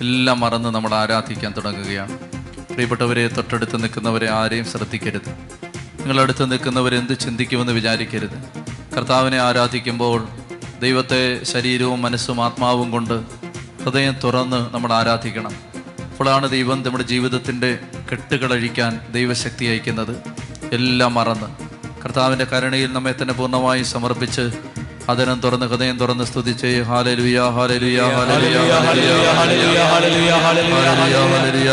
[0.00, 2.18] എല്ലാം മറന്ന് നമ്മൾ ആരാധിക്കാൻ തുടങ്ങുകയാണ്.
[2.70, 5.28] പ്രിയപ്പെട്ടവരെ തൊട്ടടുത്ത് നിൽക്കുന്നവരെ ആരെയും ശ്രദ്ധിക്കരുത്.
[6.00, 8.64] നിങ്ങളടുത്ത് നിൽക്കുന്നവർ എന്ത് ചിന്തിക്കുമെന്ന് വിചാരിക്കരുത്.
[8.96, 10.28] കർത്താവിനെ ആരാധിക്കുമ്പോൾ
[10.82, 13.22] ദൈവത്തെ ശരീരവും മനസ്സും ആത്മാവും കൊണ്ട്
[13.84, 15.52] ഹൃദയം തുറന്ന് നമ്മൾ ആരാധിക്കണം.
[16.10, 17.78] അപ്പോഴാണ് ദൈവം നമ്മുടെ ജീവിതത്തിന്റെ
[18.10, 20.16] കെട്ടുകളഴിക്കാൻ ദൈവശക്തി അയക്കുന്നത്.
[20.72, 21.61] എല്ലാം മറന്ന്
[22.02, 24.44] കർത്താവിന്റെ കരുണയിൽ നമ്മെ തന്നെ പൂർണമായി സമർപ്പിച്ച്
[25.10, 30.32] അതിനം തുറന്ന് ഹൃദയം തുറന്ന് സ്തുതിച്ച് ഹാലലുയ ഹാലലുയ ഹാലലുയ ഹാലലുയ ഹാലലുയ
[31.32, 31.72] ഹാലലുയ ഹാലലുയ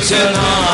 [0.01, 0.70] tonight.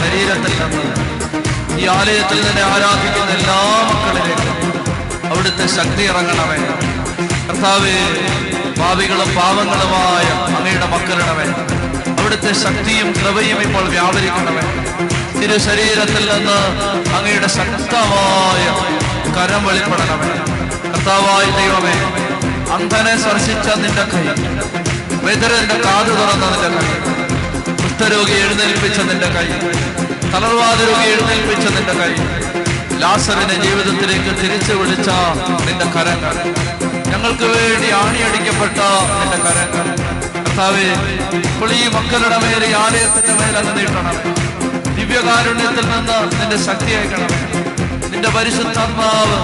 [0.00, 0.84] ശരീരത്തിൽ നിന്ന്
[1.82, 4.52] ഈ ആലയത്തിൽ നിന്നെ ആരാധിക്കുന്ന എല്ലാ മക്കളിലേക്കും
[5.30, 6.58] അവിടുത്തെ ശക്തി ഇറങ്ങണമേ.
[7.48, 7.96] കർത്താവേ
[8.78, 10.26] ഭാവികളും പാവങ്ങളുമായ
[10.56, 11.46] അങ്ങയുടെ മക്കളിടമേ
[12.20, 14.64] അവിടുത്തെ ശക്തിയും കൃപയും ഇപ്പോൾ വ്യാപരിക്കണമേ.
[15.38, 16.58] തിരു ശരീരത്തിൽ നിന്ന്
[17.16, 18.62] അങ്ങയുടെ ശക്തമായ
[19.36, 20.30] കരം വെളിപ്പെടണമേ.
[20.92, 21.96] കർത്താവായ ദൈവമേ
[22.76, 24.24] അന്ധനെ സ്പർശിച്ച നിന്റെ കൈ
[25.26, 27.15] വെതിരന്റെ കാതു തുറന്ന നിന്റെ കൈ.
[27.98, 29.46] കുഷ്ഠരോഗി എഴുന്നേൽപ്പിച്ച നിന്റെ കൈ.
[30.32, 32.10] തളർവാദ രോഗി എഴുന്നേൽപ്പിച്ച നിന്റെ കൈ.
[32.98, 35.08] ലാസറിനെ ജീവിതത്തിലേക്ക് തിരിച്ചു വിളിച്ച
[35.66, 36.34] നിന്റെ കരങ്ങൾ.
[37.12, 38.78] ഞങ്ങൾക്ക് വേണ്ടി ആണിയടിക്കപ്പെട്ട
[39.20, 39.86] നിന്റെ കരങ്ങൾ.
[40.36, 40.84] കർത്താവേ
[41.38, 44.18] ഇപ്പോൾ ഈ മക്കളുടെ മേൽ ഈ ആലയത്തിന്റെ മേൽ നീട്ടണം.
[44.96, 47.32] ദിവ്യകാരുണ്യത്തിൽ നിന്ന് നിന്റെ ശക്തി അയക്കണം.
[48.10, 49.38] നിന്റെ പരിശുദ്ധാത്മാവ്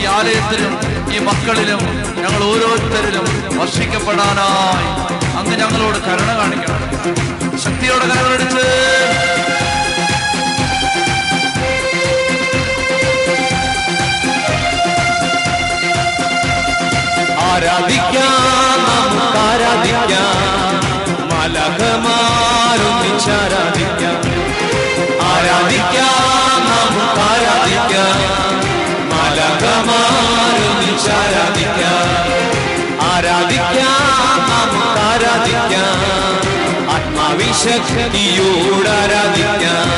[0.00, 0.74] ഈ ആലയത്തിലും
[1.14, 1.82] ഈ മക്കളിലും
[2.22, 3.28] ഞങ്ങൾ ഓരോരുത്തരിലും
[3.58, 4.88] വർഷിക്കപ്പെടാനായി
[5.40, 7.37] അങ്ങ് ഞങ്ങളോട് കരുണ കാണിക്കണം.
[7.64, 8.64] ശക്തിയോടെ കരങ്ങളടിച്ച്
[17.48, 18.82] ആരാധിക്കാം
[19.42, 20.37] ആരാധിക്കാം.
[37.60, 39.88] ആത്മാവിശക്തിയോട് ആരാധിക്കാം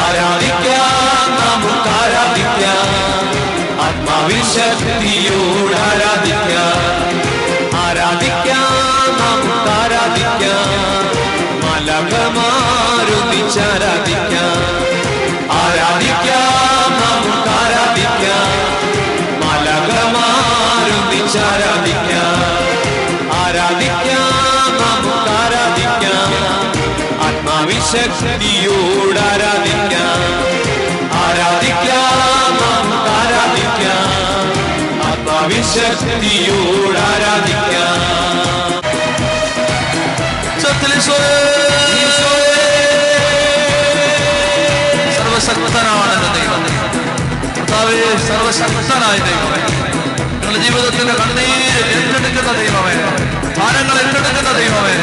[0.00, 2.90] ആരാധിക്കാം നമുക്ക് ആരാധിക്കാം
[3.86, 4.97] ആത്മാവിശക്തിയോട്
[49.08, 49.60] സർവശക്തനായ ദൈവമേ
[50.32, 52.94] നിങ്ങളുടെ ജീവിതത്തിന്റെ കണ്ണീര് ഏറ്റെടുക്കുന്ന ദൈവമേ.
[53.58, 54.94] ഭാരങ്ങൾ ഏറ്റെടുക്കുന്ന ദൈവമേ.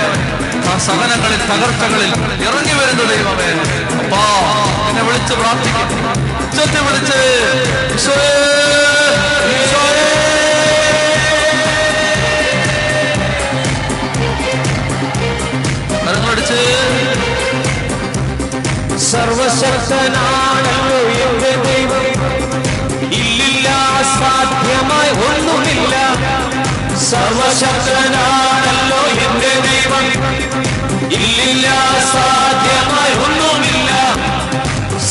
[0.79, 2.11] സഹനങ്ങളിൽ തകർച്ചകളിൽ
[2.47, 3.49] ഇറങ്ങി വരുന്ന ദൈവമേ.
[4.03, 4.23] അപ്പാ
[4.89, 5.87] എന്നെ വിളിച്ച് പ്രാർത്ഥിക്കും.
[6.43, 7.21] ഉച്ചത്തെ വിളിച്ച്.
[19.11, 20.99] സർവശക്തനാണല്ലോ
[27.25, 30.05] സർവശക്തനാണല്ലോ എന്റെ ദൈവം.
[31.17, 31.67] ഇല്ലില്ല
[32.13, 33.91] സാധ്യമായി ഒന്നുമില്ല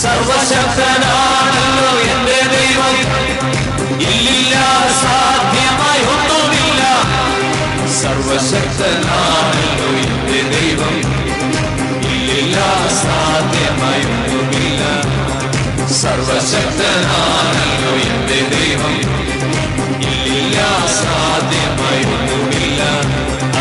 [0.03, 2.95] സർവശക്തനാണല്ലോ എന്റെ ദൈവം.
[4.11, 4.55] ഇല്ലില്ല
[5.03, 6.83] സാധ്യമായി ഒന്നുമില്ല
[8.01, 10.95] സർവശക്തനാണല്ലോ എന്റെ ദൈവം.
[12.13, 12.57] ഇല്ലില്ല
[13.03, 14.83] സാധ്യമായി ഒന്നുമില്ല
[16.03, 18.95] സർവശക്തനാണല്ലോ എന്റെ ദൈവം.
[20.95, 22.83] ഇല്ലില്ല സാധ്യമായി ഒന്നുമില്ല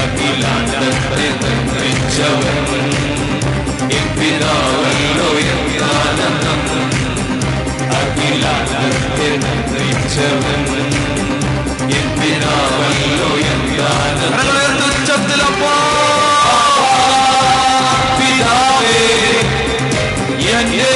[0.01, 2.57] അഖിലാണ്ടത്തെ നിർമ്മിച്ചവൻ
[3.97, 6.61] എപ്പിതാവല്ലോ എന്താനന്ദം
[7.99, 10.61] അഖിലാണ്ടത്തെ നിർമ്മിച്ചവൻ
[12.01, 15.73] എപ്പിതാവല്ലോ എന്താനന്ദം കരങ്ങളുയർത്തി
[18.19, 19.01] പിതാവേ
[20.53, 20.91] എന്റെ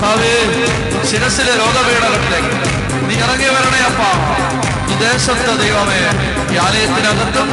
[0.00, 0.34] കർത്താവേ
[1.08, 2.52] ശിരസിലെ രോഗപീഠകളിലേക്ക്
[3.08, 4.02] നീ ഇറങ്ങി വരണേ അപ്പ.
[4.90, 5.98] ഈ ദേശത്ത് ദൈവമേ
[6.52, 7.48] ഈ ആലയത്തിനകത്തും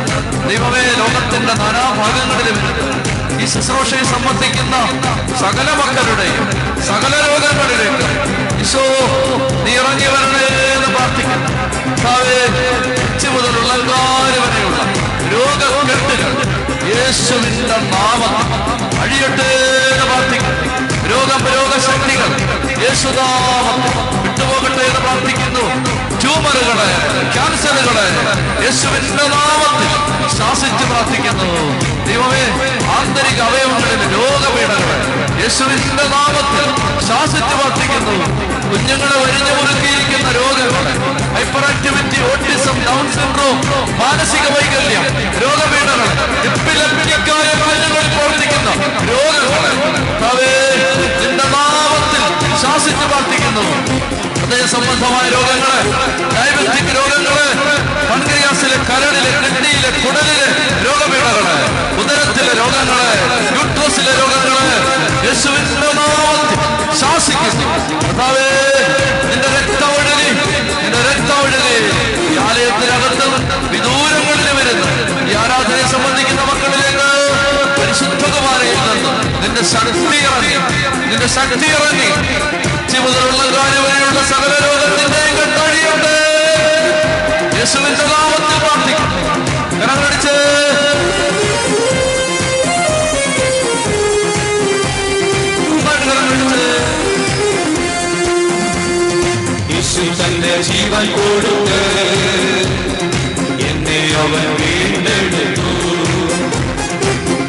[0.47, 2.57] ദൈവമേ ലോകത്തിന്റെ നാനാഭാഗങ്ങളിലും
[3.41, 4.75] ഈ ശുശ്രൂഷയെ സംബന്ധിക്കുന്ന
[5.41, 6.45] സകല മക്കളുടെയും
[6.89, 8.07] സകല രോഗങ്ങളിലേക്ക്
[8.63, 8.85] ഈശോ
[9.65, 10.45] നീ ഇറങ്ങി വരണേ
[10.75, 11.49] എന്ന് പ്രാർത്ഥിക്കുന്നു.
[11.89, 12.39] കർത്താവേ,
[13.07, 13.71] ഉച്ച മുതലുള്ള
[14.35, 14.79] വരെയുള്ള
[16.93, 18.35] യേശുവിന്റെ നാമം
[19.03, 19.51] അഴിയട്ടെ
[19.91, 20.86] എന്ന് പ്രാർത്ഥിക്കുന്നു.
[21.11, 22.29] രോഗം രോഗശക്തികൾ
[22.83, 23.79] യേശുദാമം
[24.23, 25.63] വിട്ടുപോകട്ടെ എന്ന് പ്രാർത്ഥിക്കുന്നു.
[26.21, 26.89] ട്യൂമറുകളെ
[27.33, 28.07] ക്യാൻസറുകളെ
[28.65, 29.91] യേശുവിന്റെ നാമത്തിൽ
[30.37, 31.49] ശാസിച്ച് പ്രാർത്ഥിക്കുന്നു.
[32.07, 32.43] ദൈവമേ
[32.97, 34.97] ആന്തരിക അവയവങ്ങളിൽ രോഗപീഠകളെ
[35.43, 36.67] യേശുവിന്റെ നാമത്തിൽ
[37.07, 38.17] ശാസിച്ച് പ്രാർത്ഥിക്കുന്നു.
[38.71, 40.73] കുഞ്ഞുങ്ങളെ ഒരിഞ്ഞു മുറുക്കിയിരിക്കുന്ന രോഗം.
[41.35, 43.57] Hyper activity autism Down syndrome
[44.01, 45.03] മാനസിക വൈകല്യം
[45.43, 46.09] രോഗപീഠകൾ
[46.49, 48.69] എപ്പിലെപ്പിക്കായ കാര്യങ്ങളിൽ പ്രവർത്തിക്കുന്ന
[49.11, 49.73] രോഗങ്ങൾ.
[51.53, 52.23] നാമത്തിൽ
[52.63, 53.65] ശാസിച്ച് പ്രാർത്ഥിക്കുന്നു.
[54.39, 55.79] ഹൃദയ സംബന്ധമായ രോഗങ്ങളെ
[56.35, 57.37] ഡയബറ്റിക് രോഗങ്ങൾ
[58.09, 60.47] പൺക്രിയാസിലെ കരടിലെ കിഡ്നിയിലെ കുടലിലെ
[60.85, 61.45] രോഗപീഠകൾ
[62.01, 63.01] ഉദരത്തിലെ രോഗങ്ങൾ
[63.57, 64.57] യൂട്രസിലെ രോഗങ്ങൾ
[65.27, 66.61] യേശുവിന്റെ നാമത്തിൽ
[67.01, 67.67] ശാസിക്കുന്നു
[68.03, 68.46] കർത്താവേ
[81.19, 82.09] നിന്റെ ശക്തി ഇറങ്ങി
[83.03, 86.13] മുതലുള്ള കാര്യം വരെയുള്ള സകല രോഗത്തിന്റെയും കെട്ടഴിയുണ്ട്.
[87.57, 89.09] യേശുവിന്റെ നാമത്തിൽ പ്രാർത്ഥിക്കും
[89.81, 90.35] കരങ്ങളടിച്ച്.
[99.73, 101.81] യേശു തന്റെ ജീവൻ കൊടുത്ത്
[103.69, 105.69] എന്നെ അവൻ വീണ്ടെടുത്തു.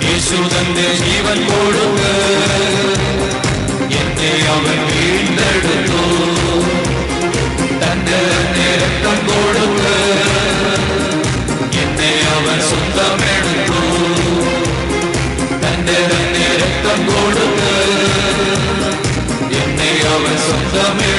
[0.09, 1.88] യേശു തന്റെ ജീവൻ കൊടുത്ത്
[20.51, 21.18] of the mirror.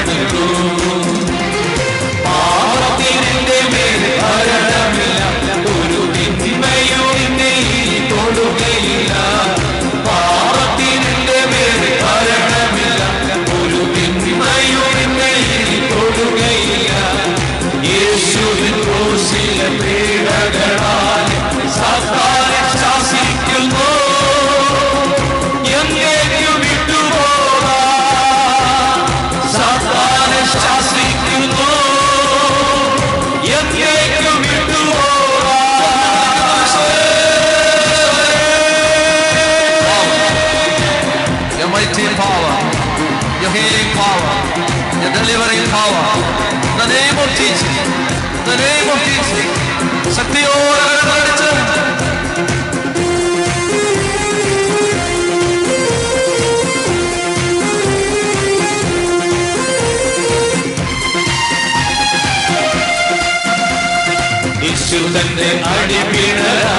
[65.10, 66.78] തന്റെ അടിപിണരാ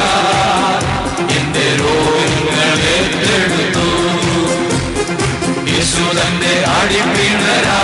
[1.37, 3.87] എന്റെ രോഗങ്ങളെ ഏറ്റെടുത്തു.
[5.71, 7.81] യേശു തന്റെ അടിപിണരാ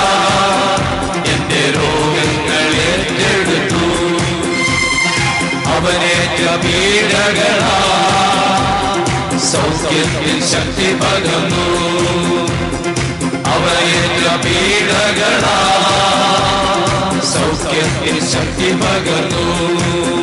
[1.34, 2.92] എന്റെ രോഗങ്ങളെ
[3.32, 3.88] എടുത്തു
[5.76, 7.78] അവനേറ്റ പീഡകളാ.
[9.52, 11.68] സൗഖ്യത്തിൽ ശക്തി പകർന്നു.
[13.54, 15.58] അവനേറ്റ പീഡകളാ.
[17.34, 20.17] സൗഖ്യത്തിൽ ശക്തി പകർന്നു.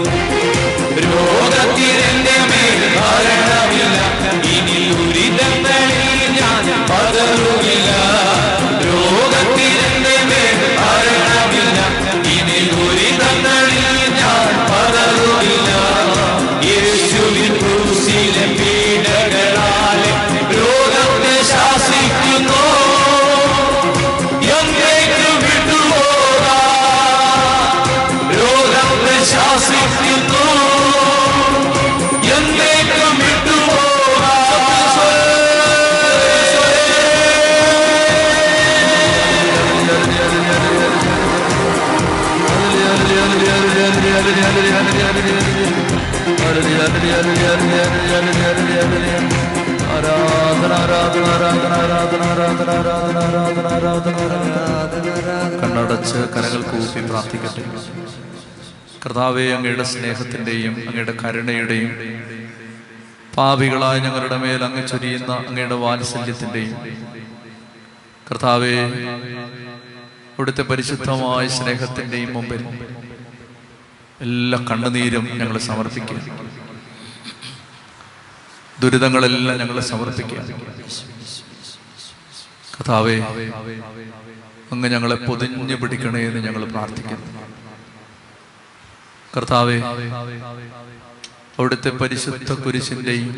[56.15, 57.63] കണ്ണടച്ച് കരകൾ കൂപ്പി പ്രാർത്ഥിക്കട്ടെ.
[59.03, 61.91] കർത്താവെ അങ്ങയുടെ സ്നേഹത്തിന്റെയും അങ്ങയുടെ കരുണയുടെയും
[63.37, 66.77] പാപികളായ ഞങ്ങളുടെ മേൽ അങ്ങ് ചൊരിയുന്ന അങ്ങയുടെ വാത്സല്യത്തിന്റെയും
[68.29, 68.75] കർത്താവെ
[70.35, 72.63] അവിടുത്തെ പരിശുദ്ധമായ സ്നേഹത്തിന്റെയും മുമ്പിൽ
[74.27, 76.21] എല്ലാ കണ്ണുനീരും ഞങ്ങൾ സമർപ്പിക്കുക.
[78.83, 80.41] ദുരിതങ്ങളെല്ലാം ഞങ്ങൾ സമർപ്പിക്കുക.
[82.77, 83.17] കഥാവേ
[84.75, 87.27] അങ്ങ് ഞങ്ങളെ പൊതിഞ്ഞു പിടിക്കണേ എന്ന് ഞങ്ങൾ പ്രാർത്ഥിക്കുന്നു.
[89.37, 89.77] കർത്താവേ
[91.59, 93.31] അവിടുത്തെ പരിശുദ്ധ കുരിശിന്റെയും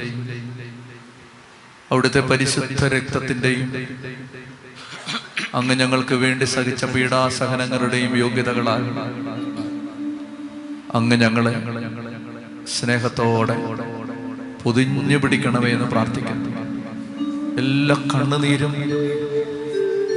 [1.91, 3.69] അവിടുത്തെ പരിശുദ്ധ രക്തത്തിന്റെയും
[5.59, 8.85] അങ്ങ് ഞങ്ങൾക്ക് വേണ്ടി സഹിച്ച പീഡാസഹനങ്ങളുടെയും യോഗ്യതകളാൽ
[10.99, 11.55] അങ്ങ് ഞങ്ങളെ
[12.77, 13.57] സ്നേഹത്തോടെ
[14.63, 16.51] പൊതിഞ്ഞു പിടിക്കണമേ എന്ന് പ്രാർത്ഥിക്കുന്നു.
[17.63, 18.73] എല്ലാ കണ്ണുനീരും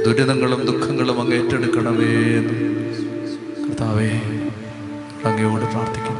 [0.04, 2.56] ദുരിതങ്ങളും ദുഃഖങ്ങളും അങ്ങ് ഏറ്റെടുക്കണമേ എന്ന്
[3.64, 4.10] കർത്താവേ
[5.28, 6.18] അങ്ങയോട് പ്രാർത്ഥിക്കുന്നു.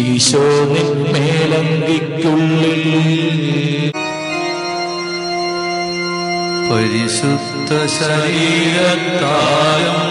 [0.05, 0.43] ഈശോ
[0.73, 2.83] നിൻ മേലങ്കിക്കുള്ളിൽ.
[6.69, 7.53] പരിശുദ്ധ
[7.97, 10.03] ശരീരത്താലും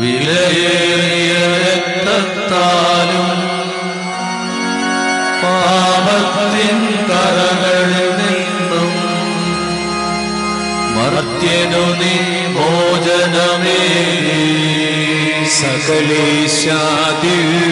[0.00, 1.32] വിലയേറിയ
[2.46, 3.28] രക്തത്താലും
[5.42, 8.92] പാപത്തിൻ കരകളിൽ നിന്നും
[10.96, 12.16] മർത്യനു നീ
[12.56, 13.80] മോചനമേ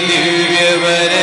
[0.09, 1.14] ദിവ്യവര